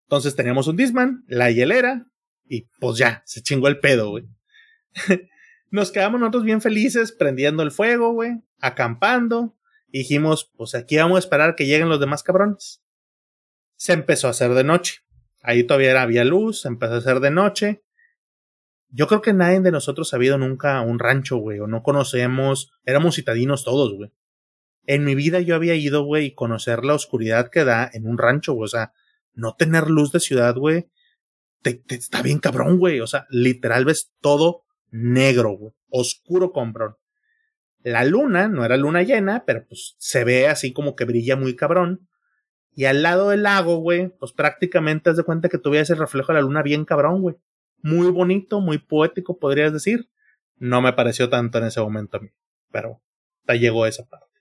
[0.04, 2.06] Entonces teníamos un Disman, la hielera.
[2.46, 4.26] Y pues ya, se chingó el pedo, güey.
[5.72, 8.44] Nos quedamos nosotros bien felices prendiendo el fuego, güey.
[8.60, 9.58] Acampando.
[9.88, 12.84] dijimos, pues aquí vamos a esperar que lleguen los demás cabrones.
[13.76, 15.00] Se empezó a hacer de noche.
[15.42, 17.84] Ahí todavía había luz, se empezó a hacer de noche.
[18.90, 22.72] Yo creo que nadie de nosotros ha habido nunca un rancho, güey, o no conocemos,
[22.86, 24.12] éramos citadinos todos, güey.
[24.86, 28.18] En mi vida yo había ido, güey, y conocer la oscuridad que da en un
[28.18, 28.94] rancho, güey, o sea,
[29.34, 30.90] no tener luz de ciudad, güey,
[31.62, 36.98] te, está bien cabrón, güey, o sea, literal ves todo negro, güey, oscuro comprón.
[37.82, 41.56] La luna, no era luna llena, pero pues se ve así como que brilla muy
[41.56, 42.08] cabrón.
[42.76, 46.32] Y al lado del lago, güey, pues prácticamente has de cuenta que tuviera ese reflejo
[46.32, 47.36] de la luna bien cabrón, güey
[47.84, 50.10] muy bonito, muy poético, podrías decir.
[50.58, 52.30] No me pareció tanto en ese momento a mí,
[52.72, 53.02] pero
[53.48, 54.33] ya llegó esa parte.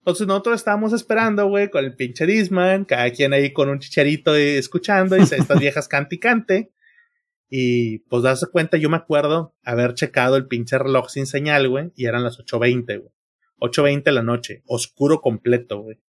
[0.00, 4.34] Entonces nosotros estábamos esperando, güey, con el pinche Disman, cada quien ahí con un chicharito
[4.34, 6.72] escuchando, y estas viejas canticante.
[7.50, 11.92] Y pues darse cuenta, yo me acuerdo haber checado el pinche reloj sin señal, güey,
[11.96, 13.12] y eran las 8.20, güey.
[13.58, 16.00] 8.20 de la noche, oscuro completo, güey.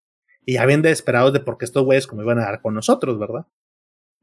[0.45, 3.19] Y ya bien desesperados de por qué estos güeyes como iban a dar con nosotros,
[3.19, 3.47] ¿verdad?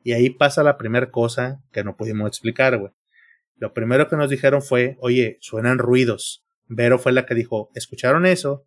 [0.03, 2.93] Y ahí pasa la primera cosa que no pudimos explicar, güey.
[3.57, 6.47] Lo primero que nos dijeron fue, oye, suenan ruidos.
[6.67, 8.67] Vero fue la que dijo, ¿escucharon eso?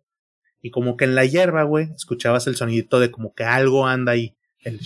[0.62, 4.12] Y como que en la hierba, güey, escuchabas el sonidito de como que algo anda
[4.12, 4.36] ahí.
[4.60, 4.80] El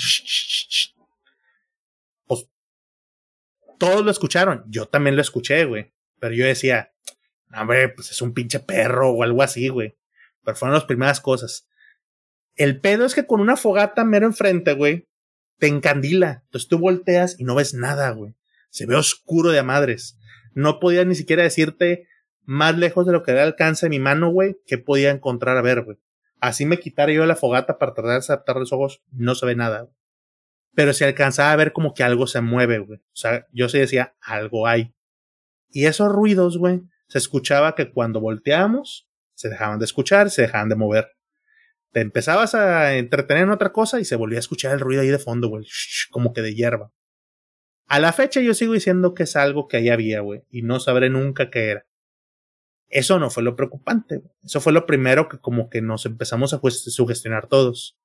[2.24, 2.48] Pues
[3.78, 4.64] todos lo escucharon.
[4.68, 5.92] Yo también lo escuché, güey.
[6.18, 6.92] Pero yo decía,
[7.54, 9.98] hombre, pues es un pinche perro o algo así, güey.
[10.42, 11.68] Pero fueron las primeras cosas.
[12.54, 15.08] El pedo es que con una fogata mero enfrente, güey,
[15.58, 16.42] te encandila.
[16.46, 18.34] Entonces tú volteas y no ves nada, güey.
[18.70, 20.18] Se ve oscuro de a madres.
[20.54, 22.08] No podía ni siquiera decirte
[22.46, 25.82] más lejos de lo que da alcance mi mano, güey, que podía encontrar a ver,
[25.82, 25.98] güey.
[26.40, 29.54] Así me quitara yo la fogata para tratar de adaptar los ojos, no se ve
[29.54, 29.88] nada.
[30.74, 32.98] Pero se alcanzaba a ver como que algo se mueve, güey.
[32.98, 34.94] O sea, yo sí decía, algo hay.
[35.70, 40.68] Y esos ruidos, güey, se escuchaba que cuando volteábamos, se dejaban de escuchar, se dejaban
[40.68, 41.16] de mover
[41.96, 45.08] te empezabas a entretener en otra cosa y se volvía a escuchar el ruido ahí
[45.08, 45.66] de fondo, güey,
[46.10, 46.92] como que de hierba.
[47.86, 50.78] A la fecha yo sigo diciendo que es algo que ahí había, güey, y no
[50.78, 51.86] sabré nunca qué era.
[52.88, 54.22] Eso no fue lo preocupante.
[54.44, 57.98] Eso fue lo primero que como que nos empezamos a sugestionar todos.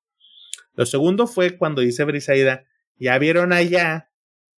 [0.74, 2.64] Lo segundo fue cuando dice Brisaida,
[2.96, 4.10] ya vieron allá,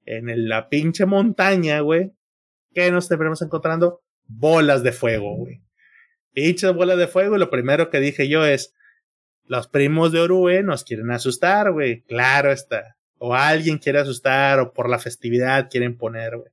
[0.07, 2.13] en la pinche montaña, güey,
[2.75, 5.63] que nos estaremos encontrando bolas de fuego, güey.
[6.33, 8.75] Pinches bolas de fuego, y lo primero que dije yo es,
[9.47, 12.03] los primos de Orue nos quieren asustar, güey.
[12.03, 12.97] Claro está.
[13.19, 16.51] O alguien quiere asustar, o por la festividad quieren poner, güey.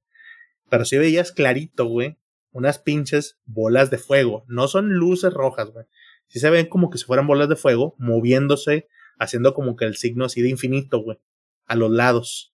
[0.70, 2.18] Pero si veías clarito, güey,
[2.52, 4.46] unas pinches bolas de fuego.
[4.48, 5.86] No son luces rojas, güey.
[6.28, 8.88] Si se ven como que si fueran bolas de fuego, moviéndose,
[9.20, 11.20] haciendo como que el signo así de infinito, güey.
[11.66, 12.54] A los lados.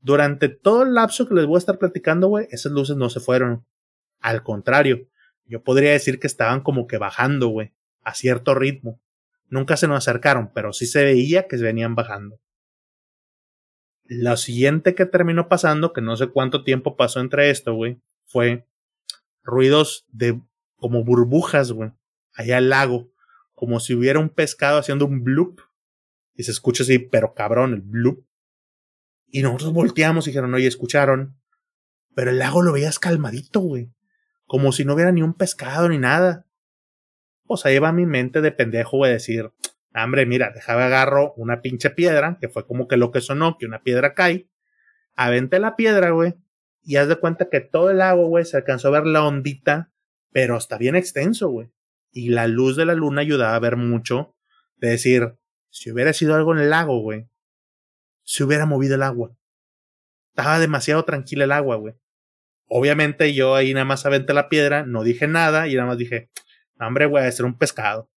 [0.00, 3.20] Durante todo el lapso que les voy a estar platicando, güey, esas luces no se
[3.20, 3.66] fueron.
[4.20, 5.08] Al contrario,
[5.46, 7.72] yo podría decir que estaban como que bajando, güey,
[8.02, 9.00] a cierto ritmo.
[9.48, 12.40] Nunca se nos acercaron, pero sí se veía que venían bajando.
[14.04, 18.66] Lo siguiente que terminó pasando, que no sé cuánto tiempo pasó entre esto, güey, fue
[19.44, 20.40] ruidos de
[20.76, 21.92] como burbujas, güey,
[22.34, 23.12] allá al lago,
[23.54, 25.60] como si hubiera un pescado haciendo un bloop.
[26.34, 28.24] Y se escucha así, pero cabrón, el bloop.
[29.28, 31.38] Y nosotros volteamos y dijeron, oye, escucharon.
[32.16, 33.92] Pero el lago lo veías calmadito, güey.
[34.46, 36.46] Como si no hubiera ni un pescado ni nada
[37.46, 39.52] pues ahí va mi mente de pendejo, güey, decir,
[39.94, 43.66] hombre, mira, déjame agarro una pinche piedra, que fue como que lo que sonó, que
[43.66, 44.48] una piedra cae,
[45.14, 46.34] avente la piedra, güey,
[46.84, 49.90] y haz de cuenta que todo el lago, güey, se alcanzó a ver la ondita,
[50.32, 51.70] pero está bien extenso, güey.
[52.12, 54.36] Y la luz de la luna ayudaba a ver mucho,
[54.76, 55.34] de decir,
[55.70, 57.28] si hubiera sido algo en el lago, güey,
[58.22, 59.36] se hubiera movido el agua.
[60.30, 61.94] Estaba demasiado tranquila el agua, güey.
[62.66, 66.30] Obviamente yo ahí nada más aventé la piedra, no dije nada y nada más dije,
[66.78, 68.10] hombre, güey, ser un pescado.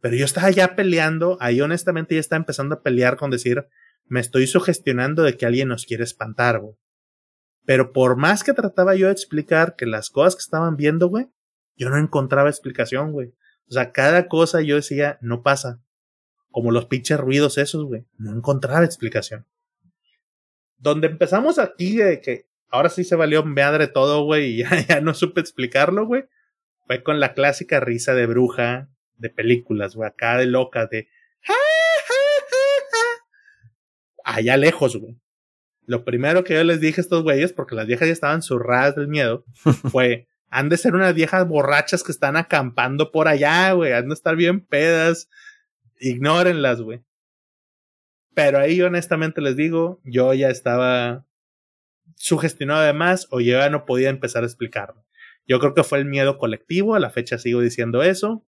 [0.00, 3.66] Pero yo estaba ya peleando, ahí honestamente ya estaba empezando a pelear con decir,
[4.06, 6.76] me estoy sugestionando de que alguien nos quiere espantar, güey.
[7.64, 11.28] Pero por más que trataba yo de explicar que las cosas que estaban viendo, güey,
[11.76, 13.34] yo no encontraba explicación, güey.
[13.68, 15.80] O sea, cada cosa yo decía, no pasa.
[16.50, 18.04] Como los pinches ruidos esos, güey.
[18.18, 19.46] No encontraba explicación.
[20.76, 25.00] Donde empezamos aquí de que ahora sí se valió madre todo, güey, y ya, ya
[25.00, 26.24] no supe explicarlo, güey
[26.86, 31.08] fue con la clásica risa de bruja de películas, güey, acá de loca, de...
[34.24, 35.18] Allá lejos, güey.
[35.86, 38.96] Lo primero que yo les dije a estos güeyes, porque las viejas ya estaban zurradas
[38.96, 39.44] del miedo,
[39.90, 44.14] fue, han de ser unas viejas borrachas que están acampando por allá, güey, han de
[44.14, 45.28] estar bien pedas,
[45.98, 47.02] ignórenlas, güey.
[48.34, 51.26] Pero ahí honestamente les digo, yo ya estaba
[52.16, 55.04] sugestionado además o yo ya no podía empezar a explicarlo.
[55.46, 58.46] Yo creo que fue el miedo colectivo, a la fecha sigo diciendo eso,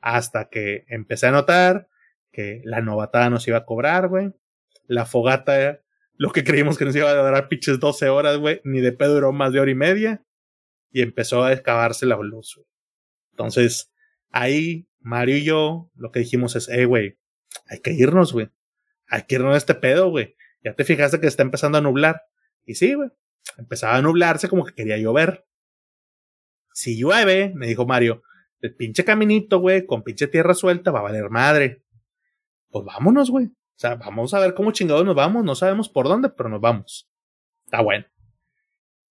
[0.00, 1.88] hasta que empecé a notar
[2.32, 4.32] que la novatada nos iba a cobrar, güey.
[4.86, 5.80] La fogata,
[6.20, 9.14] lo que creímos que nos iba a dar pinches 12 horas, güey, ni de pedo
[9.14, 10.22] duró más de hora y media.
[10.90, 12.66] Y empezó a excavarse la luz, güey.
[13.30, 13.90] Entonces,
[14.28, 17.18] ahí, Mario y yo, lo que dijimos es, eh, güey,
[17.68, 18.50] hay que irnos, güey.
[19.08, 20.36] Hay que irnos a este pedo, güey.
[20.62, 22.20] Ya te fijaste que está empezando a nublar.
[22.66, 23.08] Y sí, güey.
[23.56, 25.46] Empezaba a nublarse como que quería llover.
[26.74, 28.22] Si llueve, me dijo Mario,
[28.60, 31.82] el pinche caminito, güey, con pinche tierra suelta va a valer madre.
[32.68, 33.50] Pues vámonos, güey.
[33.80, 35.42] O sea, vamos a ver cómo chingados nos vamos.
[35.42, 37.10] No sabemos por dónde, pero nos vamos.
[37.64, 38.04] Está bueno.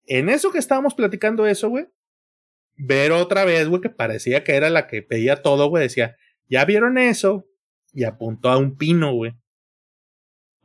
[0.05, 1.86] En eso que estábamos platicando eso, güey,
[2.77, 6.19] ver otra vez, güey, que parecía que era la que pedía todo, güey, decía,
[6.51, 7.47] ¿ya vieron eso?
[7.95, 9.32] Y apuntó a un pino, güey.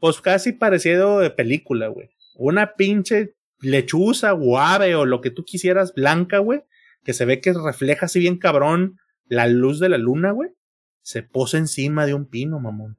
[0.01, 2.09] Pues casi parecido de película, güey.
[2.35, 6.65] Una pinche lechuza o ave o lo que tú quisieras blanca, güey,
[7.05, 8.97] que se ve que refleja así bien cabrón
[9.27, 10.49] la luz de la luna, güey,
[11.03, 12.97] se posa encima de un pino, mamón.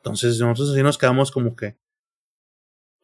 [0.00, 1.76] Entonces nosotros así nos quedamos como que,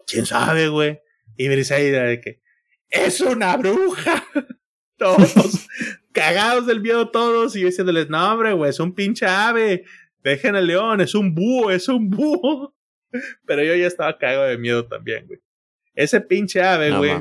[0.06, 1.00] ¿quién sabe, güey?
[1.36, 2.40] Y idea de que,
[2.88, 4.24] es una bruja.
[4.96, 5.34] todos
[6.12, 9.84] cagados del miedo todos y yo diciéndoles, no, hombre, güey, es un pinche ave.
[10.22, 12.74] Dejen al león, es un búho, es un búho.
[13.46, 15.40] Pero yo ya estaba cagado de miedo también, güey.
[15.94, 17.12] Ese pinche ave, güey.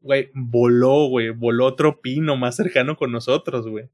[0.00, 1.30] güey, voló, güey.
[1.30, 3.88] Voló otro pino más cercano con nosotros, güey.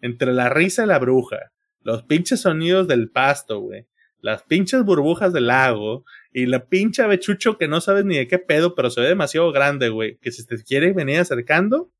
[0.00, 3.86] Entre la risa de la bruja, los pinches sonidos del pasto, güey.
[4.22, 8.38] Las pinches burbujas del lago y la pinche avechucho que no sabes ni de qué
[8.38, 10.16] pedo, pero se ve demasiado grande, güey.
[10.22, 11.92] Que si te quiere venir acercando,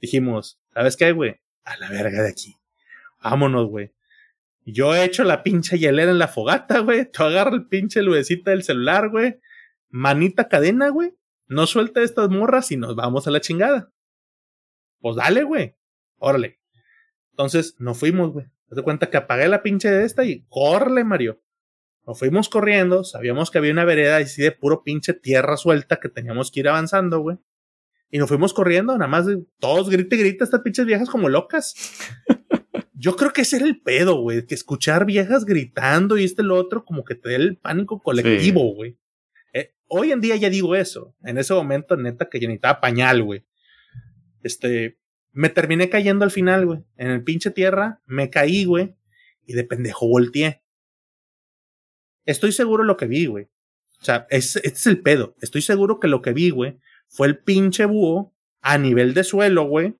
[0.00, 1.36] dijimos, ¿sabes qué, güey?
[1.62, 2.56] A la verga de aquí.
[3.22, 3.92] Vámonos, güey.
[4.64, 7.08] Yo he hecho la pinche hielera en la fogata, güey.
[7.08, 9.38] Tú agarra el pinche lucecita del celular, güey
[9.90, 11.14] manita cadena, güey.
[11.48, 13.92] No suelta estas morras y nos vamos a la chingada.
[15.00, 15.74] Pues dale, güey.
[16.18, 16.60] Órale.
[17.32, 18.46] Entonces, nos fuimos, güey.
[18.74, 21.42] Te cuenta que apagué la pinche de esta y corre, Mario.
[22.06, 26.08] Nos fuimos corriendo, sabíamos que había una vereda así de puro pinche tierra suelta que
[26.08, 27.38] teníamos que ir avanzando, güey.
[28.10, 29.26] Y nos fuimos corriendo, nada más
[29.60, 31.74] todos grite grita estas pinches viejas como locas.
[32.94, 36.56] Yo creo que ese era el pedo, güey, que escuchar viejas gritando y este lo
[36.56, 38.98] otro como que te dé el pánico colectivo, güey.
[39.92, 41.16] Hoy en día ya digo eso.
[41.24, 43.44] En ese momento, neta, que yo necesitaba pañal, güey.
[44.44, 45.00] Este,
[45.32, 46.84] me terminé cayendo al final, güey.
[46.96, 48.94] En el pinche tierra, me caí, güey.
[49.46, 50.59] Y de pendejo volteé.
[52.30, 53.46] Estoy seguro lo que vi, güey.
[54.00, 55.34] O sea, este es el pedo.
[55.40, 56.78] Estoy seguro que lo que vi, güey,
[57.08, 59.96] fue el pinche búho a nivel de suelo, güey.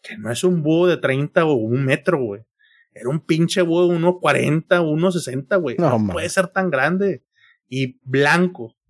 [0.00, 2.42] Que no es un búho de 30 o un metro, güey.
[2.92, 5.76] Era un pinche búho de 1.40, 1.60, güey.
[5.78, 7.24] No, no puede ser tan grande.
[7.68, 8.76] Y blanco.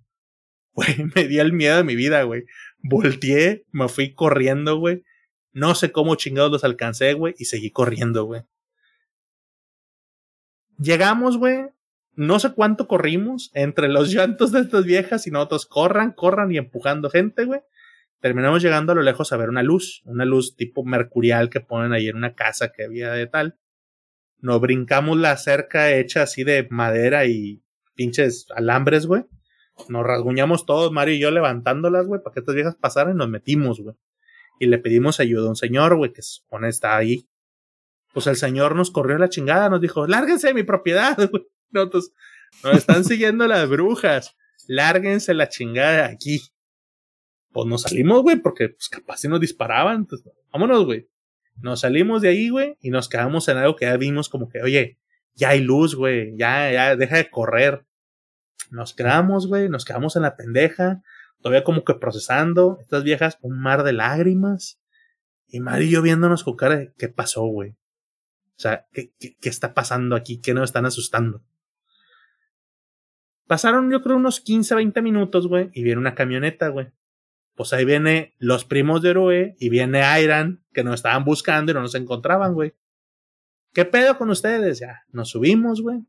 [0.78, 2.44] Güey, me dio el miedo de mi vida, güey.
[2.78, 5.02] Volteé, me fui corriendo, güey.
[5.50, 8.42] No sé cómo chingados los alcancé, güey, y seguí corriendo, güey.
[10.78, 11.66] Llegamos, güey.
[12.18, 16.58] No sé cuánto corrimos entre los llantos de estas viejas y nosotros corran, corran y
[16.58, 17.60] empujando gente, güey.
[18.20, 21.92] Terminamos llegando a lo lejos a ver una luz, una luz tipo mercurial que ponen
[21.92, 23.56] ahí en una casa que había de tal.
[24.40, 27.62] Nos brincamos la cerca hecha así de madera y
[27.94, 29.22] pinches alambres, güey.
[29.88, 33.28] Nos rasguñamos todos, Mario y yo, levantándolas, güey, para que estas viejas pasaran y nos
[33.28, 33.94] metimos, güey.
[34.58, 37.28] Y le pedimos ayuda a un señor, güey, que supone está ahí.
[38.12, 41.46] Pues el señor nos corrió la chingada, nos dijo, lárguense de mi propiedad, güey.
[41.70, 42.12] Nosotros,
[42.62, 44.36] nos están siguiendo las brujas.
[44.66, 46.40] Lárguense la chingada aquí.
[47.52, 50.06] Pues nos salimos, güey, porque pues capaz si nos disparaban.
[50.06, 50.22] Pues,
[50.52, 51.08] vámonos, güey.
[51.60, 54.62] Nos salimos de ahí, güey, y nos quedamos en algo que ya vimos como que,
[54.62, 54.98] oye,
[55.34, 57.84] ya hay luz, güey, ya, ya, deja de correr.
[58.70, 61.02] Nos quedamos, güey, nos quedamos en la pendeja,
[61.40, 64.80] todavía como que procesando, estas viejas, un mar de lágrimas.
[65.48, 67.70] Y Mario viéndonos con cara de, ¿qué pasó, güey?
[67.70, 70.40] O sea, ¿qué, ¿qué, está pasando aquí?
[70.40, 71.42] ¿Qué nos están asustando?
[73.48, 76.92] Pasaron, yo creo, unos 15, 20 minutos, güey, y viene una camioneta, güey.
[77.56, 81.74] Pues ahí viene los primos de Oroe y viene Iron, que nos estaban buscando y
[81.74, 82.74] no nos encontraban, güey.
[83.72, 84.78] ¿Qué pedo con ustedes?
[84.78, 86.04] Ya, nos subimos, güey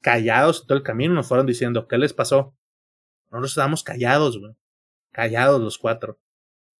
[0.00, 2.56] callados todo el camino, nos fueron diciendo, ¿qué les pasó?
[3.30, 4.54] Nosotros estábamos callados, güey.
[5.12, 6.20] Callados los cuatro.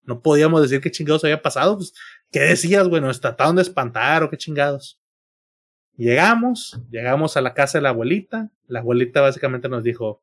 [0.03, 1.77] No podíamos decir qué chingados había pasado.
[1.77, 1.93] Pues,
[2.31, 3.01] ¿qué decías, güey?
[3.01, 5.00] Nos trataron de espantar o qué chingados.
[6.01, 8.51] Llegamos, llegamos a la casa de la abuelita.
[8.67, 10.23] La abuelita básicamente nos dijo,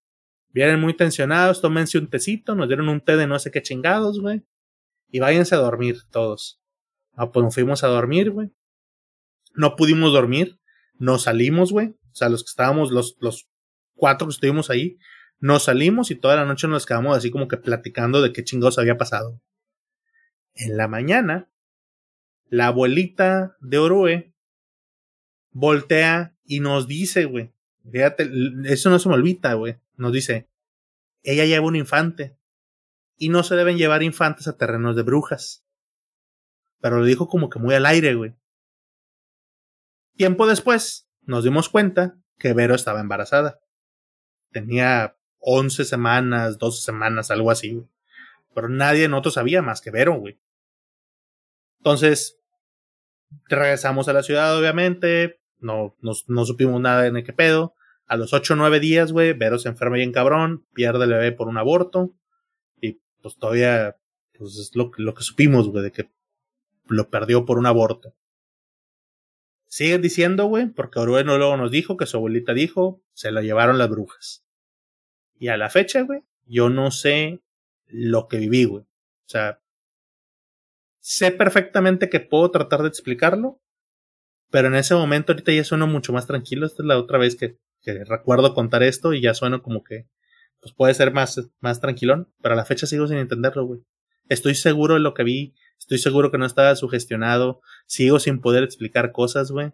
[0.50, 4.20] vienen muy tensionados, tómense un tecito, nos dieron un té de no sé qué chingados,
[4.20, 4.42] güey.
[5.12, 6.60] Y váyanse a dormir todos.
[7.14, 8.50] Ah, pues nos fuimos a dormir, güey.
[9.54, 10.60] No pudimos dormir,
[10.98, 11.90] nos salimos, güey.
[11.90, 13.48] O sea, los que estábamos, los, los
[13.94, 14.98] cuatro que estuvimos ahí,
[15.40, 18.80] nos salimos y toda la noche nos quedamos así como que platicando de qué chingados
[18.80, 19.40] había pasado.
[20.56, 21.52] En la mañana,
[22.50, 24.34] la abuelita de Orue
[25.58, 27.52] voltea y nos dice, güey,
[27.92, 28.30] fíjate,
[28.66, 30.48] eso no se me olvida, güey, nos dice,
[31.24, 32.38] ella lleva un infante
[33.18, 35.66] y no se deben llevar infantes a terrenos de brujas.
[36.80, 38.36] Pero lo dijo como que muy al aire, güey.
[40.16, 43.60] Tiempo después, nos dimos cuenta que Vero estaba embarazada.
[44.52, 47.88] Tenía 11 semanas, 12 semanas, algo así, güey.
[48.54, 50.40] Pero nadie en otro sabía más que Vero, güey.
[51.80, 52.40] Entonces,
[53.46, 55.42] regresamos a la ciudad, obviamente.
[55.60, 57.74] No, no, no supimos nada de qué pedo.
[58.06, 61.32] A los 8 o 9 días, güey, Vero se enferma bien cabrón, pierde el bebé
[61.32, 62.14] por un aborto.
[62.80, 63.98] Y pues todavía,
[64.38, 66.10] pues es lo, lo que supimos, güey, de que
[66.88, 68.14] lo perdió por un aborto.
[69.68, 73.78] Siguen diciendo, güey, porque Orueno luego nos dijo que su abuelita dijo, se la llevaron
[73.78, 74.46] las brujas.
[75.38, 77.42] Y a la fecha, güey, yo no sé
[77.88, 78.84] lo que viví, güey.
[78.84, 79.60] O sea,
[81.00, 83.60] sé perfectamente que puedo tratar de explicarlo,
[84.50, 86.66] pero en ese momento ahorita ya sueno mucho más tranquilo.
[86.66, 87.58] Esta es la otra vez que,
[88.06, 90.08] recuerdo contar esto y ya sueno como que
[90.60, 93.82] pues puede ser más, más tranquilón, pero a la fecha sigo sin entenderlo, güey.
[94.28, 98.64] Estoy seguro de lo que vi, estoy seguro que no estaba sugestionado, sigo sin poder
[98.64, 99.72] explicar cosas, güey.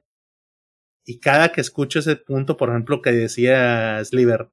[1.06, 4.50] Y cada que escucho ese punto, por ejemplo, que decía Sliver,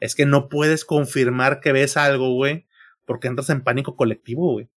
[0.00, 2.66] es que no puedes confirmar que ves algo, güey,
[3.04, 4.68] porque entras en pánico colectivo, güey.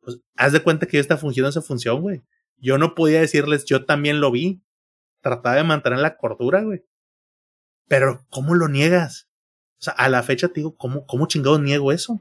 [0.00, 2.22] Pues haz de cuenta que yo estaba funcionando esa función, güey.
[2.60, 4.62] Yo no podía decirles, yo también lo vi.
[5.20, 6.84] Trataba de mantener la cordura, güey.
[7.88, 9.28] Pero, ¿cómo lo niegas?
[9.78, 12.20] O sea, a la fecha te digo, ¿cómo, cómo chingado niego eso?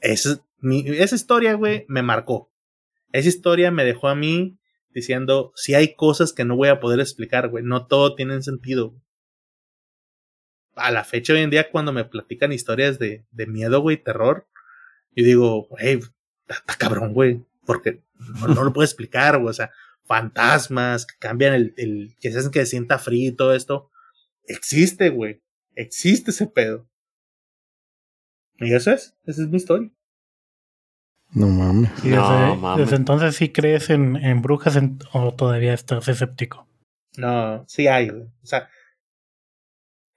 [0.00, 2.52] Esa, esa historia, güey, me marcó.
[3.12, 4.58] Esa historia me dejó a mí
[4.90, 8.94] diciendo, si hay cosas que no voy a poder explicar, güey, no todo tiene sentido
[10.78, 14.46] a la fecha hoy en día cuando me platican historias de, de miedo, güey, terror,
[15.14, 16.00] yo digo, güey,
[16.48, 18.02] está cabrón, güey, porque
[18.48, 19.70] no, lo puedo explicar, güey, o sea,
[20.06, 23.90] fantasmas que cambian el, el, que se hacen que se sienta frío y todo esto,
[24.46, 25.42] existe, güey,
[25.74, 26.88] existe ese pedo.
[28.56, 29.90] Y eso es, esa es mi historia.
[31.32, 31.90] No mames.
[32.02, 34.78] Y desde, desde, entonces sí crees en, en brujas
[35.12, 36.66] o todavía estás escéptico.
[37.18, 38.22] No, sí hay, güey.
[38.22, 38.70] O sea,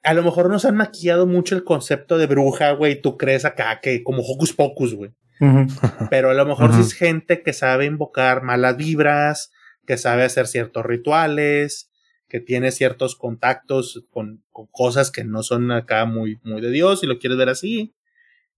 [0.03, 3.01] a lo mejor nos han maquillado mucho el concepto de bruja, güey.
[3.01, 5.11] Tú crees acá que como hocus pocus, güey.
[6.09, 9.51] Pero a lo mejor si es gente que sabe invocar malas vibras,
[9.85, 11.91] que sabe hacer ciertos rituales,
[12.27, 17.01] que tiene ciertos contactos con, con, cosas que no son acá muy, muy de Dios,
[17.01, 17.93] si lo quieres ver así,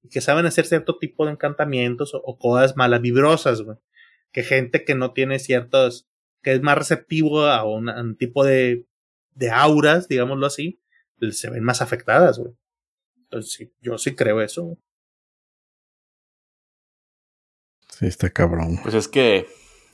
[0.03, 3.77] y que saben hacer cierto tipo de encantamientos o, cosas malas vibrosas, güey.
[4.31, 6.07] Que gente que no tiene ciertos,
[6.41, 8.85] que es más receptivo a un tipo de,
[9.35, 10.81] de auras, digámoslo así,
[11.31, 12.53] se ven más afectadas, güey.
[13.23, 14.77] Entonces, sí, yo sí creo eso.
[18.03, 18.79] Sí, está cabrón.
[18.83, 19.47] Pues es que,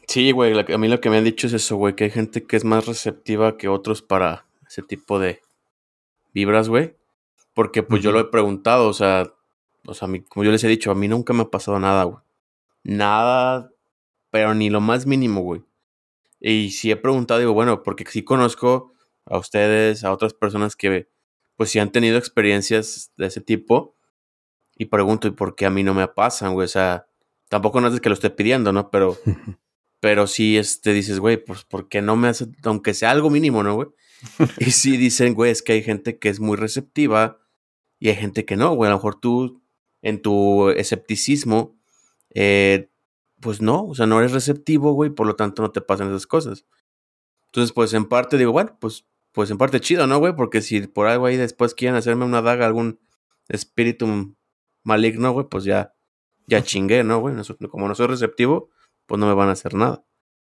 [0.07, 2.43] sí, güey, a mí lo que me han dicho es eso, güey, que hay gente
[2.43, 5.41] que es más receptiva que otros para ese tipo de
[6.33, 6.95] vibras, güey.
[7.53, 9.31] Porque pues yo lo he preguntado, o sea,
[9.85, 12.17] o sea, como yo les he dicho, a mí nunca me ha pasado nada, güey.
[12.83, 13.69] Nada,
[14.31, 15.61] pero ni lo más mínimo, güey.
[16.39, 18.91] Y si he preguntado, digo, bueno, porque sí conozco
[19.25, 21.07] a ustedes, a otras personas que
[21.57, 23.93] pues si han tenido experiencias de ese tipo.
[24.75, 26.65] Y pregunto, ¿y por qué a mí no me pasan, güey?
[26.65, 27.08] O sea,
[27.49, 28.89] tampoco no es que lo esté pidiendo, ¿no?
[28.89, 29.17] Pero,
[29.99, 33.61] pero sí, este, dices, güey, pues, ¿por qué no me hace, aunque sea algo mínimo,
[33.63, 33.89] ¿no, güey?
[34.59, 37.39] y sí dicen, güey, es que hay gente que es muy receptiva
[37.99, 38.87] y hay gente que no, güey.
[38.87, 39.61] A lo mejor tú,
[40.01, 41.77] en tu escepticismo,
[42.33, 42.89] eh,
[43.41, 46.27] pues no, o sea, no eres receptivo, güey, por lo tanto no te pasan esas
[46.27, 46.65] cosas.
[47.47, 50.35] Entonces, pues en parte digo, bueno, pues pues en parte chido, ¿no, güey?
[50.35, 52.99] Porque si por algo ahí después quieren hacerme una daga, algún
[53.47, 54.35] espíritu
[54.83, 55.93] maligno, güey, pues ya,
[56.49, 57.35] ya chingué, ¿no, güey?
[57.69, 58.69] como no soy receptivo,
[59.05, 60.03] pues no me van a hacer nada.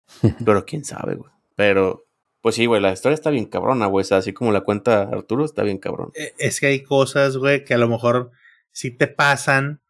[0.45, 1.31] Pero quién sabe, güey.
[1.55, 2.07] Pero,
[2.41, 4.05] pues sí, güey, la historia está bien cabrona, güey.
[4.11, 6.11] así como la cuenta Arturo, está bien cabrón.
[6.15, 8.31] E, es que hay cosas, güey, que a lo mejor
[8.73, 9.81] sí te pasan,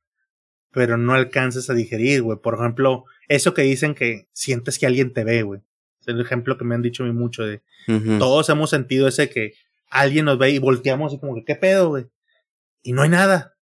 [0.70, 2.38] pero no alcanzas a digerir, güey.
[2.38, 5.60] Por ejemplo, eso que dicen que sientes que alguien te ve, güey.
[6.00, 7.62] Es el ejemplo que me han dicho a mí mucho de
[8.18, 9.52] todos hemos sentido ese que
[9.90, 12.06] alguien nos ve y volteamos y como que qué pedo, güey.
[12.82, 13.56] Y no hay nada.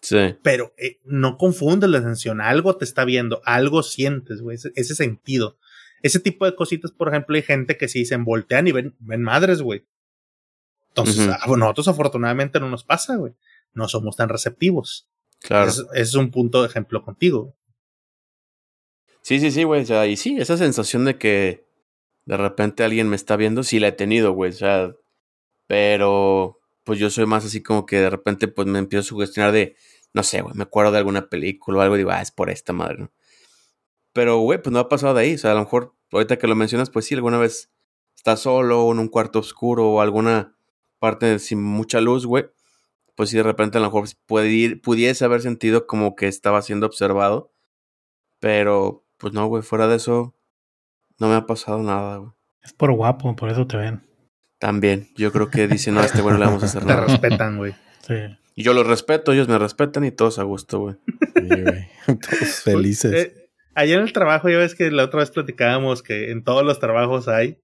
[0.00, 0.36] Sí.
[0.42, 2.40] Pero eh, no confundes la sensación.
[2.40, 4.56] Algo te está viendo, algo sientes, güey.
[4.56, 5.58] Ese, ese sentido.
[6.02, 9.22] Ese tipo de cositas, por ejemplo, hay gente que sí se voltean y ven, ven
[9.22, 9.84] madres, güey.
[10.88, 13.34] Entonces, a nosotros afortunadamente no nos pasa, güey.
[13.74, 15.08] No somos tan receptivos.
[15.40, 15.70] Claro.
[15.70, 17.54] Ese, ese es un punto de ejemplo contigo.
[19.22, 19.82] Sí, sí, sí, güey.
[19.82, 21.64] O sea, y sí, esa sensación de que
[22.24, 24.50] de repente alguien me está viendo, sí la he tenido, güey.
[24.50, 24.94] O sea,
[25.66, 29.52] pero pues yo soy más así como que de repente pues me empiezo a sugestionar
[29.52, 29.76] de,
[30.12, 32.50] no sé, güey, me acuerdo de alguna película o algo y digo, ah, es por
[32.50, 33.12] esta madre, ¿no?
[34.12, 35.34] Pero, güey, pues no ha pasado de ahí.
[35.34, 37.70] O sea, a lo mejor ahorita que lo mencionas, pues sí, alguna vez
[38.16, 40.56] estás solo en un cuarto oscuro o alguna
[40.98, 42.46] parte sin mucha luz, güey.
[43.14, 47.52] Pues sí, de repente a lo mejor pudiese haber sentido como que estaba siendo observado.
[48.40, 50.34] Pero, pues no, güey, fuera de eso,
[51.18, 52.32] no me ha pasado nada, güey.
[52.62, 54.09] Es por guapo, por eso te ven.
[54.60, 56.88] También, yo creo que dicen, no, a este güey no le vamos a hacer Te
[56.88, 57.06] nada.
[57.06, 57.72] respetan, güey.
[58.06, 58.14] Sí.
[58.54, 60.96] Y yo los respeto, ellos me respetan y todos a gusto, güey.
[61.34, 61.88] Sí, güey.
[62.06, 63.12] Todos felices.
[63.12, 66.62] Eh, allá en el trabajo, ya ves que la otra vez platicábamos que en todos
[66.64, 67.58] los trabajos hay.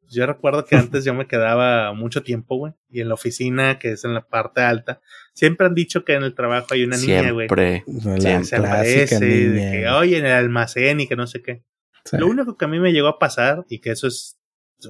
[0.00, 2.72] Pues yo recuerdo que antes yo me quedaba mucho tiempo, güey.
[2.88, 5.00] Y en la oficina, que es en la parte alta,
[5.34, 7.46] siempre han dicho que en el trabajo hay una niña, güey.
[7.46, 7.84] Siempre.
[7.86, 9.70] La Se aparece, de niña.
[9.70, 11.62] que, oye, en el almacén y que no sé qué.
[12.06, 12.16] Sí.
[12.16, 14.39] Lo único que a mí me llegó a pasar, y que eso es,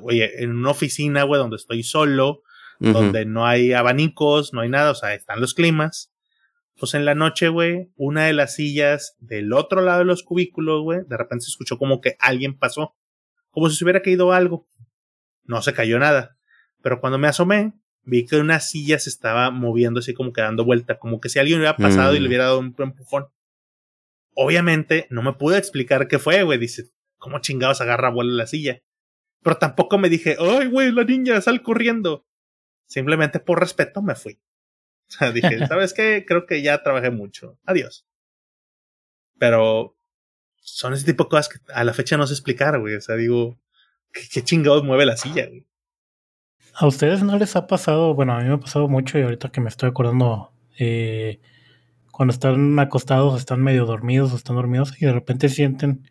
[0.02, 2.42] oye, en una oficina, güey, donde estoy solo,
[2.78, 6.12] donde no hay abanicos, no hay nada, o sea, están los climas.
[6.78, 10.82] Pues en la noche, güey, una de las sillas del otro lado de los cubículos,
[10.82, 12.96] güey, de repente se escuchó como que alguien pasó,
[13.50, 14.66] como si se hubiera caído algo.
[15.44, 16.38] No se cayó nada.
[16.82, 20.64] Pero cuando me asomé, vi que una silla se estaba moviendo así como que dando
[20.64, 22.22] vuelta, como que si alguien hubiera pasado y Mm.
[22.22, 23.26] le hubiera dado un empujón.
[24.34, 26.58] Obviamente, no me pude explicar qué fue, güey.
[26.58, 26.84] Dice,
[27.18, 28.80] ¿cómo chingados agarra vuelo la silla?
[29.42, 32.26] Pero tampoco me dije, ay, güey, la niña, sal corriendo.
[32.86, 34.40] Simplemente por respeto me fui.
[35.08, 36.24] O sea, dije, ¿sabes qué?
[36.26, 37.58] Creo que ya trabajé mucho.
[37.64, 38.06] Adiós.
[39.38, 39.96] Pero
[40.56, 42.94] son ese tipo de cosas que a la fecha no sé explicar, güey.
[42.94, 43.58] O sea, digo,
[44.12, 45.66] ¿qué, qué chingados mueve la silla, güey?
[46.74, 48.14] ¿A ustedes no les ha pasado?
[48.14, 51.40] Bueno, a mí me ha pasado mucho y ahorita que me estoy acordando, eh,
[52.10, 56.08] cuando están acostados, están medio dormidos o están dormidos y de repente sienten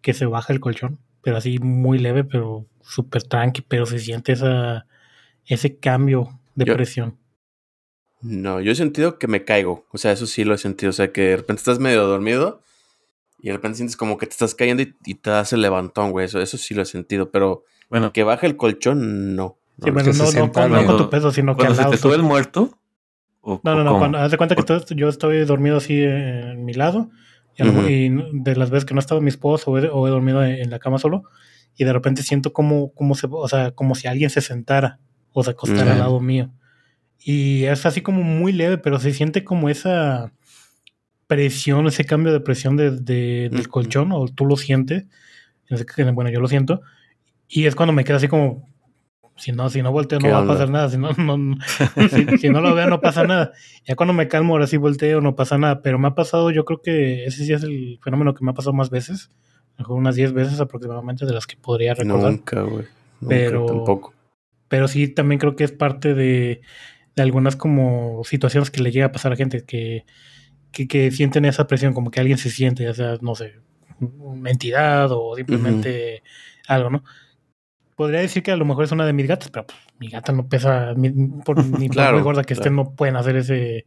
[0.00, 4.32] que se baja el colchón, pero así muy leve, pero súper tranqui, pero se siente
[4.32, 4.86] esa,
[5.46, 7.16] ese cambio de Yo- presión.
[8.20, 9.84] No, yo he sentido que me caigo.
[9.90, 10.90] O sea, eso sí lo he sentido.
[10.90, 12.62] O sea, que de repente estás medio dormido
[13.40, 16.12] y de repente sientes como que te estás cayendo y, y te das el levantón,
[16.12, 16.26] güey.
[16.26, 17.30] Eso, eso sí lo he sentido.
[17.32, 19.58] Pero Bueno, que baje el colchón, no.
[19.82, 21.74] Sí, No, bueno, que se no, no, con, no con tu peso, sino que al
[21.74, 21.90] se lado.
[21.90, 22.78] te sube el muerto.
[23.40, 23.98] o- No, o no, no.
[23.98, 27.10] Cuando, haz de cuenta que todo- yo estoy dormido así en mi lado.
[27.88, 30.42] Y, de las veces que no ha estado mi esposo o he, o he dormido
[30.44, 31.24] en, en la cama solo.
[31.76, 34.98] Y de repente siento como, como, se, o sea, como si alguien se sentara
[35.32, 36.50] o se acostara al lado mío.
[37.18, 40.32] Y es así como muy leve, pero se siente como esa
[41.26, 45.04] presión, ese cambio de presión de, de- del colchón, o tú lo sientes.
[46.14, 46.82] Bueno, yo lo siento.
[47.48, 48.68] Y es cuando me queda así como,
[49.36, 51.56] si no, si no volteo no ¿Qué va a pasar nada, si no, no, no-
[52.10, 53.52] si, si no lo veo no pasa nada.
[53.86, 55.82] Ya cuando me calmo, ahora sí volteo, no pasa nada.
[55.82, 58.54] Pero me ha pasado, yo creo que ese sí es el fenómeno que me ha
[58.54, 59.30] pasado más veces.
[59.78, 62.30] Mejor unas 10 veces aproximadamente de las que podría recordar.
[62.32, 62.84] Nunca, güey.
[63.26, 64.14] Pero- tampoco.
[64.68, 66.60] Pero sí también creo que es parte de,
[67.14, 70.04] de algunas como situaciones que le llega a pasar a gente que,
[70.72, 73.54] que, que sienten esa presión, como que alguien se siente, ya sea, no sé,
[74.18, 76.22] una entidad o simplemente
[76.66, 77.04] algo, ¿no?
[77.96, 80.32] Podría decir que a lo mejor es una de mis gatas, pero pues, mi gata
[80.32, 81.10] no pesa, mi-
[81.44, 82.70] por, ni por Claro, muy gorda que claro.
[82.70, 83.86] no pueden hacer ese...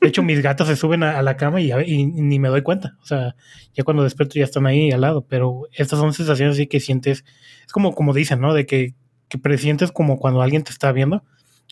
[0.00, 2.48] De hecho, mis gatas se suben a, a la cama y, a- y ni me
[2.48, 2.96] doy cuenta.
[3.02, 3.36] O sea,
[3.72, 5.24] ya cuando despierto ya están ahí al lado.
[5.28, 7.24] Pero estas son sensaciones así que sientes.
[7.64, 8.52] Es como, como dicen, ¿no?
[8.52, 8.94] De que,
[9.28, 11.22] que presientes como cuando alguien te está viendo.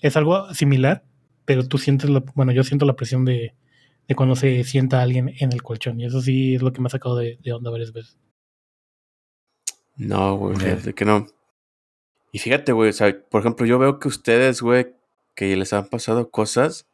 [0.00, 1.02] Es algo similar,
[1.44, 3.54] pero tú sientes, la, bueno, yo siento la presión de,
[4.06, 5.98] de cuando se sienta alguien en el colchón.
[5.98, 8.16] Y eso sí es lo que me ha sacado de, de onda varias veces.
[9.96, 10.56] No, güey,
[10.94, 11.26] que no.
[12.32, 14.94] Y fíjate, güey, o sea, por ejemplo, yo veo que ustedes, güey,
[15.34, 16.86] que les han pasado cosas,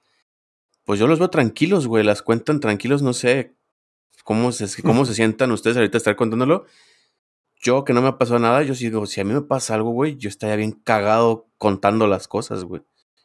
[0.85, 3.55] pues yo los veo tranquilos, güey, las cuentan tranquilos, no sé
[4.25, 6.65] cómo se, cómo se sientan ustedes ahorita estar contándolo.
[7.61, 9.75] Yo que no me ha pasado nada, yo sí digo, si a mí me pasa
[9.75, 12.83] algo, güey, yo estaría bien cagado contando las cosas, güey.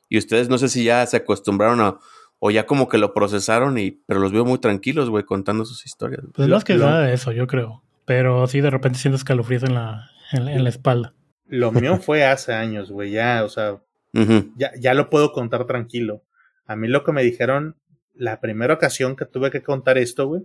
[0.09, 1.97] Y ustedes no sé si ya se acostumbraron a,
[2.39, 5.85] o ya como que lo procesaron, y, pero los veo muy tranquilos, güey, contando sus
[5.85, 6.21] historias.
[6.33, 7.83] Pues es que nada de eso, yo creo.
[8.05, 11.13] Pero sí de repente sientes calofríos en la, en, la- en la espalda.
[11.51, 13.81] Lo mío fue hace años, güey, ya, o sea,
[14.57, 16.23] ya, ya lo puedo contar tranquilo.
[16.65, 17.77] A mí lo que me dijeron
[18.13, 20.41] la primera ocasión que tuve que contar esto, güey,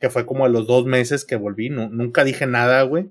[0.00, 3.10] que fue como a los dos meses que volví, nu- nunca dije nada, güey.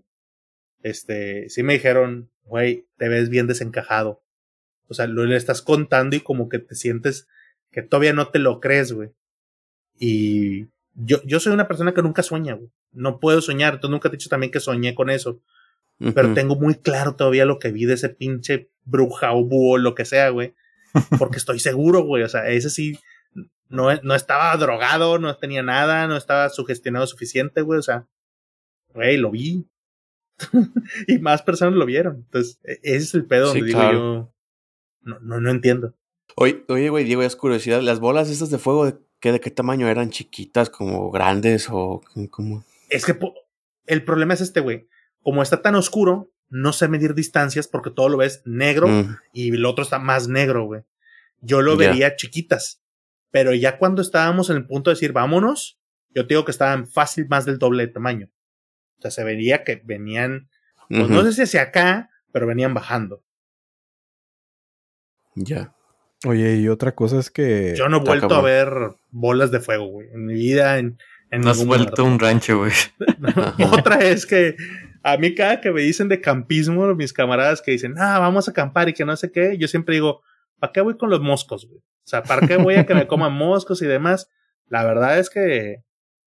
[0.81, 4.22] Este, sí me dijeron, güey, te ves bien desencajado.
[4.88, 7.27] O sea, lo le estás contando y como que te sientes
[7.72, 9.11] que todavía no te lo crees, güey.
[9.99, 12.69] Y yo, yo soy una persona que nunca sueña, güey.
[12.91, 13.80] No puedo soñar.
[13.80, 15.41] Tú nunca te he dicho también que soñé con eso.
[15.99, 19.95] Pero tengo muy claro todavía lo que vi de ese pinche bruja o búho, lo
[19.95, 20.55] que sea, güey.
[21.17, 22.23] Porque estoy seguro, güey.
[22.23, 22.97] O sea, ese sí
[23.67, 27.80] no, no estaba drogado, no tenía nada, no estaba sugestionado suficiente, güey.
[27.80, 28.07] O sea,
[28.93, 29.67] güey, lo vi.
[31.07, 32.15] y más personas lo vieron.
[32.26, 34.34] Entonces, e- ese es el pedo Sí, donde digo yo.
[35.01, 35.95] No, no, no entiendo.
[36.35, 37.81] Oye, oye, güey, Diego, es curiosidad.
[37.81, 40.09] ¿Las bolas estas de fuego de qué, de qué tamaño eran?
[40.09, 42.01] ¿Chiquitas, como grandes o
[42.31, 42.63] como...?
[42.89, 43.17] Es que
[43.85, 44.88] el problema es este, güey.
[45.23, 49.53] Como está tan oscuro, no sé medir distancias porque todo lo ves negro Mm, y
[49.53, 50.81] el otro está más negro, güey.
[51.41, 52.81] Yo lo vería chiquitas.
[53.31, 55.79] Pero ya cuando estábamos en el punto de decir vámonos,
[56.15, 58.29] yo te digo que estaban fácil más del doble de tamaño.
[58.97, 60.49] O sea, se vería que venían,
[60.89, 63.23] pues no sé si hacia acá, pero venían bajando.
[65.35, 65.73] Ya.
[66.25, 67.75] Oye, y otra cosa es que.
[67.77, 68.69] Yo no he vuelto a ver
[69.11, 70.09] bolas de fuego, güey.
[70.11, 70.97] En mi vida, en,
[71.31, 72.11] en No has vuelto lugar.
[72.11, 72.73] un rancho, güey.
[73.71, 74.57] Otra es que
[75.03, 78.51] a mí cada que me dicen de campismo, mis camaradas que dicen, ah, vamos a
[78.51, 80.21] acampar y que no sé qué, yo siempre digo,
[80.59, 81.80] ¿para qué voy con los moscos, güey?
[81.80, 84.30] O sea, ¿para qué voy a que me coman moscos y demás?
[84.67, 85.84] La verdad es que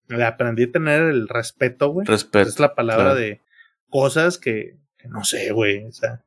[0.07, 2.05] le aprendí a tener el respeto, güey.
[2.07, 2.49] Respeto.
[2.49, 3.19] es la palabra claro.
[3.19, 3.41] de
[3.89, 5.85] cosas que, que no sé, güey.
[5.85, 6.23] O sea,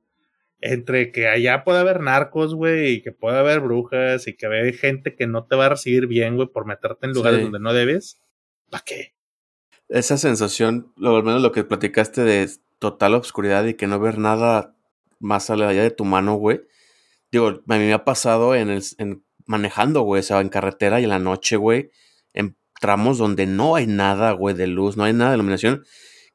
[0.60, 4.72] entre que allá puede haber narcos, güey, y que puede haber brujas y que hay
[4.72, 7.44] gente que no te va a recibir bien, güey, por meterte en lugares Sí.
[7.44, 8.20] donde no debes,
[8.70, 9.14] ¿para qué?
[9.88, 14.18] Esa sensación, lo al menos lo que platicaste de total obscuridad y que no ver
[14.18, 14.76] nada
[15.20, 16.60] más allá de tu mano, güey.
[17.30, 21.00] Digo, a mí me ha pasado en el en manejando, güey, o sea, en carretera
[21.00, 21.90] y en la noche, güey,
[22.34, 25.84] en tramos donde no hay nada, güey, de luz, no hay nada de iluminación,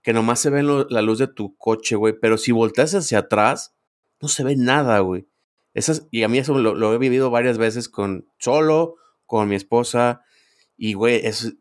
[0.02, 3.76] que nomás se ve la luz de tu coche, güey, pero si volteas hacia atrás,
[4.20, 5.28] no se ve nada, güey.
[5.74, 8.96] Esas, y a mí eso lo, lo he vivido varias veces con solo,
[9.26, 10.22] con mi esposa,
[10.78, 11.56] y güey, es,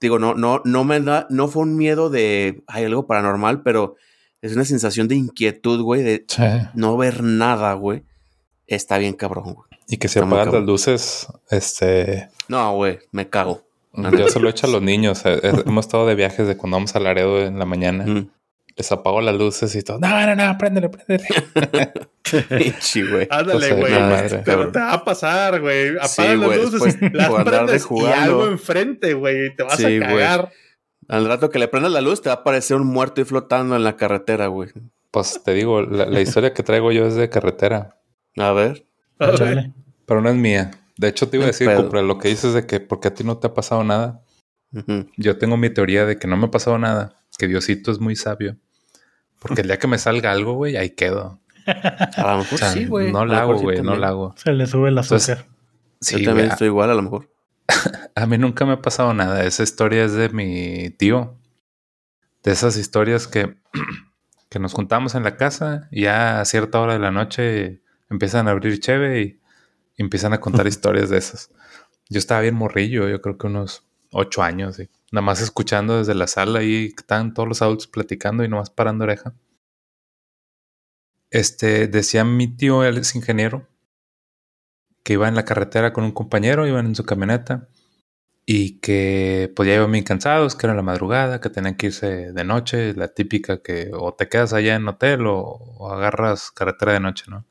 [0.00, 3.96] digo, no, no, no me da, no fue un miedo de, hay algo paranormal, pero
[4.42, 6.42] es una sensación de inquietud, güey, de Sí.
[6.74, 8.02] no ver nada, güey.
[8.66, 9.66] Está bien cabrón, güey.
[9.88, 13.62] Y que se Está apagan las luces, este, No, güey, me cago.
[13.92, 15.24] yo se lo echo a los niños.
[15.26, 18.04] eh, eh, Hemos estado de viajes de cuando vamos a Laredo en la mañana.
[18.06, 18.30] Mm.
[18.76, 19.98] Les apago las luces y todo.
[20.00, 21.28] No, no, no, préndele, préndele.
[22.58, 23.28] Pinche, güey.
[23.30, 23.92] Ándale, güey.
[24.44, 25.90] pero te va a pasar, güey.
[25.90, 29.46] Apagan Sí, las luces, después las prendes y algo enfrente, güey.
[29.46, 30.50] y Te vas Sí, a cagar.
[31.08, 33.76] Al rato que le prendas la luz, te va a aparecer un muerto y flotando
[33.76, 34.70] en la carretera, güey.
[35.10, 38.00] Pues te digo, la, la historia que traigo yo es de carretera,
[38.38, 38.86] A ver.
[39.36, 39.72] Chale.
[40.06, 40.72] pero no es mía.
[40.96, 41.70] De hecho, te iba a decir.
[41.76, 44.22] Cupra, lo que dices de que porque a ti no te ha pasado nada.
[45.16, 48.16] Yo tengo mi teoría de que no me ha pasado nada, que Diosito es muy
[48.16, 48.56] sabio.
[49.38, 51.40] Porque el día que me salga algo, güey, ahí quedo.
[51.66, 53.12] A lo mejor O sea, sí, güey.
[53.12, 54.34] no lo la hago, sí güey, no la hago.
[54.36, 55.54] Se le sube el Entonces, azúcar.
[56.00, 57.30] Sí, Yo también estoy igual, a lo mejor.
[58.14, 59.44] a, a mí nunca me ha pasado nada.
[59.44, 61.38] Esa historia es de mi tío.
[62.42, 63.56] De esas historias que,
[64.50, 68.48] que nos juntamos en la casa y ya a cierta hora de la noche empiezan
[68.48, 69.40] a abrir cheve y,
[69.96, 71.50] y empiezan a contar historias de esas.
[72.10, 76.14] Yo estaba bien morrillo, yo creo que unos ocho años, y nada más escuchando desde
[76.14, 79.34] la sala y estaban todos los adultos platicando y nomás parando oreja.
[81.30, 83.68] Este, decía mi tío, él es ingeniero,
[85.04, 87.68] que iba en la carretera con un compañero, iban en su camioneta
[88.46, 92.32] y que pues ya iban bien cansados, que era la madrugada, que tenían que irse
[92.32, 96.94] de noche, la típica que o te quedas allá en hotel o, o agarras carretera
[96.94, 97.46] de noche, ¿no?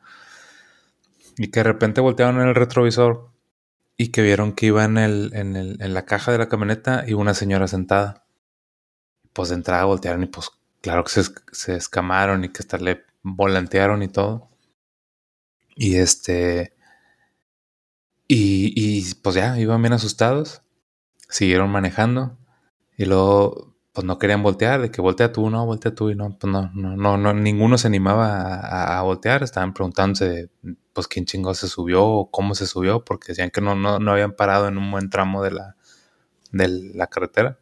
[1.37, 3.32] Y que de repente voltearon en el retrovisor
[3.97, 7.05] y que vieron que iba en, el, en, el, en la caja de la camioneta
[7.07, 8.25] y una señora sentada.
[9.33, 10.49] Pues de entrada voltearon y pues
[10.81, 14.49] claro que se, se escamaron y que hasta le volantearon y todo.
[15.75, 16.73] Y este...
[18.27, 20.61] Y, y pues ya, iban bien asustados.
[21.29, 22.37] Siguieron manejando.
[22.97, 26.09] Y luego, pues no querían voltear, de que voltea tú, no, voltea tú.
[26.09, 29.43] Y no, pues no, no, no, no ninguno se animaba a, voltear.
[29.43, 30.49] Estaban preguntándose,
[30.93, 34.11] pues quién chingó se subió o cómo se subió, porque decían que no, no, no
[34.11, 35.75] habían parado en un buen tramo de la,
[36.51, 37.59] de la carretera.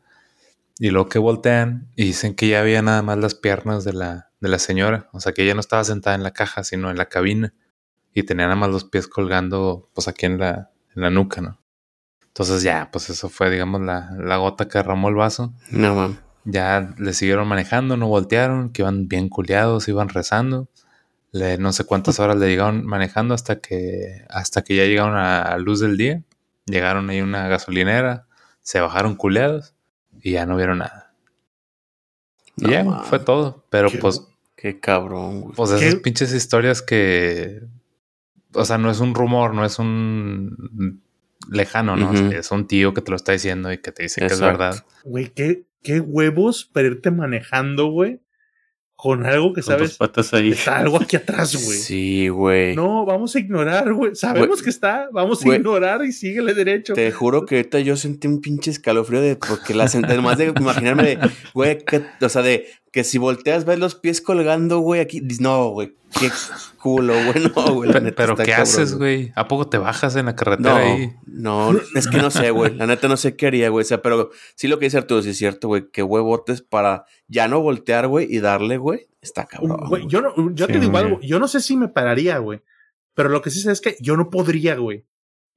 [0.79, 4.31] Y luego que voltean y dicen que ya había nada más las piernas de la,
[4.39, 5.09] de la señora.
[5.13, 7.53] O sea, que ella no estaba sentada en la caja, sino en la cabina.
[8.13, 11.60] Y tenía nada más los pies colgando, pues aquí en la, en la nuca, ¿no?
[12.31, 15.53] Entonces ya, pues eso fue, digamos, la, la gota que derramó el vaso.
[15.69, 16.17] No, mames.
[16.43, 20.67] Ya le siguieron manejando, no voltearon, que iban bien culiados, iban rezando.
[21.33, 25.41] Le, no sé cuántas horas le llegaron manejando hasta que, hasta que ya llegaron a,
[25.43, 26.23] a luz del día.
[26.65, 28.27] Llegaron ahí a una gasolinera,
[28.61, 29.73] se bajaron culiados
[30.21, 31.13] y ya no vieron nada.
[32.57, 33.65] Y No ya, fue todo.
[33.69, 34.21] Pero Qué pues,
[34.55, 35.55] Qué cabrón, güey.
[35.55, 36.01] pues esas ¿Qué?
[36.01, 37.61] pinches historias que.
[38.53, 41.01] O sea, no es un rumor, no es un.
[41.49, 42.13] Lejano, ¿no?
[42.31, 44.83] Es un tío que te lo está diciendo y que te dice que es verdad.
[45.03, 48.21] Güey, ¿qué, qué huevos para irte manejando, güey.
[48.95, 49.97] Con algo que Con sabes.
[49.97, 50.51] patas ahí.
[50.51, 51.77] Está algo aquí atrás, güey.
[51.79, 52.75] Sí, güey.
[52.75, 54.13] No, vamos a ignorar, güey.
[54.15, 56.93] Sabemos que está, vamos a ignorar y síguele derecho.
[56.93, 60.53] Te juro que ahorita yo sentí un pinche escalofrío de porque la senté, además de
[60.55, 61.19] imaginarme de,
[61.55, 61.79] güey,
[62.21, 65.95] o sea, de que si volteas ves los pies colgando, güey, aquí, dices, no, güey,
[66.19, 66.29] qué
[66.77, 67.87] culo, güey, no, güey.
[67.89, 69.31] la Pe- neta Pero está ¿qué cabrón, haces, güey?
[69.35, 71.13] ¿A poco te bajas en la carretera No, ahí?
[71.25, 72.75] no, es que no sé, güey.
[72.75, 73.83] La neta no sé qué haría, güey.
[73.83, 75.89] O sea, pero sí lo que dice Arturo, sí es cierto, güey.
[75.89, 79.07] Que huevotes para ya no voltear, güey, y darle, güey.
[79.21, 79.87] Está cabrón.
[79.87, 82.61] Güey, yo no, yo Sí, te digo algo, yo no sé si me pararía, güey.
[83.13, 85.05] Pero lo que sí sé es que yo no podría, güey.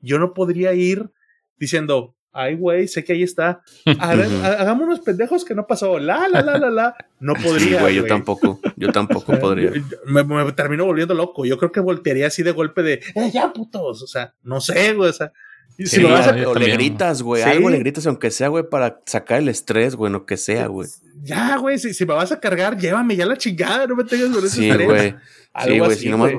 [0.01, 1.11] Yo no podría ir
[1.57, 3.63] diciendo, ay, güey, sé que ahí está.
[4.01, 5.99] Haga- unos pendejos que no pasó.
[5.99, 6.97] La, la, la, la, la.
[7.21, 7.81] No Sí, podría.
[7.81, 8.61] güey, yo tampoco.
[8.77, 9.71] Yo tampoco podría.
[10.07, 11.47] Me, me termino volviendo loco.
[11.47, 14.03] Yo creo que voltearía así de golpe de, eh, ya, putos.
[14.03, 15.09] O sea, no sé, güey.
[15.11, 15.33] O sea,
[15.77, 17.43] y si Sí, me vas a- o le gritas, güey.
[17.43, 17.49] Sí.
[17.49, 20.89] Algo le gritas, aunque sea, güey, para sacar el estrés, güey, lo que sea, güey.
[21.23, 23.87] ya, güey, si, si me vas a cargar, llévame ya la chingada.
[23.87, 24.87] No me tengas con ese Sí, estrés.
[24.89, 25.15] güey.
[25.65, 25.93] Sí, güey.
[25.93, 26.33] así, Si no más-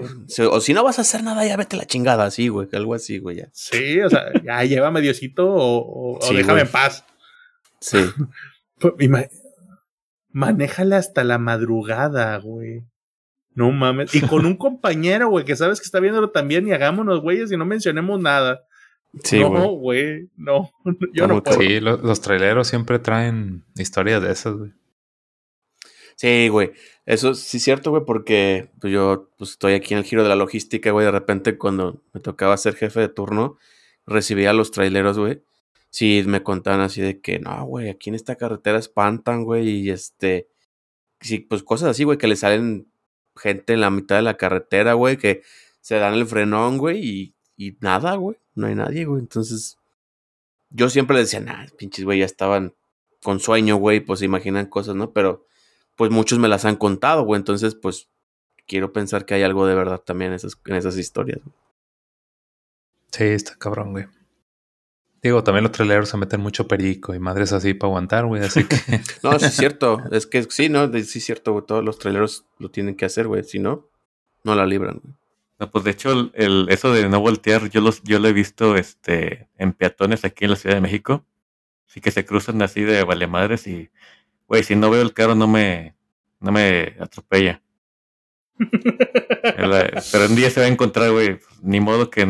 [0.51, 2.67] o si no vas a hacer nada, ya vete la chingada, sí, güey.
[2.73, 3.47] Algo así, güey, ya.
[3.53, 6.65] Sí, o sea, ya llévame Diosito o, o- déjame güey.
[6.65, 7.05] en paz.
[7.79, 7.97] Sí.
[8.79, 8.93] Pues,
[10.31, 12.83] Manéjale hasta la madrugada, güey.
[13.53, 14.13] No mames.
[14.13, 17.57] Y con un compañero, güey, que sabes que está viéndolo también y hagámonos, güeyes, y
[17.57, 18.59] no mencionemos nada.
[19.23, 19.51] Sí, güey.
[19.61, 20.29] no, güey.
[20.37, 20.71] No,
[21.13, 21.59] yo no puedo.
[21.59, 24.71] Sí, lo- los traileros siempre traen historias de esas, güey.
[26.17, 26.71] Sí, güey.
[27.05, 30.29] Eso sí es cierto, güey, porque pues, yo pues, estoy aquí en el giro de
[30.29, 31.05] la logística, güey.
[31.05, 33.57] De repente, cuando me tocaba ser jefe de turno,
[34.05, 35.43] recibía a los traileros, güey.
[35.89, 39.89] Sí, me contaban así de que, no, güey, aquí en esta carretera espantan, güey, y
[39.89, 40.47] este.
[41.21, 42.87] Sí, pues cosas así, güey, que le salen
[43.35, 45.41] gente en la mitad de la carretera, güey, que
[45.81, 48.37] se dan el frenón, güey, y, y nada, güey.
[48.55, 49.19] No hay nadie, güey.
[49.19, 49.77] Entonces,
[50.69, 52.73] yo siempre les decía, nah, pinches, güey, ya estaban
[53.21, 55.11] con sueño, güey, pues se imaginan cosas, ¿no?
[55.11, 55.45] Pero
[55.95, 57.39] pues muchos me las han contado, güey.
[57.39, 58.09] Entonces, pues
[58.67, 61.39] quiero pensar que hay algo de verdad también en esas, en esas historias.
[61.43, 61.55] güey.
[63.11, 64.07] Sí, está cabrón, güey.
[65.21, 68.43] Digo, también los traileros se meten mucho perico y madres así para aguantar, güey.
[68.43, 68.75] Así que
[69.23, 70.03] No, sí es cierto.
[70.11, 70.91] es que sí, ¿no?
[70.93, 71.65] Sí es cierto, güey.
[71.65, 73.43] Todos los traileros lo tienen que hacer, güey.
[73.43, 73.89] Si no,
[74.43, 75.15] no la libran, güey.
[75.59, 78.33] No, pues de hecho, el, el- eso de no voltear, yo los, yo lo he
[78.33, 81.25] visto este, en peatones aquí en la Ciudad de México.
[81.87, 83.89] Así que se cruzan así de vale madres y,
[84.47, 85.95] güey, si no veo el carro no me,
[86.41, 87.61] no me atropella.
[88.59, 91.35] El- Pero un día se va a encontrar, güey.
[91.35, 92.25] pues, Ni modo que,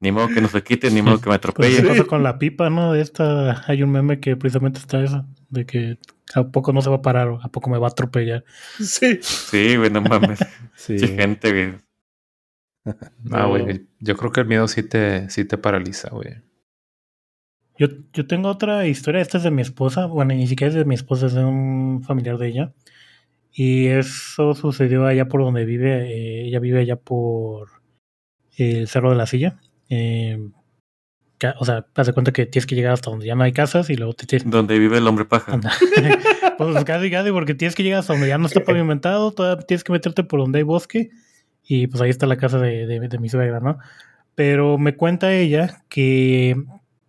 [0.00, 1.78] ni modo que no se quite, ni modo que me Pues atropelle.
[1.78, 2.92] eso pasa con la pipa, ¿no?
[2.92, 5.98] De esta hay un meme que precisamente está eso, de que
[6.34, 8.44] a poco no se va a parar o a poco me va a atropellar.
[8.80, 9.18] Sí.
[9.22, 10.38] Sí, güey, no mames.
[10.76, 10.94] Sí.
[10.94, 11.74] Mucha gente, güey.
[13.30, 13.86] Ah, güey.
[14.00, 16.36] Yo creo que el miedo sí te, sí te paraliza, güey.
[17.78, 20.84] Yo, yo tengo otra historia, esta es de mi esposa, bueno, ni siquiera es de
[20.84, 22.72] mi esposa, es de un familiar de ella.
[23.52, 27.68] Y eso sucedió allá por donde vive, eh, ella vive allá por
[28.56, 29.60] el Cerro de la Silla.
[29.88, 30.38] Eh,
[31.58, 33.90] o sea, haz de cuenta que tienes que llegar hasta donde ya no hay casas
[33.90, 35.58] y luego te tienes Donde vive el hombre paja.
[36.58, 39.82] Pues casi, casi, porque tienes que llegar hasta donde ya no está pavimentado, todavía tienes
[39.82, 41.10] que meterte por donde hay bosque,
[41.66, 43.78] y pues ahí está la casa de, de- de mi suegra, ¿no?
[44.34, 46.56] Pero me cuenta ella que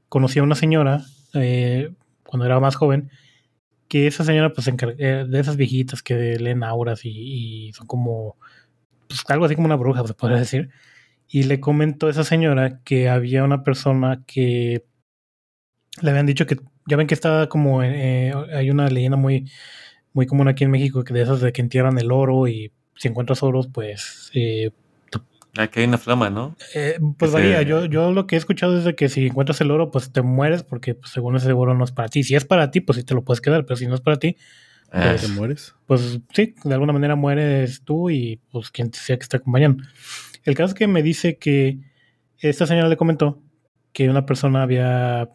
[0.10, 1.04] conocía a una señora
[1.36, 1.92] eh,
[2.26, 3.10] cuando era más joven,
[3.88, 8.38] que esa señora, pues, eh, de esas viejitas que leen auras y, y son como,
[9.08, 10.70] pues, algo así como una bruja, se podría decir.
[11.30, 14.86] Y le comentó a esa señora que había una persona que
[16.02, 16.58] le habían dicho que
[16.88, 19.50] ya ven que está como eh, hay una leyenda muy
[20.14, 23.08] muy común aquí en México que de esas de que entierran el oro y si
[23.08, 24.72] encuentras oros pues eh,
[25.56, 26.56] Aquí hay una flama, ¿no?
[26.74, 29.62] eh, pues Ese- varía yo yo lo que he escuchado es de que si encuentras
[29.62, 32.36] el oro pues te mueres porque pues, según ese oro no es para ti si
[32.36, 34.36] es para ti pues sí te lo puedes quedar pero si no es para ti
[34.96, 35.74] Ah, ¿Te mueres?
[35.88, 39.84] pues sí, de alguna manera mueres tú y pues quien sea que esté acompañando.
[40.44, 41.80] El caso es que me dice que
[42.38, 43.42] esta señora le comentó
[43.92, 45.30] que una persona había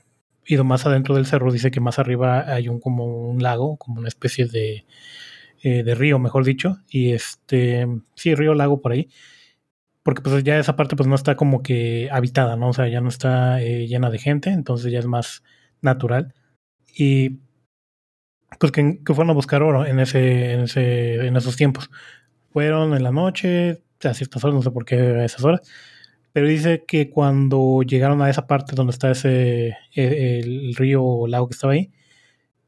[0.46, 3.98] ido más adentro del cerro, dice que más arriba hay un como un lago, como
[3.98, 4.84] una especie de,
[5.62, 9.08] eh, de río, mejor dicho, y este, sí, río, lago por ahí,
[10.02, 12.70] porque pues ya esa parte pues no está como que habitada, ¿no?
[12.70, 15.42] O sea, ya no está eh, llena de gente, entonces ya es más
[15.82, 16.34] natural.
[16.96, 17.40] Y
[18.58, 21.90] pues que, que fueron a buscar oro en ese, en ese, en esos tiempos.
[22.52, 25.62] Fueron en la noche, a ciertas horas, no sé por qué a esas horas,
[26.32, 31.26] pero dice que cuando llegaron a esa parte donde está ese eh, el, río o
[31.26, 31.90] lago que estaba ahí,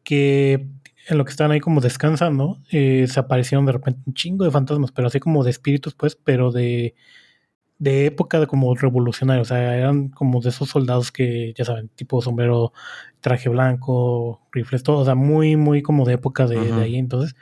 [0.04, 0.66] que
[1.10, 4.50] en lo que estaban ahí como descansando, eh, se aparecieron de repente un chingo de
[4.50, 6.94] fantasmas, pero así como de espíritus, pues, pero de
[7.80, 11.88] de época de como revolucionario, o sea, eran como de esos soldados que, ya saben,
[11.88, 12.74] tipo sombrero,
[13.20, 17.34] traje blanco, rifles, todo, o sea, muy, muy como de época de, ahí entonces.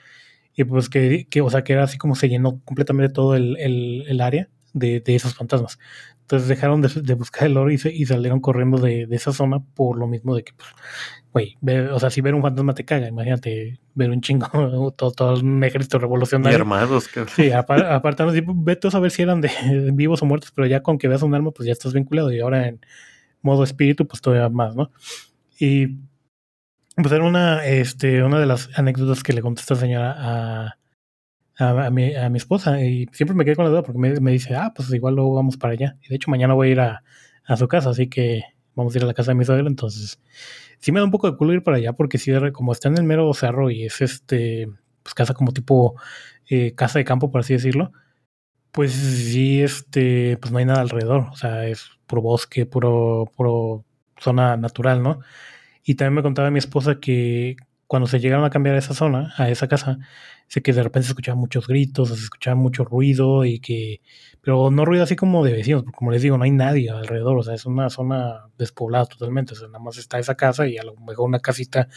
[0.54, 3.56] Y pues que, que, o sea, que era así como se llenó completamente todo el,
[3.58, 5.78] el, el área de, de esos fantasmas.
[6.28, 9.32] Entonces dejaron de, de buscar el oro y, se, y salieron corriendo de, de esa
[9.32, 10.68] zona por lo mismo de que, pues,
[11.32, 15.10] güey, ver- o sea, si ver un fantasma te caga, imagínate ver un chingo, todo,
[15.12, 16.58] todo un ejército Y revolucionario.
[16.58, 17.32] armados, cabrón.
[17.34, 18.24] Sí, apa- aparte,
[18.56, 19.50] vete a saber si eran de
[19.94, 22.30] vivos o muertos, pero ya con que veas un arma, pues ya estás vinculado.
[22.30, 22.80] Y ahora en
[23.40, 24.90] modo espíritu, pues todavía más, ¿no?
[25.58, 25.96] Y
[26.96, 30.78] pues era una, este, una de las anécdotas que le conté a esta señora a,
[31.58, 32.82] a, mi, a mi esposa.
[32.82, 35.56] Y siempre me quedé con la duda porque me, dice, ah, pues igual luego vamos
[35.56, 35.96] para allá.
[36.02, 37.02] Y de hecho, mañana voy a ir a,
[37.44, 38.44] a su casa, así que
[38.74, 39.66] vamos a ir a la casa de mi suegra.
[39.66, 40.20] Entonces,
[40.78, 42.98] sí me da un poco de culo ir para allá porque sí, como está en
[42.98, 44.68] el mero cerro y es este,
[45.02, 45.96] pues casa como tipo
[46.48, 47.92] eh, casa de campo, por así decirlo,
[48.72, 53.84] pues sí, este, pues no hay nada alrededor, o sea, es puro bosque, puro, puro
[54.18, 55.20] zona natural, ¿no?
[55.84, 57.56] Y también me contaba mi esposa que
[57.88, 59.98] cuando se llegaron a cambiar a esa zona, a esa casa,
[60.46, 64.02] sé que de repente se escuchaban muchos gritos, se escuchaba mucho ruido y que,
[64.42, 67.38] pero no ruido así como de vecinos, porque como les digo, no hay nadie alrededor,
[67.38, 70.76] o sea, es una zona despoblada totalmente, o sea, nada más está esa casa y
[70.76, 71.88] a lo mejor una casita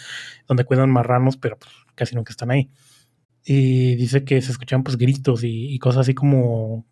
[0.47, 2.71] donde cuidan marranos, pero pues casi nunca están ahí.
[3.43, 6.85] Y dice que se escuchaban pues gritos y, y cosas así como,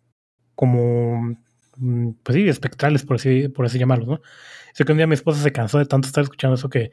[0.54, 1.36] como,
[1.76, 4.20] mm, pues sí, espectrales, por así, por así llamarlos, ¿no?
[4.74, 6.90] Sé que un día mi esposa se cansó de tanto estar escuchando eso que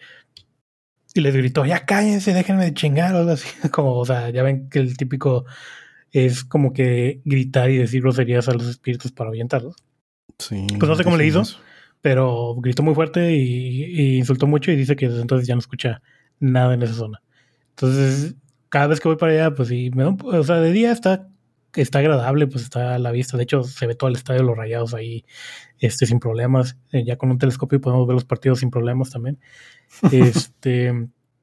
[1.17, 3.47] y les gritó, ya cállense, déjenme de chingar o algo así.
[3.71, 5.45] Como, o sea, ya ven que el típico
[6.11, 9.75] es como que gritar y decir groserías a los espíritus para ahuyentarlos.
[10.39, 10.65] Sí.
[10.79, 11.41] Pues no sé cómo le hizo.
[11.41, 11.59] eso.
[12.01, 15.59] Pero gritó muy fuerte y, y insultó mucho y dice que desde entonces ya no
[15.59, 16.01] escucha
[16.39, 17.21] nada en esa zona.
[17.71, 18.35] Entonces,
[18.69, 20.91] cada vez que voy para allá, pues sí, me da un o sea, de día
[20.91, 21.29] está,
[21.75, 23.37] está agradable, pues está a la vista.
[23.37, 25.25] De hecho, se ve todo el estadio de los rayados ahí,
[25.79, 26.77] este, sin problemas.
[26.91, 29.39] Eh, ya con un telescopio podemos ver los partidos sin problemas también.
[30.11, 30.93] Este,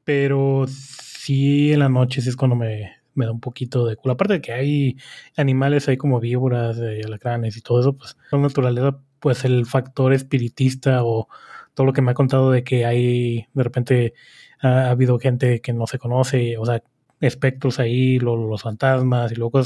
[0.05, 4.15] pero sí en la noche sí es cuando me, me da un poquito de culo.
[4.15, 4.97] Aparte de que hay
[5.37, 10.13] animales ahí como víboras, eh, alacranes y todo eso, pues la naturaleza, pues el factor
[10.13, 11.29] espiritista o
[11.75, 14.15] todo lo que me ha contado de que hay de repente
[14.61, 16.83] ha, ha habido gente que no se conoce, o sea,
[17.21, 19.63] espectros ahí, lo- los fantasmas y luego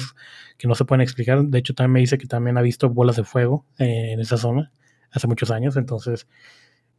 [0.56, 1.42] que no se pueden explicar.
[1.44, 4.36] De hecho, también me dice que también ha visto bolas de fuego eh, en esa
[4.36, 4.72] zona
[5.10, 6.26] hace muchos años, entonces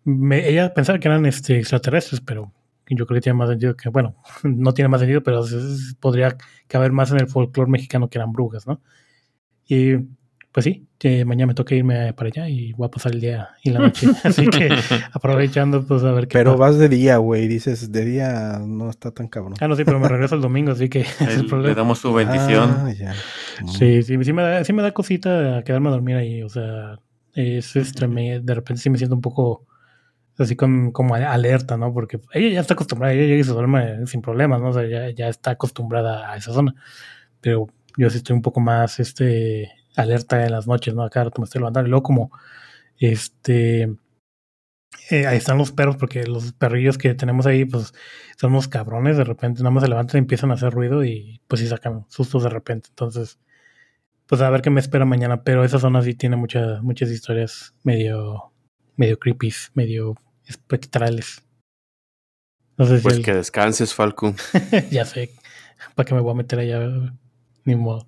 [0.04, 2.52] me- ella pensaba que eran este, extraterrestres, pero
[2.90, 5.96] yo creo que tiene más sentido que, bueno, no tiene más sentido, pero es- es-
[6.00, 6.36] podría
[6.68, 8.82] caber más en el folclore mexicano que eran brujas, ¿no?
[9.68, 9.96] Y
[10.52, 13.50] pues sí, que mañana me toca irme para allá y voy a pasar el día
[13.64, 14.68] y la noche, así que
[15.14, 16.72] aprovechando pues a ver qué Pero pasa.
[16.72, 17.48] vas de día, güey.
[17.48, 19.54] Dices, de día no está tan cabrón.
[19.62, 21.70] Ah, no, sí, pero me regreso el domingo, así que es el problema.
[21.70, 22.72] le damos su bendición.
[22.80, 23.14] Ah, ya.
[23.62, 23.68] Mm.
[23.68, 26.98] Sí, sí, sí me da, sí me da cosita quedarme a dormir ahí, o sea,
[27.36, 27.76] es
[28.10, 29.68] me- de repente sí me siento un poco
[30.40, 31.94] así como a- alerta, ¿no?
[31.94, 34.70] Porque ella ya está acostumbrada, ella llega y se duerme sin problemas, ¿no?
[34.70, 36.76] O sea, ya, está acostumbrada a esa zona,
[37.42, 37.68] pero
[37.98, 41.04] yo sí estoy un poco más, este, alerta en las noches, ¿no?
[41.04, 42.32] Acá me estoy levantando y luego como,
[43.00, 43.90] este,
[45.10, 47.94] eh, ahí están los perros, porque los perrillos que tenemos ahí, pues,
[48.38, 51.42] son unos cabrones, de repente nada más se levantan y empiezan a hacer ruido y
[51.48, 53.40] pues sí sacan sustos de repente, entonces
[54.28, 57.76] pues a ver qué me espera mañana, pero esa zona sí tiene muchas muchas historias
[57.84, 58.54] medio
[58.98, 60.16] medio creepy, medio
[60.50, 61.42] espectrales.
[62.78, 64.34] No sé si Pues el- que descanses, Falco.
[64.92, 65.32] ya sé
[65.96, 66.80] para qué me voy a meter allá
[67.66, 68.08] ni modo.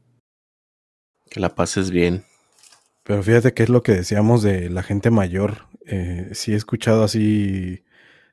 [1.30, 2.26] Que la pases bien.
[3.04, 5.68] Pero fíjate que es lo que decíamos de la gente mayor.
[5.86, 7.84] Eh, sí he escuchado así,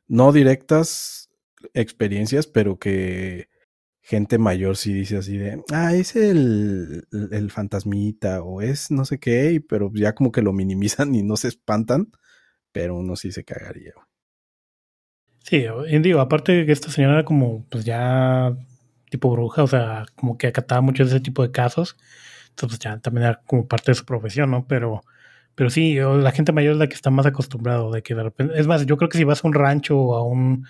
[0.07, 1.31] no directas
[1.75, 3.49] experiencias, pero que
[4.03, 9.05] gente mayor sí dice así de, ah, es el, el, el fantasmita o es no
[9.05, 12.11] sé qué, y- pero ya como que lo minimizan y no se espantan,
[12.73, 13.93] pero uno sí se cagaría.
[15.45, 15.65] Sí,
[16.01, 18.55] digo, aparte que esta señora era como pues ya
[19.11, 21.97] tipo bruja, o sea, como que acataba mucho de ese tipo de casos.
[22.51, 24.67] Entonces pues, ya también era como parte de su profesión, ¿no?
[24.67, 25.03] Pero
[25.59, 28.55] pero sí, la gente mayor es la que está más acostumbrado de que de repente,
[28.61, 30.67] es más, yo creo que si vas a un rancho o a un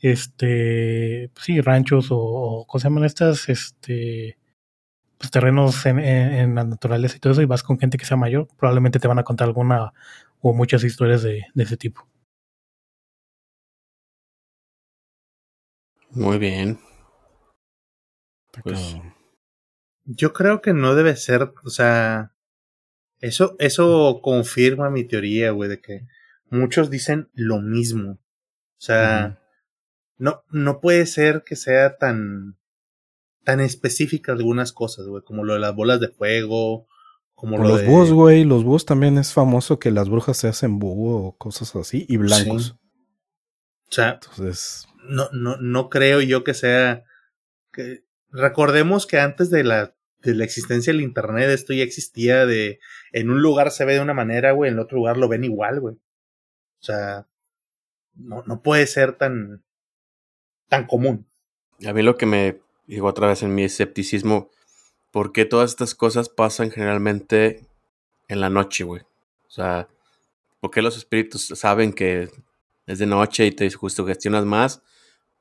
[0.00, 3.50] este, pues sí, ranchos o, o ¿cómo se llaman estas?
[3.50, 4.38] Este,
[5.18, 8.06] pues terrenos en, en, en la naturaleza y todo eso, y vas con gente que
[8.06, 9.92] sea mayor, probablemente te van a contar alguna
[10.40, 12.06] o muchas historias de, de ese tipo.
[16.10, 16.78] Muy bien.
[18.62, 18.96] Pues.
[20.04, 22.32] Yo creo que no debe ser, o sea,
[23.20, 26.06] eso, eso confirma mi teoría, güey, de que
[26.50, 28.12] muchos dicen lo mismo.
[28.12, 29.40] O sea,
[30.16, 32.56] no, no puede ser que sea tan,
[33.44, 36.88] tan específica algunas cosas, güey, como lo de las bolas de fuego,
[37.40, 38.44] como Por lo los de- búhos, güey.
[38.44, 42.04] Los búhos también es famoso que las brujas se hacen búho o cosas así.
[42.06, 42.64] Y blancos.
[42.66, 42.72] Sí.
[43.88, 47.04] O sea, Entonces, no, no, no creo yo que sea.
[47.72, 52.78] Que, recordemos que antes de la, de la existencia del internet, esto ya existía de.
[53.12, 55.44] En un lugar se ve de una manera, güey, en el otro lugar lo ven
[55.44, 55.94] igual, güey.
[55.96, 57.26] O sea,
[58.14, 59.64] no, no puede ser tan.
[60.68, 61.26] tan común.
[61.86, 64.50] A mí lo que me digo otra vez en mi escepticismo,
[65.10, 67.66] ¿por qué todas estas cosas pasan generalmente
[68.28, 69.02] en la noche, güey?
[69.46, 69.88] O sea,
[70.60, 72.30] ¿por qué los espíritus saben que
[72.86, 74.82] es de noche y te sugestionas más?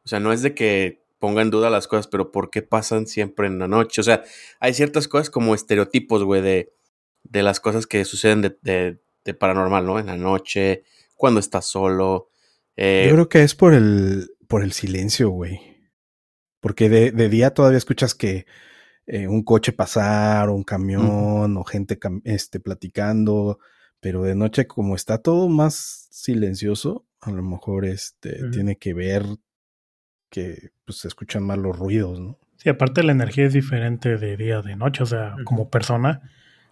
[0.03, 3.05] O sea, no es de que ponga en duda las cosas, pero ¿por qué pasan
[3.05, 4.01] siempre en la noche?
[4.01, 4.23] O sea,
[4.59, 6.73] hay ciertas cosas como estereotipos, güey, de,
[7.23, 9.99] de las cosas que suceden de, de, de paranormal, ¿no?
[9.99, 10.83] En la noche,
[11.15, 12.29] cuando estás solo.
[12.77, 15.59] eh, yo creo que es por el, por el silencio, güey.
[16.61, 18.45] Porque de, de día todavía escuchas que
[19.11, 23.59] eh, un coche pasar, o un camión, o gente cam- este, platicando.
[23.99, 29.25] Pero de noche, como está todo más silencioso, a lo mejor este, tiene que ver
[30.29, 32.37] que pues, se escuchan más los ruidos, ¿no?
[32.57, 36.21] Sí, aparte la energía es diferente de día a de noche, o sea, como persona.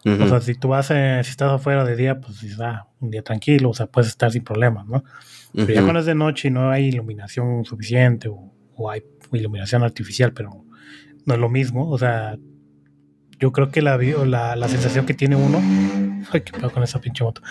[0.06, 3.24] O sea, si tú vas, eh, si estás afuera de día, pues ah, un día
[3.24, 5.04] tranquilo, o sea, puedes estar sin problemas, ¿no?
[5.54, 9.04] Pero ya cuando es de noche y no hay iluminación suficiente o, o hay
[9.34, 10.64] iluminación artificial, pero
[11.28, 12.38] no es lo mismo, o sea,
[13.38, 15.62] yo creo que la, la, la sensación que tiene uno,
[16.32, 17.42] ay, qué pedo con esa pinche moto,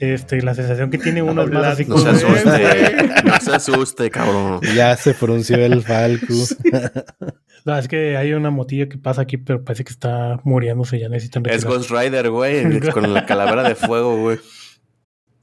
[0.00, 4.10] este, la sensación que tiene uno es más así No se asuste, no se asuste,
[4.10, 4.60] cabrón.
[4.74, 6.34] Ya se frunció el Falcu.
[7.66, 11.10] no, es que hay una motilla que pasa aquí, pero parece que está muriéndose, ya
[11.10, 11.72] necesitan Es retirar.
[11.74, 14.38] Ghost Rider, güey, con la calavera de fuego, güey.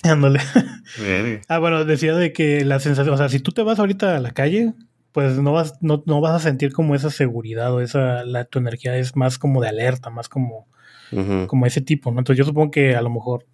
[0.02, 0.42] Ándale.
[1.48, 4.20] Ah, bueno, decía de que la sensación, o sea, si tú te vas ahorita a
[4.20, 4.74] la calle,
[5.14, 8.60] pues no vas, no, no vas a sentir como esa seguridad o esa, la, tu
[8.60, 10.68] energía es más como de alerta, más como,
[11.48, 12.20] como ese tipo, ¿no?
[12.20, 13.46] Entonces yo supongo que a lo mejor,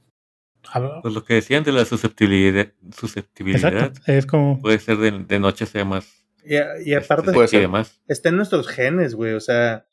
[0.71, 5.11] a- Pues lo que decían de la susceptibilidad, susceptibilidad exacto, es como, puede ser de,
[5.11, 6.07] de noche sea más.
[6.45, 6.55] Y,
[6.89, 7.61] y aparte, este, ser.
[7.61, 7.99] demás.
[8.07, 9.33] está en nuestros genes, güey.
[9.33, 9.85] O sea,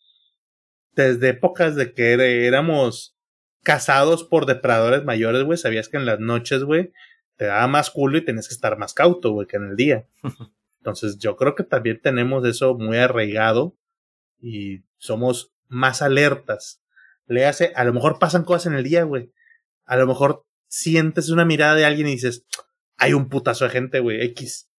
[0.95, 3.17] desde épocas de que era- éramos
[3.65, 6.93] cazados por depredadores mayores, güey, sabías que en las noches, güey,
[7.37, 10.07] te daba más culo y tenías que estar más cauto, güey, que en el día.
[10.87, 13.77] Entonces, yo creo que también tenemos eso muy arraigado
[14.41, 16.81] y somos más alertas.
[17.27, 19.33] Le hace, a lo mejor pasan cosas en el día, güey.
[19.85, 22.47] A lo mejor sientes una mirada de alguien y dices,
[22.99, 24.71] hay un putazo de gente, güey, X.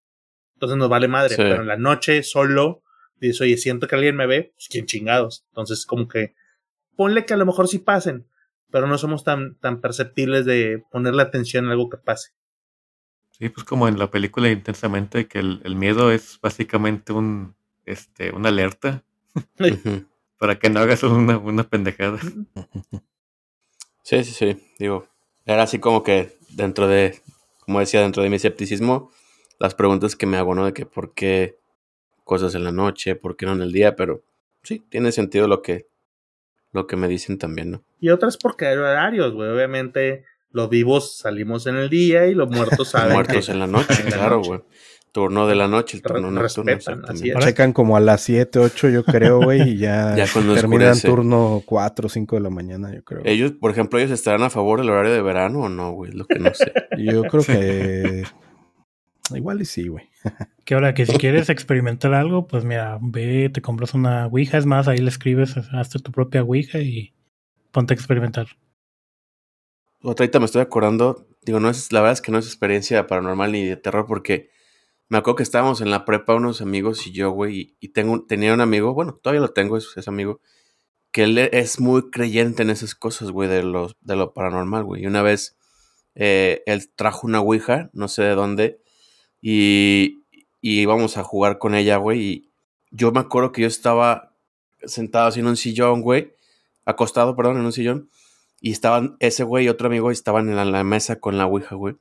[0.54, 1.42] Entonces nos vale madre, Sí.
[1.42, 2.84] pero en la noche solo
[3.18, 5.44] dices, oye, siento que alguien me ve, pues quién chingados.
[5.50, 6.36] Entonces, como que
[6.96, 8.30] ponle que a lo mejor sí pasen,
[8.72, 12.30] pero no somos tan, tan perceptibles de ponerle atención a algo que pase.
[13.38, 17.56] Sí, pues como en la película Intensamente, que el, el miedo es básicamente un,
[17.86, 19.04] este, una alerta
[20.40, 22.20] para que no hagas una, una pendejada.
[24.04, 24.74] Sí, sí, sí.
[24.80, 25.06] Digo,
[25.46, 27.20] era así como que dentro de,
[27.60, 29.12] como decía, dentro de mi escepticismo,
[29.60, 30.66] las preguntas que me hago, ¿no?
[30.66, 31.60] De que por qué
[32.24, 34.24] cosas en la noche, por qué no en el día, pero
[34.64, 35.90] sí, tiene sentido lo que,
[36.72, 37.84] lo que me dicen también, ¿no?
[38.00, 39.50] Y otras porque hay horarios, güey.
[39.50, 43.94] Obviamente, los vivos salimos en el día y los muertos saben Muertos en la noche,
[44.00, 44.62] en la claro, güey.
[45.12, 46.74] Turno de la noche, el turno nocturno.
[46.74, 47.16] respetan.
[47.16, 51.08] Checan como a las 7, 8, yo creo, güey, y ya, Ya cuando terminan oscurece.
[51.08, 53.22] turno 4, 5 de la mañana, yo creo.
[53.26, 56.16] Ellos, por ejemplo, ellos estarán a favor del horario de verano o no, güey, es
[56.16, 56.72] lo que no sé.
[56.98, 58.24] Yo creo que
[59.36, 60.06] igual y sí, güey.
[60.66, 64.66] que ahora que si quieres experimentar algo, pues mira, ve, te compras una Ouija, es
[64.66, 67.14] más, ahí le escribes, hazte tu propia Ouija y
[67.72, 68.48] ponte a experimentar.
[70.04, 73.08] Otra ahorita me estoy acordando, digo, no es, la verdad es que no es experiencia
[73.08, 74.50] paranormal ni de terror porque
[75.10, 78.54] me acuerdo que estábamos en la prepa unos amigos y yo, güey, y, tengo, tenía
[78.54, 80.42] un amigo, bueno, todavía lo tengo, es, amigo,
[81.12, 85.04] que él es muy creyente en esas cosas, güey, de, los, de lo paranormal, güey.
[85.04, 85.58] Y una vez
[86.16, 88.82] eh, él trajo una ouija, no sé de dónde,
[89.42, 90.26] y,
[90.62, 92.52] y íbamos a jugar con ella, güey, y
[92.92, 94.36] yo me acuerdo que yo estaba
[94.84, 96.34] sentado así en un sillón, güey,
[96.86, 98.10] acostado, perdón, en un sillón,
[98.68, 101.76] y estaban ese güey y otro amigo estaban en la, la mesa con la ouija,
[101.76, 101.96] güey.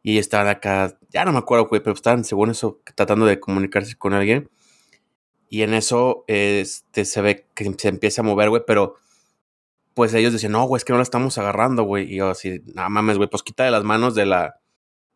[0.00, 3.96] Y estaban acá, ya no me acuerdo, güey, pero estaban, según eso, tratando de comunicarse
[3.96, 4.48] con alguien.
[5.48, 8.94] Y en eso, este, se ve que se empieza a mover, güey, pero
[9.92, 12.12] pues ellos decían, no, güey, es que no la estamos agarrando, güey.
[12.12, 14.60] Y yo así, no mames, güey, pues quita de las manos de la,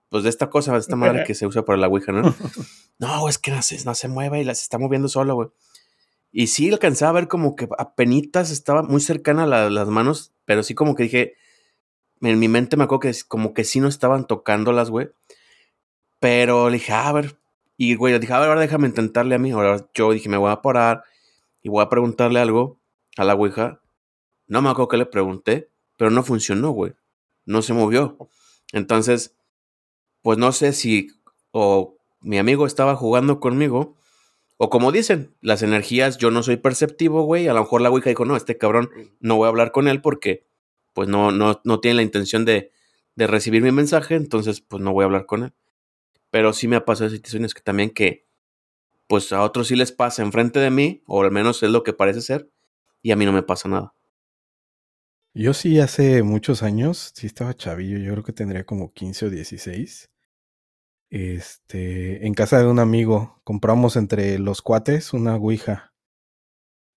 [0.09, 2.35] pues de esta cosa, de esta madre que se usa para la ouija, ¿no?
[2.99, 5.37] no, güey, es que no se, no se mueve y la se está moviendo solo,
[5.37, 5.49] güey.
[6.33, 10.33] Y sí alcanzaba a ver como que apenitas estaba muy cercana a la- las manos,
[10.47, 11.35] pero sí como que dije,
[12.23, 15.11] en mi mente me acuerdo que como que sí no estaban tocándolas, güey.
[16.21, 17.39] Pero le dije, "Ah, a ver,
[17.77, 19.51] y güey, le dije, a ver, ahora déjame intentarle a mí.
[19.51, 21.05] Ahora yo dije, me voy a parar
[21.63, 22.81] y voy a preguntarle algo
[23.17, 23.81] a la Ouija.
[24.49, 26.95] No me acuerdo que le pregunté, pero no funcionó, güey.
[27.47, 28.19] No se movió.
[28.73, 29.37] Entonces,
[30.23, 31.09] pues no sé si
[31.53, 33.97] o mi amigo estaba jugando conmigo,
[34.65, 37.49] o como dicen, las energías, yo no soy perceptivo, güey.
[37.49, 40.01] A lo mejor la Ouija dijo, no, este cabrón no voy a hablar con él
[40.01, 40.47] porque
[40.93, 42.71] pues no, no, no tiene la intención de,
[43.17, 45.53] de recibir mi mensaje, entonces pues no voy a hablar con él.
[46.31, 48.29] Pero sí me ha pasado situaciones que también que
[49.09, 51.93] pues a otros sí les pasa enfrente de mí, o al menos es lo que
[51.93, 52.49] parece ser,
[53.03, 53.97] y a mí no me pasa nada.
[55.35, 59.31] Yo sí hace muchos años, sí estaba chavillo, yo creo que tendría como 15 o
[59.31, 60.12] 16.
[61.13, 65.93] Este, en casa de un amigo, compramos entre los cuates una Ouija.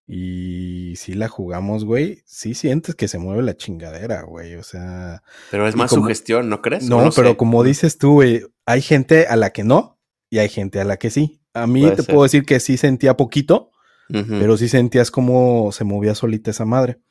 [0.07, 4.55] Y si la jugamos, güey, sí sientes que se mueve la chingadera, güey.
[4.55, 5.21] O sea.
[5.51, 6.87] Pero es más como, sugestión, ¿no crees?
[6.87, 10.79] No, pero como dices tú, güey, hay gente a la que no y hay gente
[10.79, 11.41] a la que sí.
[11.53, 12.13] A mí Puede te ser.
[12.13, 13.71] puedo decir que sí sentía poquito,
[14.07, 17.01] pero sí sentías como se movía solita esa madre.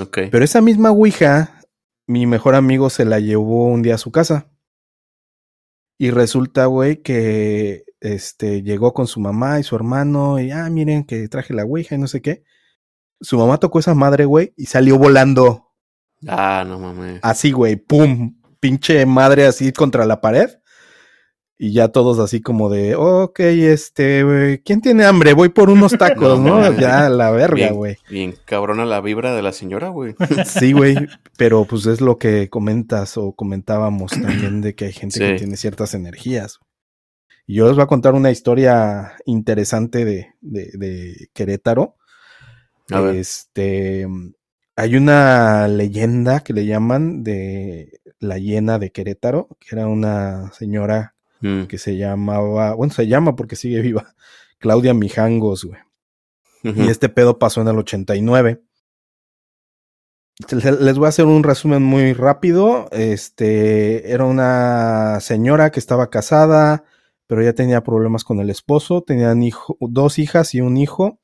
[0.00, 0.18] Ok.
[0.32, 1.60] Pero esa misma Ouija,
[2.08, 4.48] mi mejor amigo se la llevó un día a su casa.
[6.02, 11.04] Y resulta, güey, que este llegó con su mamá y su hermano y ah, miren
[11.04, 12.42] que traje la Ouija y no sé qué.
[13.20, 15.66] Su mamá tocó esa madre, güey, y salió volando
[16.26, 17.20] Ah, no mames.
[17.22, 20.48] así, güey, pum, pinche madre así contra la pared.
[21.62, 25.34] Y ya todos así como de, ok, este, güey, ¿quién tiene hambre?
[25.34, 26.72] Voy por unos tacos, No.
[26.72, 27.96] Ya, la verga, Bien, güey.
[28.08, 30.14] bien cabrona la vibra de la señora, güey.
[30.46, 30.96] Sí, güey,
[31.36, 35.58] pero pues es lo que comentas o comentábamos también de que hay gente que tiene
[35.58, 36.60] ciertas energías.
[37.46, 41.96] Y yo les voy a contar una historia interesante de, de, de Querétaro.
[42.90, 43.16] A ver.
[43.16, 44.06] Este,
[44.76, 51.16] hay una leyenda que le llaman de la hiena de Querétaro, que era una señora
[51.40, 54.14] Mm, que se llamaba, bueno, se llama porque sigue viva,
[54.58, 55.80] Claudia Mijangos, güey.
[56.62, 58.62] Y este pedo pasó en el 89.
[60.46, 62.88] Se- Les voy a hacer un resumen muy rápido.
[62.92, 66.84] Este era una señora que estaba casada,
[67.26, 69.02] pero ya tenía problemas con el esposo.
[69.02, 71.20] Tenían hijo, dos hijas y un hijo.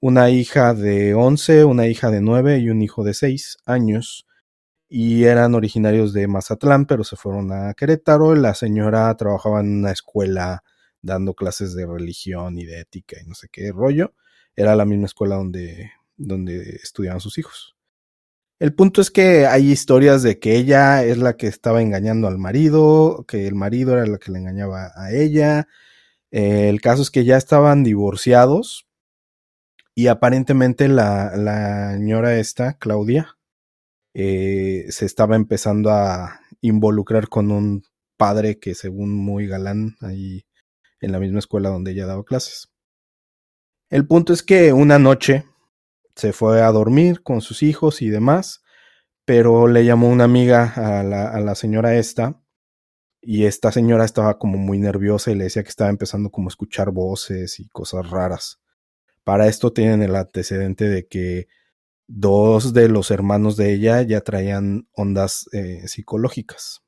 [0.00, 4.26] Una hija de 11, una hija de 9 y un hijo de 6 años.
[4.90, 8.34] Y eran originarios de Mazatlán, pero se fueron a Querétaro.
[8.34, 10.64] La señora trabajaba en una escuela
[11.00, 14.12] dando clases de religión y de ética y no sé qué rollo
[14.56, 17.76] era la misma escuela donde, donde estudiaban sus hijos.
[18.58, 22.36] El punto es que hay historias de que ella es la que estaba engañando al
[22.36, 25.66] marido, que el marido era la que le engañaba a ella.
[26.30, 28.86] El caso es que ya estaban divorciados
[29.94, 33.38] y aparentemente la, la señora esta, Claudia,
[34.14, 37.82] eh, se estaba empezando a involucrar con un
[38.16, 40.44] padre que según muy galán ahí
[41.00, 42.68] en la misma escuela donde ella daba clases.
[43.88, 45.44] El punto es que una noche
[46.14, 48.62] se fue a dormir con sus hijos y demás,
[49.24, 52.40] pero le llamó una amiga a la, a la señora esta,
[53.22, 56.52] y esta señora estaba como muy nerviosa y le decía que estaba empezando como a
[56.52, 58.60] escuchar voces y cosas raras.
[59.24, 61.48] Para esto tienen el antecedente de que
[62.12, 66.80] dos de los hermanos de ella ya traían ondas eh, psicológicas.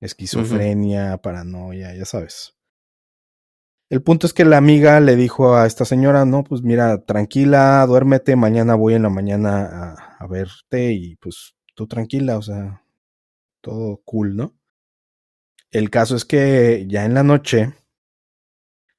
[0.00, 2.54] Esquizofrenia, paranoia, ya sabes.
[3.90, 7.84] El punto es que la amiga le dijo a esta señora, no, pues mira, tranquila,
[7.86, 12.82] duérmete, mañana voy en la mañana a, a verte y pues tú tranquila, o sea,
[13.60, 14.54] todo cool, ¿no?
[15.70, 17.74] El caso es que ya en la noche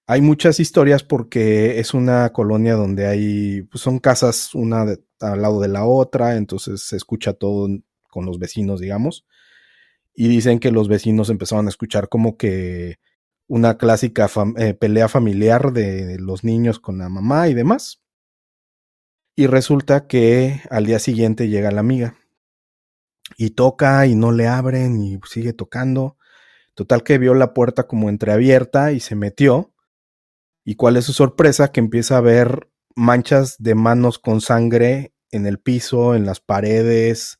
[0.07, 5.41] hay muchas historias porque es una colonia donde hay, pues son casas una de- al
[5.41, 7.67] lado de la otra, entonces se escucha todo
[8.09, 9.25] con los vecinos, digamos.
[10.13, 12.99] Y dicen que los vecinos empezaron a escuchar como que
[13.47, 18.01] una clásica eh, pelea familiar de los niños con la mamá y demás.
[19.35, 22.15] Y resulta que al día siguiente llega la amiga
[23.37, 26.17] y toca y no le abren y sigue tocando.
[26.73, 29.73] Total que vio la puerta como entreabierta y se metió.
[30.63, 31.71] ¿Y cuál es su sorpresa?
[31.71, 37.39] Que empieza a ver manchas de manos con sangre en el piso, en las paredes.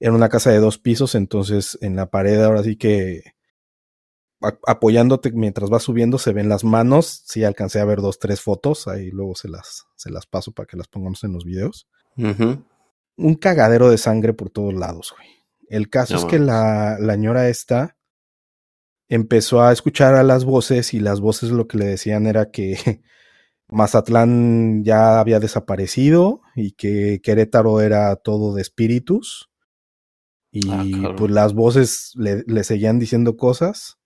[0.00, 3.22] Era una casa de dos pisos, entonces en la pared ahora sí que
[4.66, 7.22] apoyándote mientras vas subiendo se ven las manos.
[7.26, 10.66] Sí alcancé a ver dos, tres fotos, ahí luego se las, se las paso para
[10.66, 11.88] que las pongamos en los videos
[13.16, 15.28] un cagadero de sangre por todos lados, güey.
[15.68, 17.96] El caso No es que la, la ñora esta
[19.08, 22.76] empezó a escuchar a las voces y las voces lo que le decían era que
[23.68, 29.50] Mazatlán ya había desaparecido y que Querétaro era todo de espíritus.
[30.50, 33.98] Y Ah, pues las voces le, le seguían diciendo cosas.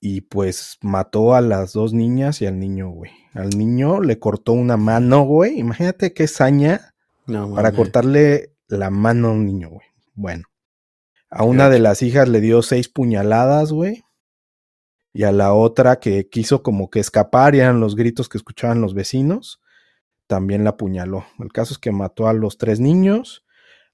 [0.00, 3.10] Y pues mató a las dos niñas y al niño, güey.
[3.32, 5.58] Al niño le cortó una mano, güey.
[5.58, 6.94] Imagínate qué saña
[7.26, 9.86] No, para cortarle la mano a un niño, güey.
[10.14, 10.44] Bueno.
[11.30, 14.03] A una de las hijas le dio seis puñaladas, güey.
[15.16, 18.80] Y a la otra que quiso como que escapar, y eran los gritos que escuchaban
[18.82, 19.60] los vecinos,
[20.26, 21.24] también la apuñaló.
[21.38, 23.44] El caso es que mató a los tres niños.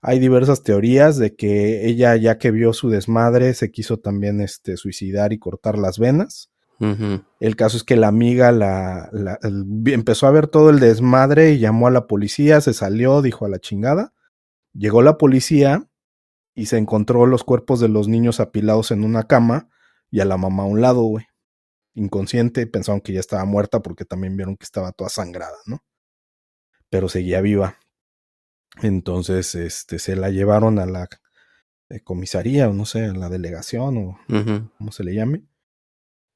[0.01, 4.79] Hay diversas teorías de que ella, ya que vio su desmadre, se quiso también este,
[4.79, 6.51] suicidar y cortar las venas.
[7.41, 11.51] El caso es que la amiga la, la- el- empezó a ver todo el desmadre
[11.53, 14.15] y llamó a la policía, se salió, dijo a la chingada.
[14.73, 15.85] Llegó la policía
[16.55, 19.69] y se encontró los cuerpos de los niños apilados en una cama
[20.11, 21.27] y a la mamá a un lado, güey.
[21.95, 25.83] Inconsciente, pensaron que ya estaba muerta porque también vieron que estaba toda sangrada, ¿no?
[26.89, 27.77] Pero seguía viva.
[28.83, 31.09] Entonces, este, se la llevaron a la
[31.91, 34.71] eh, comisaría, o no sé, a la delegación, o Ujú.
[34.79, 35.43] como se le llame.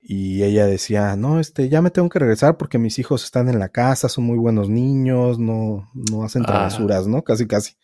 [0.00, 3.58] Y ella decía, no, este, ya me tengo que regresar porque mis hijos están en
[3.58, 6.46] la casa, son muy buenos niños, no, no hacen Ah.
[6.46, 7.22] travesuras, ¿no?
[7.22, 7.76] Casi, casi.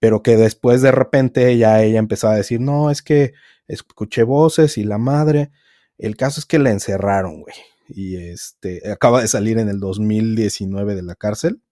[0.00, 3.34] Pero que después de repente ya ella empezaba a decir, no, es que
[3.68, 5.50] escuché voces y la madre.
[5.98, 7.54] El caso es que la encerraron, güey.
[7.88, 11.62] Y este, acaba de salir en el 2019 de la cárcel.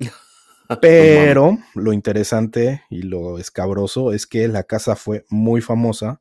[0.80, 6.20] Pero lo interesante y lo escabroso es que la casa fue muy famosa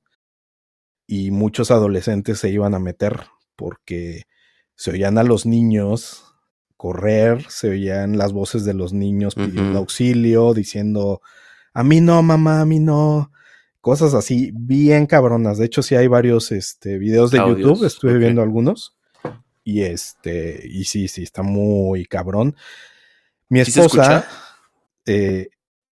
[1.07, 4.23] y muchos adolescentes se iban a meter porque
[4.75, 6.35] se oían a los niños
[6.77, 11.21] correr, se oían las voces de los niños pidiendo auxilio, diciendo,
[11.73, 13.31] a mí no, mamá, a mí no.
[13.85, 15.59] Cosas así bien cabronas.
[15.59, 18.97] De hecho, sí hay varios este, videos de Audios, YouTube, estuve viendo algunos.
[19.63, 22.55] Y este, y sí, sí, está muy cabrón.
[23.47, 24.27] Mi ¿Sí se esposa,
[25.05, 25.49] eh,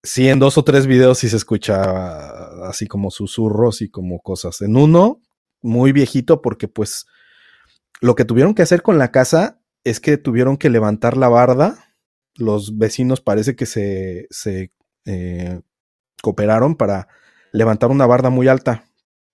[0.05, 4.61] sí, en dos o tres videos sí se escucha así como susurros y como cosas.
[4.61, 5.21] En uno,
[5.61, 7.07] muy viejito, porque pues
[8.01, 11.93] lo que tuvieron que hacer con la casa es que tuvieron que levantar la barda.
[12.37, 14.71] Los vecinos parece que se, se
[15.07, 15.61] eh,
[16.23, 17.09] cooperaron para
[17.52, 18.85] levantar una barda muy alta,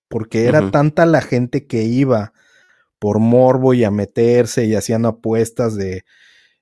[0.07, 2.33] porque era tanta la gente que iba
[2.99, 6.03] por morbo y a meterse y hacían apuestas de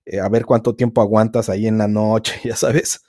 [0.06, 3.02] eh, a ver cuánto tiempo aguantas ahí en la noche, ya sabes.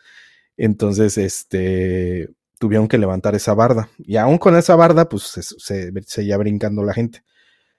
[0.56, 3.90] Entonces, este, tuvieron que levantar esa barda.
[3.98, 7.22] Y aún con esa barda, pues se, se seguía brincando la gente.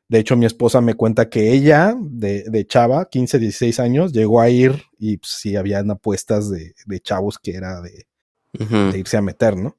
[0.10, 4.40] De hecho, mi esposa me cuenta que ella, de, de chava, 15, 16 años, llegó
[4.40, 8.08] a ir y pues, sí habían apuestas de, de chavos que era de,
[8.54, 9.78] de irse a meter, ¿no?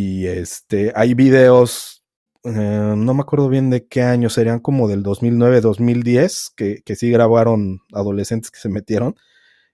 [0.00, 2.04] Y este, hay videos,
[2.44, 6.94] eh, no me acuerdo bien de qué año, serían como del 2009, 2010, que, que
[6.94, 9.16] sí grabaron adolescentes que se metieron.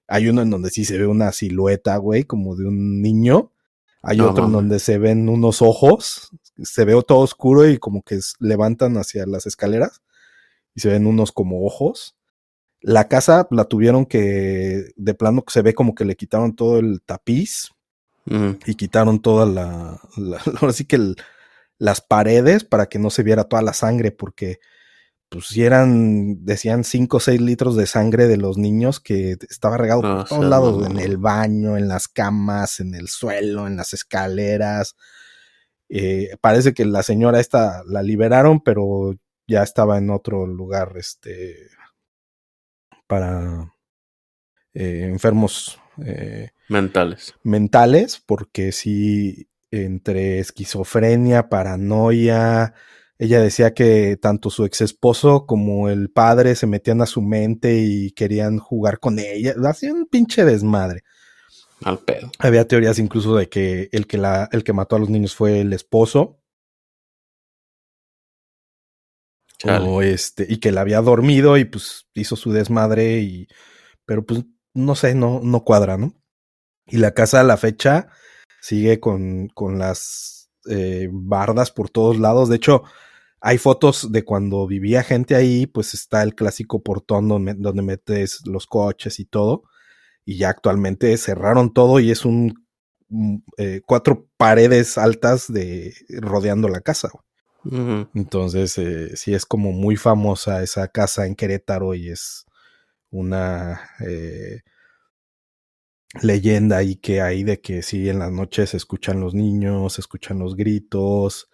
[0.09, 3.53] Hay uno en donde sí se ve una silueta, güey, como de un niño.
[4.01, 8.01] Hay No otro en donde se ven unos ojos, se ve todo oscuro y como
[8.01, 10.01] que levantan hacia las escaleras
[10.75, 12.17] y se ven unos como ojos.
[12.81, 17.03] La casa la tuvieron que, de plano, se ve como que le quitaron todo el
[17.03, 17.74] tapiz
[18.67, 21.17] Y quitaron toda la, la- ahora sí que el-
[21.79, 24.59] las paredes para que no se viera toda la sangre, porque
[25.29, 29.77] pues si eran, decían 5 o 6 litros de sangre de los niños que estaba
[29.77, 33.77] regado No por todos lados, en el baño, en las camas, en el suelo, en
[33.77, 34.95] las escaleras.
[35.89, 39.15] Eh, parece que la señora esta la liberaron, pero
[39.49, 41.69] ya estaba en otro lugar, este,
[43.07, 43.75] para
[44.73, 47.35] eh, enfermos eh, Mentales.
[47.43, 52.75] mentales, porque sí, entre esquizofrenia, paranoia,
[53.19, 57.79] ella decía que tanto su ex esposo como el padre se metían a su mente
[57.79, 61.05] y querían jugar con ella, hacían un pinche desmadre.
[61.83, 62.31] Al pedo.
[62.39, 65.61] Había teorías incluso de que el que, la, el que mató a los niños fue
[65.61, 66.41] el esposo,
[69.59, 69.87] Chale.
[69.87, 73.49] o este, y que la había dormido y pues hizo su desmadre y,
[74.05, 76.15] pero pues no sé, no, no cuadra, ¿no?
[76.87, 78.09] Y la casa a la fecha
[78.61, 82.49] sigue con, con las eh, bardas por todos lados.
[82.49, 82.83] De hecho,
[83.41, 88.41] hay fotos de cuando vivía gente ahí, pues está el clásico portón donde, donde metes
[88.47, 89.65] los coches y todo.
[90.25, 92.67] Y ya actualmente cerraron todo y es un
[93.11, 97.11] mm, eh, cuatro paredes altas de rodeando la casa.
[97.65, 98.09] Ujú.
[98.15, 102.47] Entonces, eh, sí es como muy famosa esa casa en Querétaro y es
[103.11, 104.61] una eh,
[106.23, 110.01] leyenda ahí que hay de que sí, en las noches se escuchan los niños, se
[110.01, 111.49] escuchan los gritos.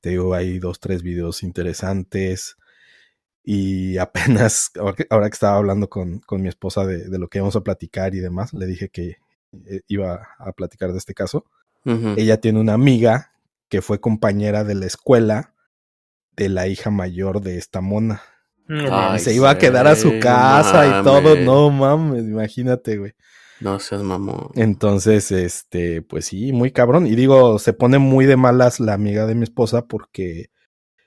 [0.00, 2.56] Te digo, hay dos, tres videos interesantes.
[3.44, 7.28] Y apenas, ahora que, ahora que estaba hablando con, con mi esposa de, de lo
[7.28, 9.16] que íbamos a platicar y demás, le dije que
[9.66, 11.44] eh, iba a platicar de este caso.
[11.84, 13.32] Ella tiene una amiga
[13.68, 15.52] que fue compañera de la escuela
[16.36, 18.22] de la hija mayor de esta mona.
[18.68, 21.34] Ay, se iba a quedar a su casa y todo.
[21.36, 23.14] No mames, imagínate, güey.
[23.62, 24.48] No seas mamón.
[24.54, 27.06] Entonces, este, pues sí, muy cabrón.
[27.06, 30.46] Y digo, se pone muy de malas la amiga de mi esposa porque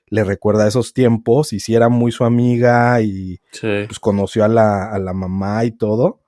[0.08, 3.84] le recuerda esos tiempos y si era muy su amiga y Sí.
[3.86, 6.22] pues conoció a la, a la mamá y todo.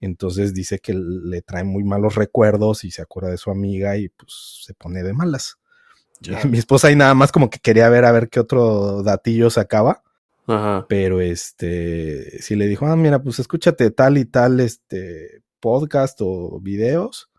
[0.00, 4.10] Entonces dice que le trae muy malos recuerdos y se acuerda de su amiga y
[4.10, 5.56] pues se pone de malas.
[6.20, 6.44] Ya.
[6.44, 10.02] Mi esposa ahí nada más como que quería ver a ver qué otro datillo sacaba,
[10.46, 10.84] Ajá.
[10.88, 16.60] pero este sí le dijo, ah, mira, pues escúchate tal y tal este podcast o
[16.60, 17.30] videos.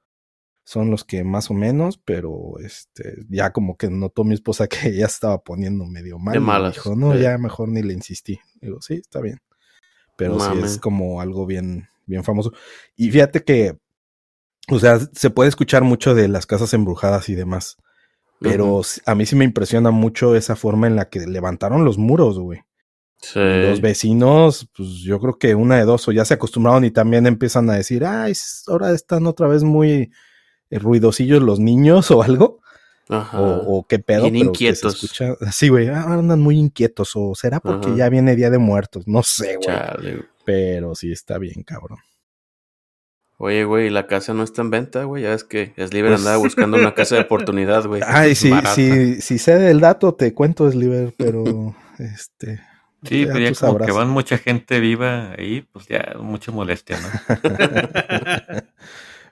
[0.64, 4.88] Son los que más o menos, pero este ya como que notó mi esposa que
[4.88, 6.34] ella estaba poniendo medio mal.
[6.34, 7.20] De malas, Dijo, no, sí.
[7.20, 8.40] ya mejor ni le insistí.
[8.60, 9.42] Digo, sí, está bien.
[10.18, 10.72] Pero sí Mames.
[10.72, 12.52] es como algo bien, bien famoso.
[12.96, 13.78] Y fíjate que,
[14.70, 17.78] o sea, se puede escuchar mucho de las casas embrujadas y demás.
[18.40, 22.40] Pero a mí sí me impresiona mucho esa forma en la que levantaron los muros,
[22.40, 22.62] güey.
[23.22, 23.40] Sí.
[23.40, 27.26] Los vecinos, pues yo creo que una de dos, o ya se acostumbraron y también
[27.26, 28.34] empiezan a decir, ay,
[28.68, 30.12] ahora están otra vez muy
[30.70, 32.60] eh, ruidosillos los niños o algo,
[33.10, 33.40] Ajá.
[33.42, 34.24] o, o qué pedo.
[34.30, 34.96] Bien inquietos.
[35.04, 37.96] escucha- Sí, güey, ah, andan muy inquietos, o será porque Ajá.
[37.98, 40.20] ya viene Día de Muertos, no sé, güey.
[40.46, 41.98] Pero sí está bien, cabrón.
[43.38, 45.24] Oye, güey, la casa no está en venta, güey.
[45.24, 48.02] Ya ves que libre Pues- andaba buscando una casa de oportunidad, güey.
[48.08, 52.62] Ay, sí, sí, si sé del dato, te cuento, Sliver, pero este.
[53.06, 53.86] Sí, ya pero ya tú como sabrás.
[53.88, 57.08] que van mucha gente viva ahí, pues ya mucha molestia, ¿no?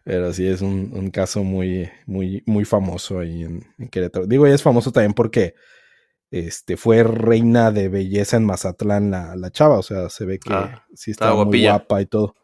[0.06, 4.28] Pero sí es un, un caso muy, muy, muy famoso ahí en, en Querétaro.
[4.28, 5.56] Digo, y es famoso también porque
[6.30, 9.78] este fue reina de belleza en Mazatlán la, la chava.
[9.80, 11.72] O sea, se ve que Ah, sí estaba estaba muy guapilla.
[11.72, 12.36] guapa y todo.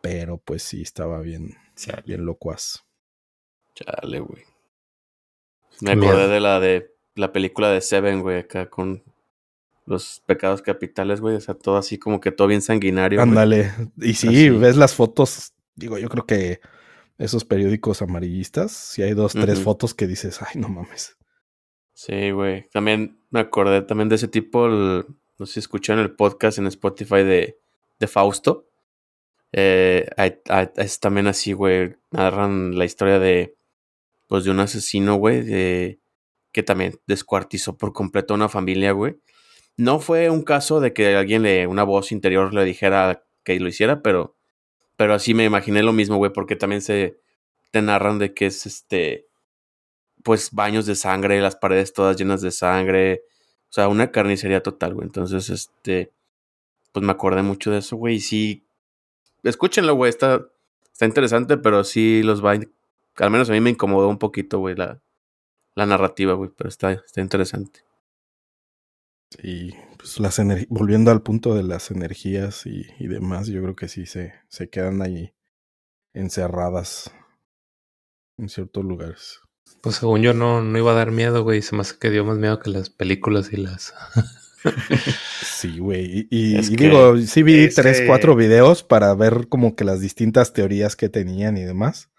[0.00, 2.02] Pero pues sí estaba bien, Chale.
[2.06, 2.84] bien locuaz.
[3.76, 4.42] Chale, güey.
[5.80, 9.04] Me acordé de la de la película de Seven, güey, acá con
[9.86, 11.36] los pecados capitales, güey.
[11.36, 13.20] O sea, todo así como que todo bien sanguinario.
[13.20, 13.70] Ándale.
[14.00, 14.50] Y sí, Así.
[14.50, 15.52] ves las fotos.
[15.76, 16.60] Digo, yo creo que
[17.18, 21.16] esos periódicos amarillistas, si hay dos, tres fotos que dices, ay, no mames.
[21.92, 22.68] Sí, güey.
[22.72, 25.04] También me acordé también de ese tipo, el-
[25.38, 27.58] no sé si escucharon el podcast en Spotify de,
[28.00, 28.68] de Fausto.
[29.52, 30.08] Eh,
[30.76, 31.94] es también así, güey.
[32.10, 33.56] Narran la historia de,
[34.26, 36.00] pues, de un asesino, güey, de,
[36.52, 39.16] que también descuartizó por completo a una familia, güey.
[39.76, 43.68] No fue un caso de que alguien le, una voz interior le dijera que lo
[43.68, 44.36] hiciera, pero,
[44.96, 47.18] pero así me imaginé lo mismo, güey, porque también se
[47.70, 49.26] te narran de que es este,
[50.22, 53.22] pues baños de sangre, las paredes todas llenas de sangre,
[53.68, 55.06] o sea, una carnicería total, güey.
[55.06, 56.12] Entonces, este,
[56.92, 58.64] pues me acordé mucho de eso, güey, y sí,
[59.42, 60.46] escúchenlo, güey, está,
[60.92, 64.76] está interesante, pero sí los va, al menos a mí me incomodó un poquito, güey,
[64.76, 65.00] la,
[65.74, 67.80] la narrativa, güey, pero está, está interesante.
[69.42, 73.88] Y pues las volviendo al punto de las energías y, y demás, yo creo que
[73.88, 75.34] sí se, se quedan ahí
[76.14, 77.10] encerradas
[78.38, 79.40] en ciertos lugares.
[79.80, 81.62] Pues según yo no, no iba a dar miedo, güey.
[81.62, 83.92] Se me hace que dio más miedo que las películas y las...
[85.42, 86.26] Sí, güey.
[86.30, 90.00] Y, y- digo, sí vi es tres, que- cuatro videos para ver como que las
[90.00, 92.10] distintas teorías que tenían y demás.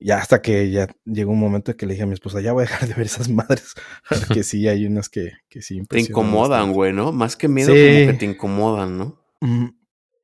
[0.00, 2.52] Ya hasta que ya llegó un momento en que le dije a mi esposa, ya
[2.52, 3.74] voy a dejar de ver esas madres.
[4.08, 7.12] Porque sí, hay unas que, que sí Te incomodan, güey, ¿no?
[7.12, 7.84] Más que miedo, Sí.
[7.86, 9.24] como que te incomodan, ¿no?
[9.40, 9.68] Mm,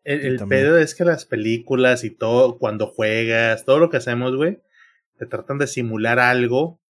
[0.05, 4.63] El, pedo es que las películas y todo, cuando juegas, todo lo que hacemos, güey,
[5.19, 6.81] te tratan de simular algo.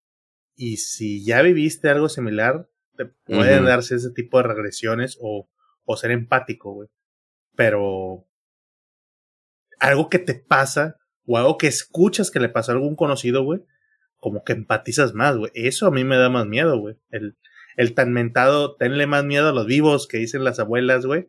[0.57, 3.67] Y si ya viviste algo similar, te pueden Ujú.
[3.69, 5.49] darse ese tipo de regresiones o,
[5.85, 6.89] o ser empático, güey.
[7.57, 8.27] Pero
[9.81, 13.61] algo que te pasa o algo que escuchas que le pasó a algún conocido, güey,
[14.19, 15.51] como que empatizas más, güey.
[15.55, 16.97] Eso a mí me da más miedo, güey.
[17.11, 17.37] El,
[17.77, 21.29] el tan mentado, tenle más miedo a los vivos que dicen las abuelas, güey.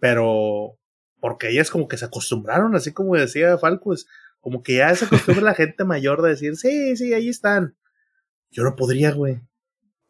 [0.00, 0.78] Pero
[1.20, 3.94] porque ellas como que se acostumbraron, así como decía Falco,
[4.40, 7.76] como que ya se acostumbra la gente mayor de decir, sí, sí, ahí están.
[8.50, 9.40] Yo no podría, güey.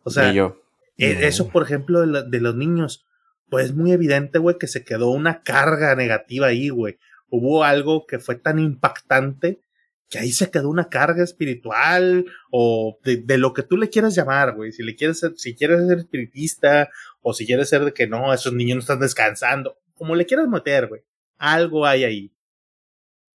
[0.02, 0.60] O sea, yo.
[0.98, 1.20] e- No.
[1.20, 3.06] eso, por ejemplo, de, la- de los niños,
[3.48, 6.98] pues es muy evidente, güey, que se quedó una carga negativa ahí, güey.
[7.36, 9.60] Hubo algo que fue tan impactante
[10.08, 14.14] que ahí se quedó una carga espiritual o de, de lo que tú le quieras
[14.14, 14.70] llamar, güey.
[14.70, 16.90] Si le quieres ser, si quieres ser espiritista
[17.22, 20.46] o si quieres ser de que no, esos niños no están descansando, como le quieras
[20.48, 21.02] meter, güey.
[21.38, 22.32] Algo hay ahí.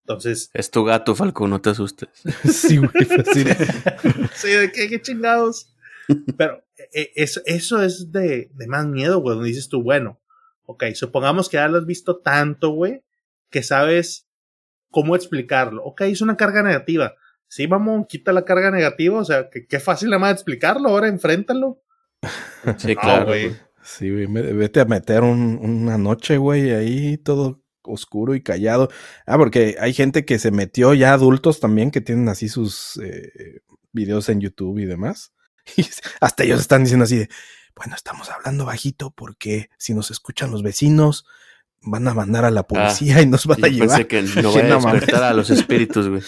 [0.03, 2.09] Entonces, Es tu gato, Falco, no te asustes.
[2.49, 2.91] Sí, güey.
[2.93, 3.19] de-
[4.33, 5.75] sí, de qué, qué chingados.
[6.37, 6.63] Pero
[6.93, 10.19] eh, eso, eso es de, de más miedo, güey, donde dices tú, bueno,
[10.65, 13.03] ok, supongamos que ya lo has visto tanto, güey,
[13.49, 14.27] que sabes
[14.91, 15.83] cómo explicarlo.
[15.83, 17.13] Ok, es una carga negativa.
[17.47, 21.07] Sí, vamos, quita la carga negativa, o sea, que qué fácil nada más explicarlo, ahora
[21.07, 21.81] enfréntalo.
[22.77, 23.25] Sí, No, claro.
[23.27, 23.47] güey.
[23.49, 23.59] güey.
[23.81, 24.27] Sí, güey.
[24.27, 28.89] me- Vete a meter un- una noche, güey, ahí todo oscuro y callado.
[29.25, 33.61] Ah, porque hay gente que se metió ya adultos también que tienen así sus eh,
[33.93, 35.33] videos en YouTube y demás.
[35.77, 35.85] Y
[36.19, 37.29] hasta ellos están diciendo así de,
[37.75, 41.25] bueno, estamos hablando bajito porque si nos escuchan los vecinos
[41.81, 44.05] van a mandar a la policía y nos van a Ah, Yo llevar.
[44.07, 46.21] pensé que no vaya a despertar a los espíritus, güey.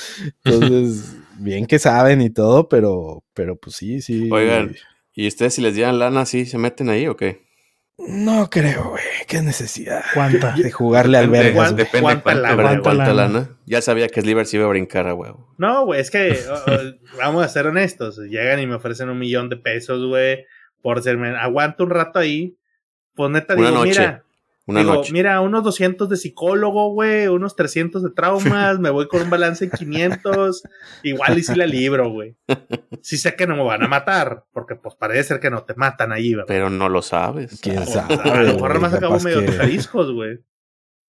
[0.43, 4.29] Entonces, bien que saben y todo, pero, pero pues sí, sí.
[4.31, 4.75] Oigan.
[5.13, 7.43] ¿Y ustedes si les dieran lana, sí se meten ahí o qué?
[7.97, 9.03] No creo, güey.
[9.27, 10.53] Qué necesidad ¿Cuánta?
[10.53, 12.41] de jugarle al Depende, vergas, depende ¿Cuánta güey.
[12.55, 13.13] ¿Cuánta, ¿Cuánta lana?
[13.33, 13.49] lana?
[13.67, 15.53] Ya sabía que Sliver se iba a brincar a huevo.
[15.57, 18.17] No, güey, es que o, vamos a ser honestos.
[18.17, 20.45] Llegan y me ofrecen un millón de pesos, güey,
[20.81, 21.29] por serme.
[21.37, 22.57] Aguanto un rato ahí.
[23.13, 23.99] Pues neta, Una digo, noche.
[23.99, 24.23] mira,
[24.67, 25.11] Una digo, noche.
[25.11, 29.65] mira, unos 200 de psicólogo, güey, unos 300 de traumas, me voy con un balance
[29.65, 30.61] de 500,
[31.03, 32.37] igual y si la libro, güey.
[33.01, 35.73] Sí sé que no me van a matar, porque pues parece ser que no te
[35.75, 36.45] matan ahí, ¿verdad?
[36.47, 37.59] Pero no lo sabes.
[37.59, 38.15] ¿Quién O sabe?
[38.15, 39.51] sea, a lo mejor nomás acabo medio que-
[40.13, 40.39] güey.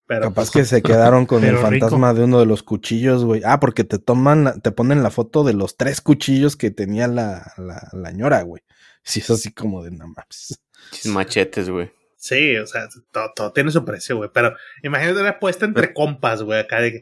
[0.07, 1.63] Pero Capaz pues, que se quedaron con el rico.
[1.63, 3.43] fantasma de uno de los cuchillos, güey.
[3.45, 7.07] Ah, porque te toman, la- te ponen la foto de los tres cuchillos que tenía
[7.07, 8.63] la, la, la ñora, güey.
[9.05, 10.61] Sí, es así como de nada más.
[10.91, 11.91] Chis Machetes, güey.
[12.25, 14.31] Sí, o sea, todo, todo tiene su precio, güey.
[14.33, 14.55] Pero
[14.85, 16.99] imagínate una apuesta entre compas, güey, acá de que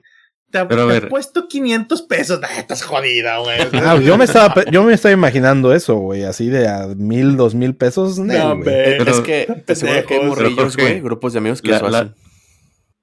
[0.51, 1.05] te, Pero a te ver.
[1.05, 2.41] he puesto 500 pesos.
[2.43, 3.59] Ah, estás jodida, güey.
[3.85, 7.55] Ah, yo me estaba, yo me estaba imaginando eso, güey, así de a mil, dos
[7.55, 8.19] mil pesos.
[8.19, 8.41] No, güey.
[8.41, 8.95] hombre.
[8.99, 11.89] Pero- es que te aseguro que hay morrillos, güey, grupos de amigos que la- eso
[11.91, 12.15] la- hacen.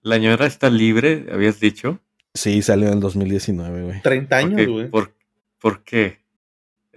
[0.02, 1.99] La ñora está libre, habías dicho.
[2.34, 4.02] Sí, salió en el 2019, güey.
[4.02, 4.89] 30 ¿Por años, güey.
[4.89, 5.14] ¿Por,
[5.60, 6.19] por qué?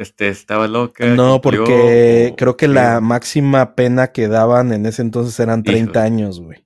[0.00, 1.04] Este, estaba loca.
[1.08, 2.72] No, cumplió, porque o- creo que sí.
[2.72, 6.06] la máxima pena que daban en ese entonces eran 30 Híjole.
[6.06, 6.64] años, güey.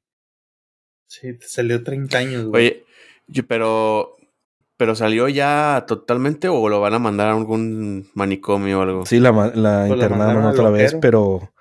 [1.08, 2.84] Sí, te salió 30 años, güey.
[3.28, 4.16] Oye, pero,
[4.76, 9.06] pero salió ya totalmente o lo van a mandar a algún manicomio o algo.
[9.06, 11.52] Sí, la, Pues la internaron otra vez, pero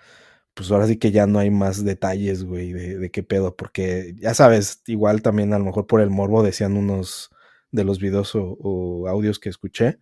[0.53, 4.13] pues ahora sí que ya no hay más detalles, güey, de, de qué pedo, porque
[4.19, 7.31] ya sabes, igual también a lo mejor por el morbo decían unos
[7.71, 9.97] de los videos o, o audios que escuché.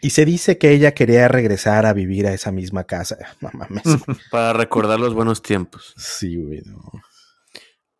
[0.00, 3.16] Y se dice que ella quería regresar a vivir a esa misma casa.
[3.40, 3.82] No mames.
[4.30, 5.94] Para recordar los buenos tiempos.
[5.96, 6.62] Sí, güey.
[6.64, 6.78] no.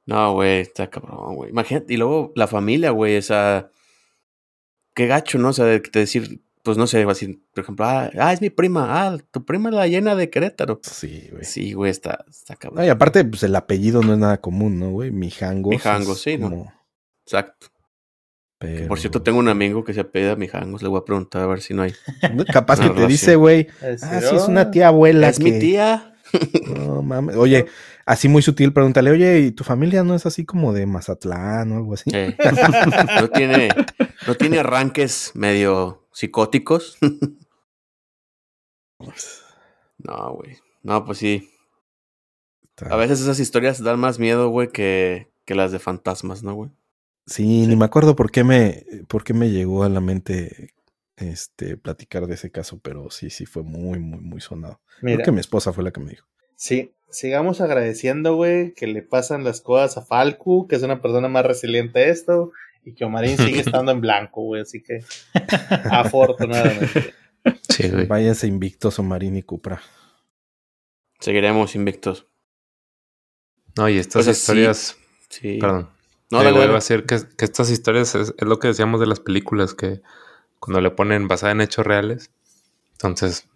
[0.06, 1.50] No, güey, está cabrón, güey.
[1.50, 3.70] Imagínate, y luego la familia, güey, o sea,
[4.94, 5.50] qué gacho, ¿no?
[5.50, 8.48] O sea, de, de decir, pues no sé, así, por ejemplo, ah, ah, es mi
[8.48, 10.80] prima, ah, tu prima es la llena de Querétaro.
[10.82, 11.44] Sí, güey.
[11.44, 12.84] Sí, güey, está, está No, cabrón.
[12.86, 15.10] y aparte, pues el apellido no es nada común, ¿no, güey?
[15.10, 15.72] Mijangos.
[15.72, 16.72] Mijangos, es sí, ¿no?
[17.24, 17.66] Exacto.
[18.58, 21.46] Pero- Por cierto, tengo un amigo que se apellida Mijangos, le voy a preguntar a
[21.46, 21.92] ver si no hay.
[22.52, 23.08] Capaz que te relación.
[23.08, 25.28] dice, güey, Es ah, sí, es oh, una tía abuela.
[25.28, 26.14] Es mi tía.
[26.76, 27.36] No mames.
[27.36, 27.64] Oye,
[28.04, 31.76] así muy sutil, pregúntale, oye, ¿y tu familia no es así como de Mazatlán o
[31.76, 32.10] algo así?
[32.12, 32.36] Eh,
[33.20, 33.68] no tiene,
[34.26, 36.98] no tiene arranques medio psicóticos.
[39.98, 40.56] No, güey.
[40.82, 41.50] No, pues sí.
[42.88, 46.70] A veces esas historias dan más miedo, güey, que, que las de fantasmas, ¿no, güey?
[47.28, 50.74] Sí, ni me acuerdo por qué me, por qué me llegó a la mente
[51.16, 54.80] este platicar de ese caso, pero sí, sí fue muy, muy, muy sonado.
[55.02, 56.26] Mira, Creo que mi esposa fue la que me dijo.
[56.56, 61.28] sí, sigamos agradeciendo, güey, que le pasan las cosas a Falcu, que es una persona
[61.28, 62.52] más resiliente a esto,
[62.84, 65.04] y que Omarín sigue estando en blanco, güey, así que
[65.90, 67.14] afortunadamente.
[67.68, 68.06] Sí, güey.
[68.06, 69.80] Váyanse invictos Marín y Cupra.
[71.20, 72.26] Seguiremos invictos.
[73.76, 74.40] No, y estas O sea, sí.
[74.40, 74.96] historias.
[75.30, 75.58] Sí.
[75.58, 75.88] Perdón.
[76.30, 76.50] No, dale.
[76.50, 79.74] iba a decir que, que estas historias es, es lo que decíamos de las películas,
[79.74, 80.02] que
[80.60, 82.30] cuando le ponen basada en hechos reales,
[82.92, 83.48] entonces,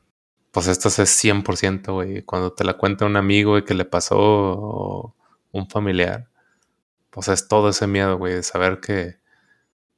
[0.52, 2.22] pues estas es 100%, güey.
[2.22, 5.16] Cuando te la cuenta un amigo y que le pasó o
[5.50, 6.28] un familiar,
[7.10, 9.16] pues es todo ese miedo, güey, de saber que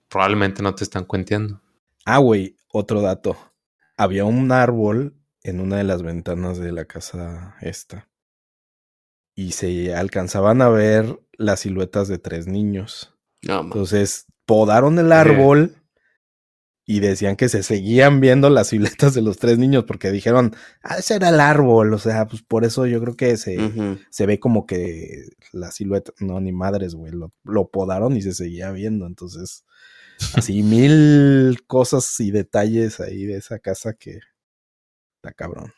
[0.08, 1.60] probablemente no te están cuenteando.
[2.06, 3.36] Ah, güey, otro dato.
[3.96, 8.08] Había un árbol en una de las ventanas de la casa esta.
[9.34, 13.14] Y se alcanzaban a ver las siluetas de tres niños.
[13.42, 13.60] No.
[13.60, 15.76] Entonces, podaron el árbol
[16.86, 20.96] y decían que se seguían viendo las siluetas de los tres niños porque dijeron, ah,
[20.98, 21.94] ese era el árbol.
[21.94, 23.56] O sea, pues por eso yo creo que se,
[24.10, 28.34] se ve como que la silueta, no, ni madres, güey, lo, lo podaron y se
[28.34, 29.06] seguía viendo.
[29.06, 29.64] Entonces,
[30.34, 34.20] así mil cosas y detalles ahí de esa casa que
[35.16, 35.72] está cabrón.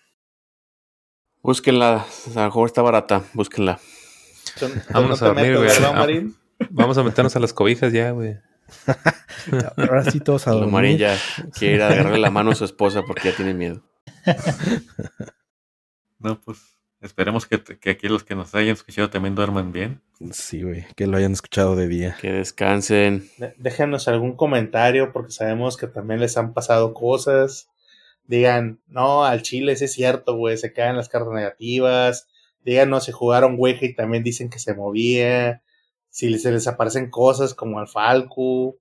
[1.42, 2.04] Búsquenla.
[2.34, 3.22] A lo mejor está barata.
[3.32, 3.78] Búsquenla.
[4.58, 5.68] Tú Vámonos no a dormir, güey.
[5.68, 6.66] ¿verdad, Ah.
[6.70, 8.36] Vamos a meternos a las cobijas ya, güey.
[9.76, 10.72] Ahora sí todos a dormir.
[10.72, 11.16] Marín ya
[11.56, 13.82] quiere ir a agarrarle la mano a su esposa porque ya tiene miedo.
[16.18, 16.58] No, pues
[17.00, 20.02] esperemos que, que aquí los que nos hayan escuchado también duerman bien.
[20.32, 22.16] Sí, güey, que lo hayan escuchado de día.
[22.20, 23.28] Que descansen.
[23.38, 27.68] De- Déjenos algún comentario porque sabemos que también les han pasado cosas.
[28.24, 32.28] Digan, no, al Chile ese es cierto, güey, se quedan las cartas negativas.
[32.66, 35.62] Díganos si jugaron Ouija y también dicen que se movía.
[36.10, 38.76] si se les aparecen cosas como al Falco,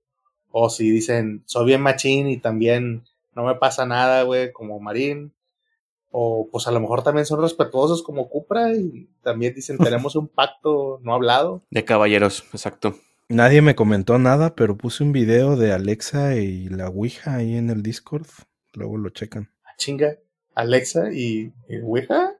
[0.50, 3.04] o si dicen, soy bien machín y también
[3.36, 5.32] no me pasa nada, güey, como Marín.
[6.10, 10.26] O pues a lo mejor también son respetuosos como Cupra y también dicen, tenemos un
[10.26, 11.62] pacto no hablado.
[11.70, 12.96] De caballeros, exacto.
[13.28, 17.70] Nadie me comentó nada, pero puse un video de Alexa y la Ouija ahí en
[17.70, 18.26] el Discord.
[18.72, 19.50] Luego lo checan.
[19.64, 20.16] Ah, chinga,
[20.56, 22.35] Alexa y, y Ouija.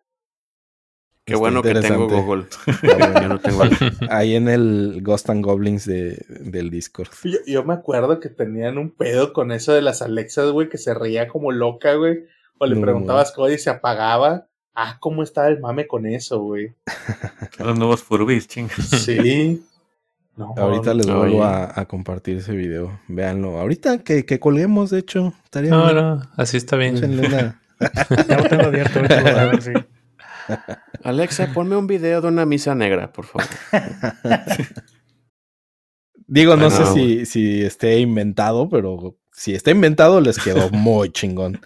[1.27, 2.09] Qué Está bueno que tengo.
[2.09, 2.47] Google.
[3.21, 3.65] Yo no tengo
[4.11, 7.09] Ahí en el Ghost and Goblins de, del Discord.
[7.25, 10.79] Yo, yo me acuerdo que tenían un pedo con eso de las Alexas, güey, que
[10.79, 12.27] se reía como loca, güey.
[12.59, 14.47] O le No, preguntabas cómo y se apagaba.
[14.73, 16.77] Ah, ¿cómo estaba el mame con eso, güey?
[17.59, 18.69] Los nuevos Furbies, ching.
[18.71, 19.65] Sí.
[20.37, 23.01] No, Ahorita les no, vuelvo a, a compartir ese video.
[23.09, 23.59] Véanlo.
[23.59, 25.97] Ahorita que, que colguemos, de hecho, estaría No, bien.
[25.97, 26.95] no, así está bien.
[26.97, 28.99] Ya lo tengo abierto.
[28.99, 29.73] ahorita lo voy a ver, sí.
[31.03, 33.47] Alexa, ponme un video de una misa negra, por favor.
[36.29, 41.11] Digo, no Bueno, sé si, si esté inventado, pero si está inventado, les quedó muy
[41.11, 41.61] chingón.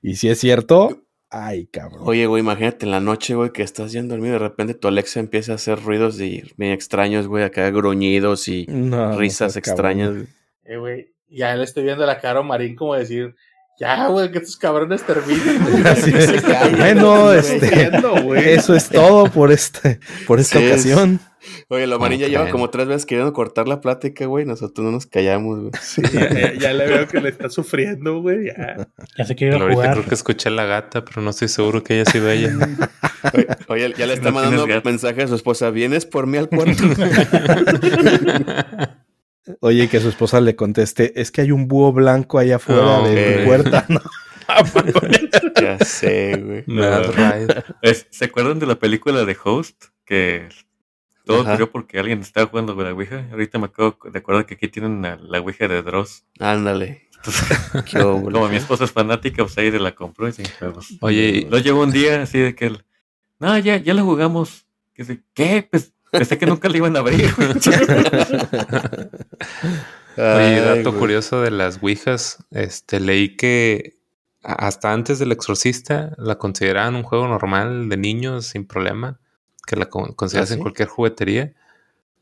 [0.00, 2.00] Y si es cierto, ay, cabrón.
[2.04, 4.74] Oye, güey, imagínate en la noche, güey, que estás yendo a dormir y de repente
[4.74, 9.18] tu Alexa empieza a hacer ruidos y bien extraños, güey, acá gruñidos y No, no
[9.18, 10.08] risas extrañas.
[10.08, 10.28] cabrón.
[10.64, 13.34] Eh, güey, ya le estoy viendo la cara a Marín como decir,
[13.78, 15.60] ya, güey, que estos cabrones terminen.
[15.86, 16.42] Así es.
[16.78, 18.54] Bueno, güey, este.
[18.54, 21.20] Eso es todo por este, por esta Sí, es- ocasión.
[21.68, 22.10] Oye, ya Ok.
[22.10, 24.44] lleva como tres veces queriendo cortar la plática, güey.
[24.44, 25.70] Nosotros no nos callamos, güey.
[26.12, 28.46] Ya, ya- ya le veo que le está sufriendo, güey.
[28.46, 28.88] Ya.
[29.16, 29.92] Ya se quiere ir a Ahorita jugar.
[29.96, 32.52] creo que escuché a la gata, pero no estoy seguro que haya sido ella.
[33.32, 35.70] Oye, oye, ya le está No mandando mensaje a su esposa.
[35.70, 36.82] ¿Vienes por mí al cuarto?
[39.60, 43.08] Oye, que su esposa le conteste, es que hay un búho blanco allá afuera No,
[43.08, 43.86] de tu puerta.
[43.88, 44.00] ¿no?
[45.60, 46.64] ya sé, güey.
[47.82, 49.84] Es- ¿Se acuerdan de la película de Host?
[50.04, 50.48] Que
[51.24, 53.26] todo ocurrió porque alguien estaba jugando con la Ouija.
[53.32, 56.24] Ahorita me acabo de acordar que aquí tienen la, la Ouija de Dross.
[56.38, 57.08] Ándale.
[57.16, 57.58] Entonces,
[57.92, 60.96] como mi esposa es fanática, pues ahí se la compró y sin juegos.
[61.00, 62.66] Oye, Lo llevó un día así de que...
[62.66, 62.84] él,
[63.40, 64.64] No, ya, ya la jugamos.
[64.94, 65.66] Que dice, ¿Qué?
[65.68, 67.30] Pues pensé que nunca le iban a abrir.
[70.16, 70.98] Oye, dato güey.
[71.00, 73.94] curioso de las Ouijas, este, leí que
[74.42, 79.18] hasta antes del Exorcista la consideraban un juego normal de niños sin problema,
[79.66, 80.62] que la con- consideras ¿Ah, en sí?
[80.62, 81.52] cualquier juguetería.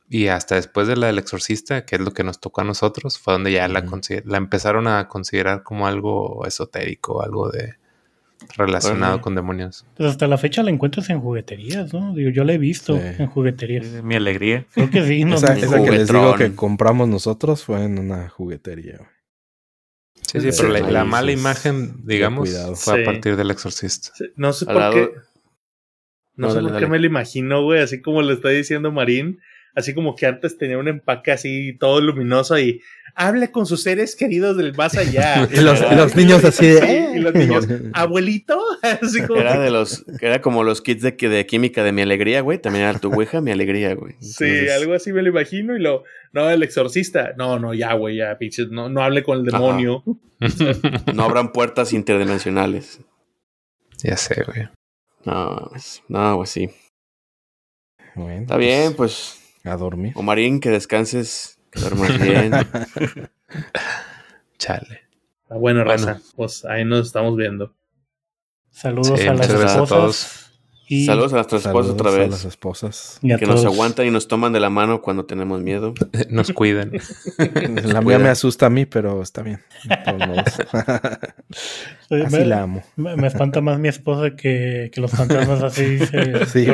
[0.08, 3.18] Y hasta después de la del Exorcista, que es lo que nos tocó a nosotros,
[3.18, 3.84] fue donde ya la,
[4.24, 7.74] la empezaron a considerar como algo esotérico, algo de
[8.56, 9.84] relacionado con demonios.
[9.97, 12.14] Pues hasta la fecha la encuentras en jugueterías, ¿no?
[12.14, 13.02] Digo, yo la he visto Sí.
[13.23, 13.86] en jugueterías.
[14.02, 14.66] Mi alegría.
[14.74, 17.98] Creo que sí, no, esa no- esa que les digo que compramos nosotros fue en
[17.98, 18.98] una juguetería.
[20.23, 22.74] Sí, sí, Sí, pero la, mala imagen, digamos, cuidado.
[22.76, 23.02] fue Sí.
[23.02, 24.10] a partir del Exorcista.
[24.14, 25.10] Sí, No sé por lado- qué.
[26.36, 28.90] No, No, sé dale, por qué me lo imagino, güey, así como le está diciendo
[28.90, 29.39] Marín.
[29.75, 32.81] Así como que antes tenía un empaque así todo luminoso y
[33.17, 35.49] hable con sus seres queridos del más allá.
[35.53, 36.78] Y los, y los niños así de...
[36.78, 37.09] "Eh".
[37.12, 41.17] Sí, y los niños, abuelito, así como Era de los, era como los kits de,
[41.17, 42.59] que- de química de mi alegría, güey.
[42.59, 44.15] También era tu Ouija, mi alegría, güey.
[44.20, 48.17] Sí, algo así me lo imagino y lo, no, el exorcista, no, no, ya, güey,
[48.19, 50.03] ya, pinches, no, no hable con el demonio.
[51.15, 53.01] No abran puertas interdimensionales.
[54.03, 54.69] ya sé, güey.
[55.25, 56.70] No, pues, no, pues sí.
[58.15, 60.12] Bueno, Está bien, pues, A dormir.
[60.17, 62.52] Omarín, que descanses, que duermas bien.
[64.59, 65.01] Chale.
[65.43, 65.84] Está bueno, Bueno.
[65.84, 67.75] raza, pues ahí nos estamos viendo.
[68.70, 69.89] Saludos Sí, a las a esposas.
[69.89, 70.41] todos.
[70.86, 72.31] Y, Saludos a nuestras esposas Saludos otra a vez.
[72.31, 73.18] las esposas.
[73.23, 75.94] y a Que nos aguantan y nos toman de la mano cuando tenemos miedo.
[76.28, 76.93] Nos cuiden.
[77.84, 79.60] La mía me asusta a mí, pero está bien.
[79.89, 80.44] De todos modos.
[82.10, 82.83] Sí, Así me, la amo.
[82.97, 85.84] me- me espanta más mi esposa que, que los fantasmas así.
[85.86, 86.67] dice Sí.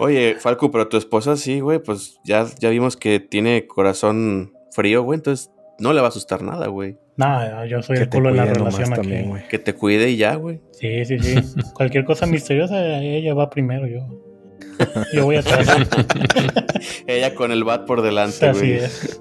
[0.00, 5.02] Oye, Falco, pero tu esposa sí, güey, pues ya, ya vimos que tiene corazón frío,
[5.02, 6.96] güey, entonces no le va a asustar nada, güey.
[7.16, 9.28] No, yo soy Que el culo de la relación también, aquí.
[9.28, 9.48] güey.
[9.48, 10.60] Que te cuide y ya, güey.
[10.72, 11.34] Sí, sí, sí.
[11.74, 13.86] Cualquier cosa misteriosa, ella va primero.
[13.86, 14.00] Yo,
[15.14, 15.66] yo voy atrás.
[17.06, 18.72] Ella con el bat por delante, Así güey.
[18.74, 19.20] es.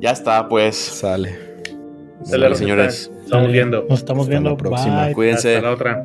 [0.00, 0.76] Ya está, pues.
[0.76, 1.30] Sale.
[1.30, 3.10] Dale, Sale, señores.
[3.24, 3.86] Estamos viendo.
[3.88, 4.56] Nos estamos Hasta la viendo.
[4.58, 5.04] próxima.
[5.06, 5.14] Bye.
[5.14, 5.56] Cuídense.
[5.56, 6.02] Hasta la otra.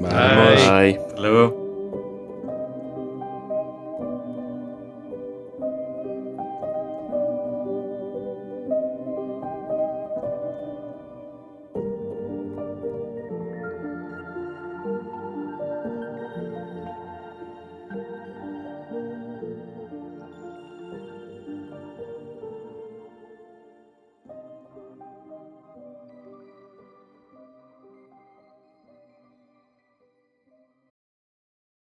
[0.00, 0.08] Bye.
[0.10, 0.70] Bye.
[0.92, 1.00] Bye.
[1.06, 1.65] Hasta luego.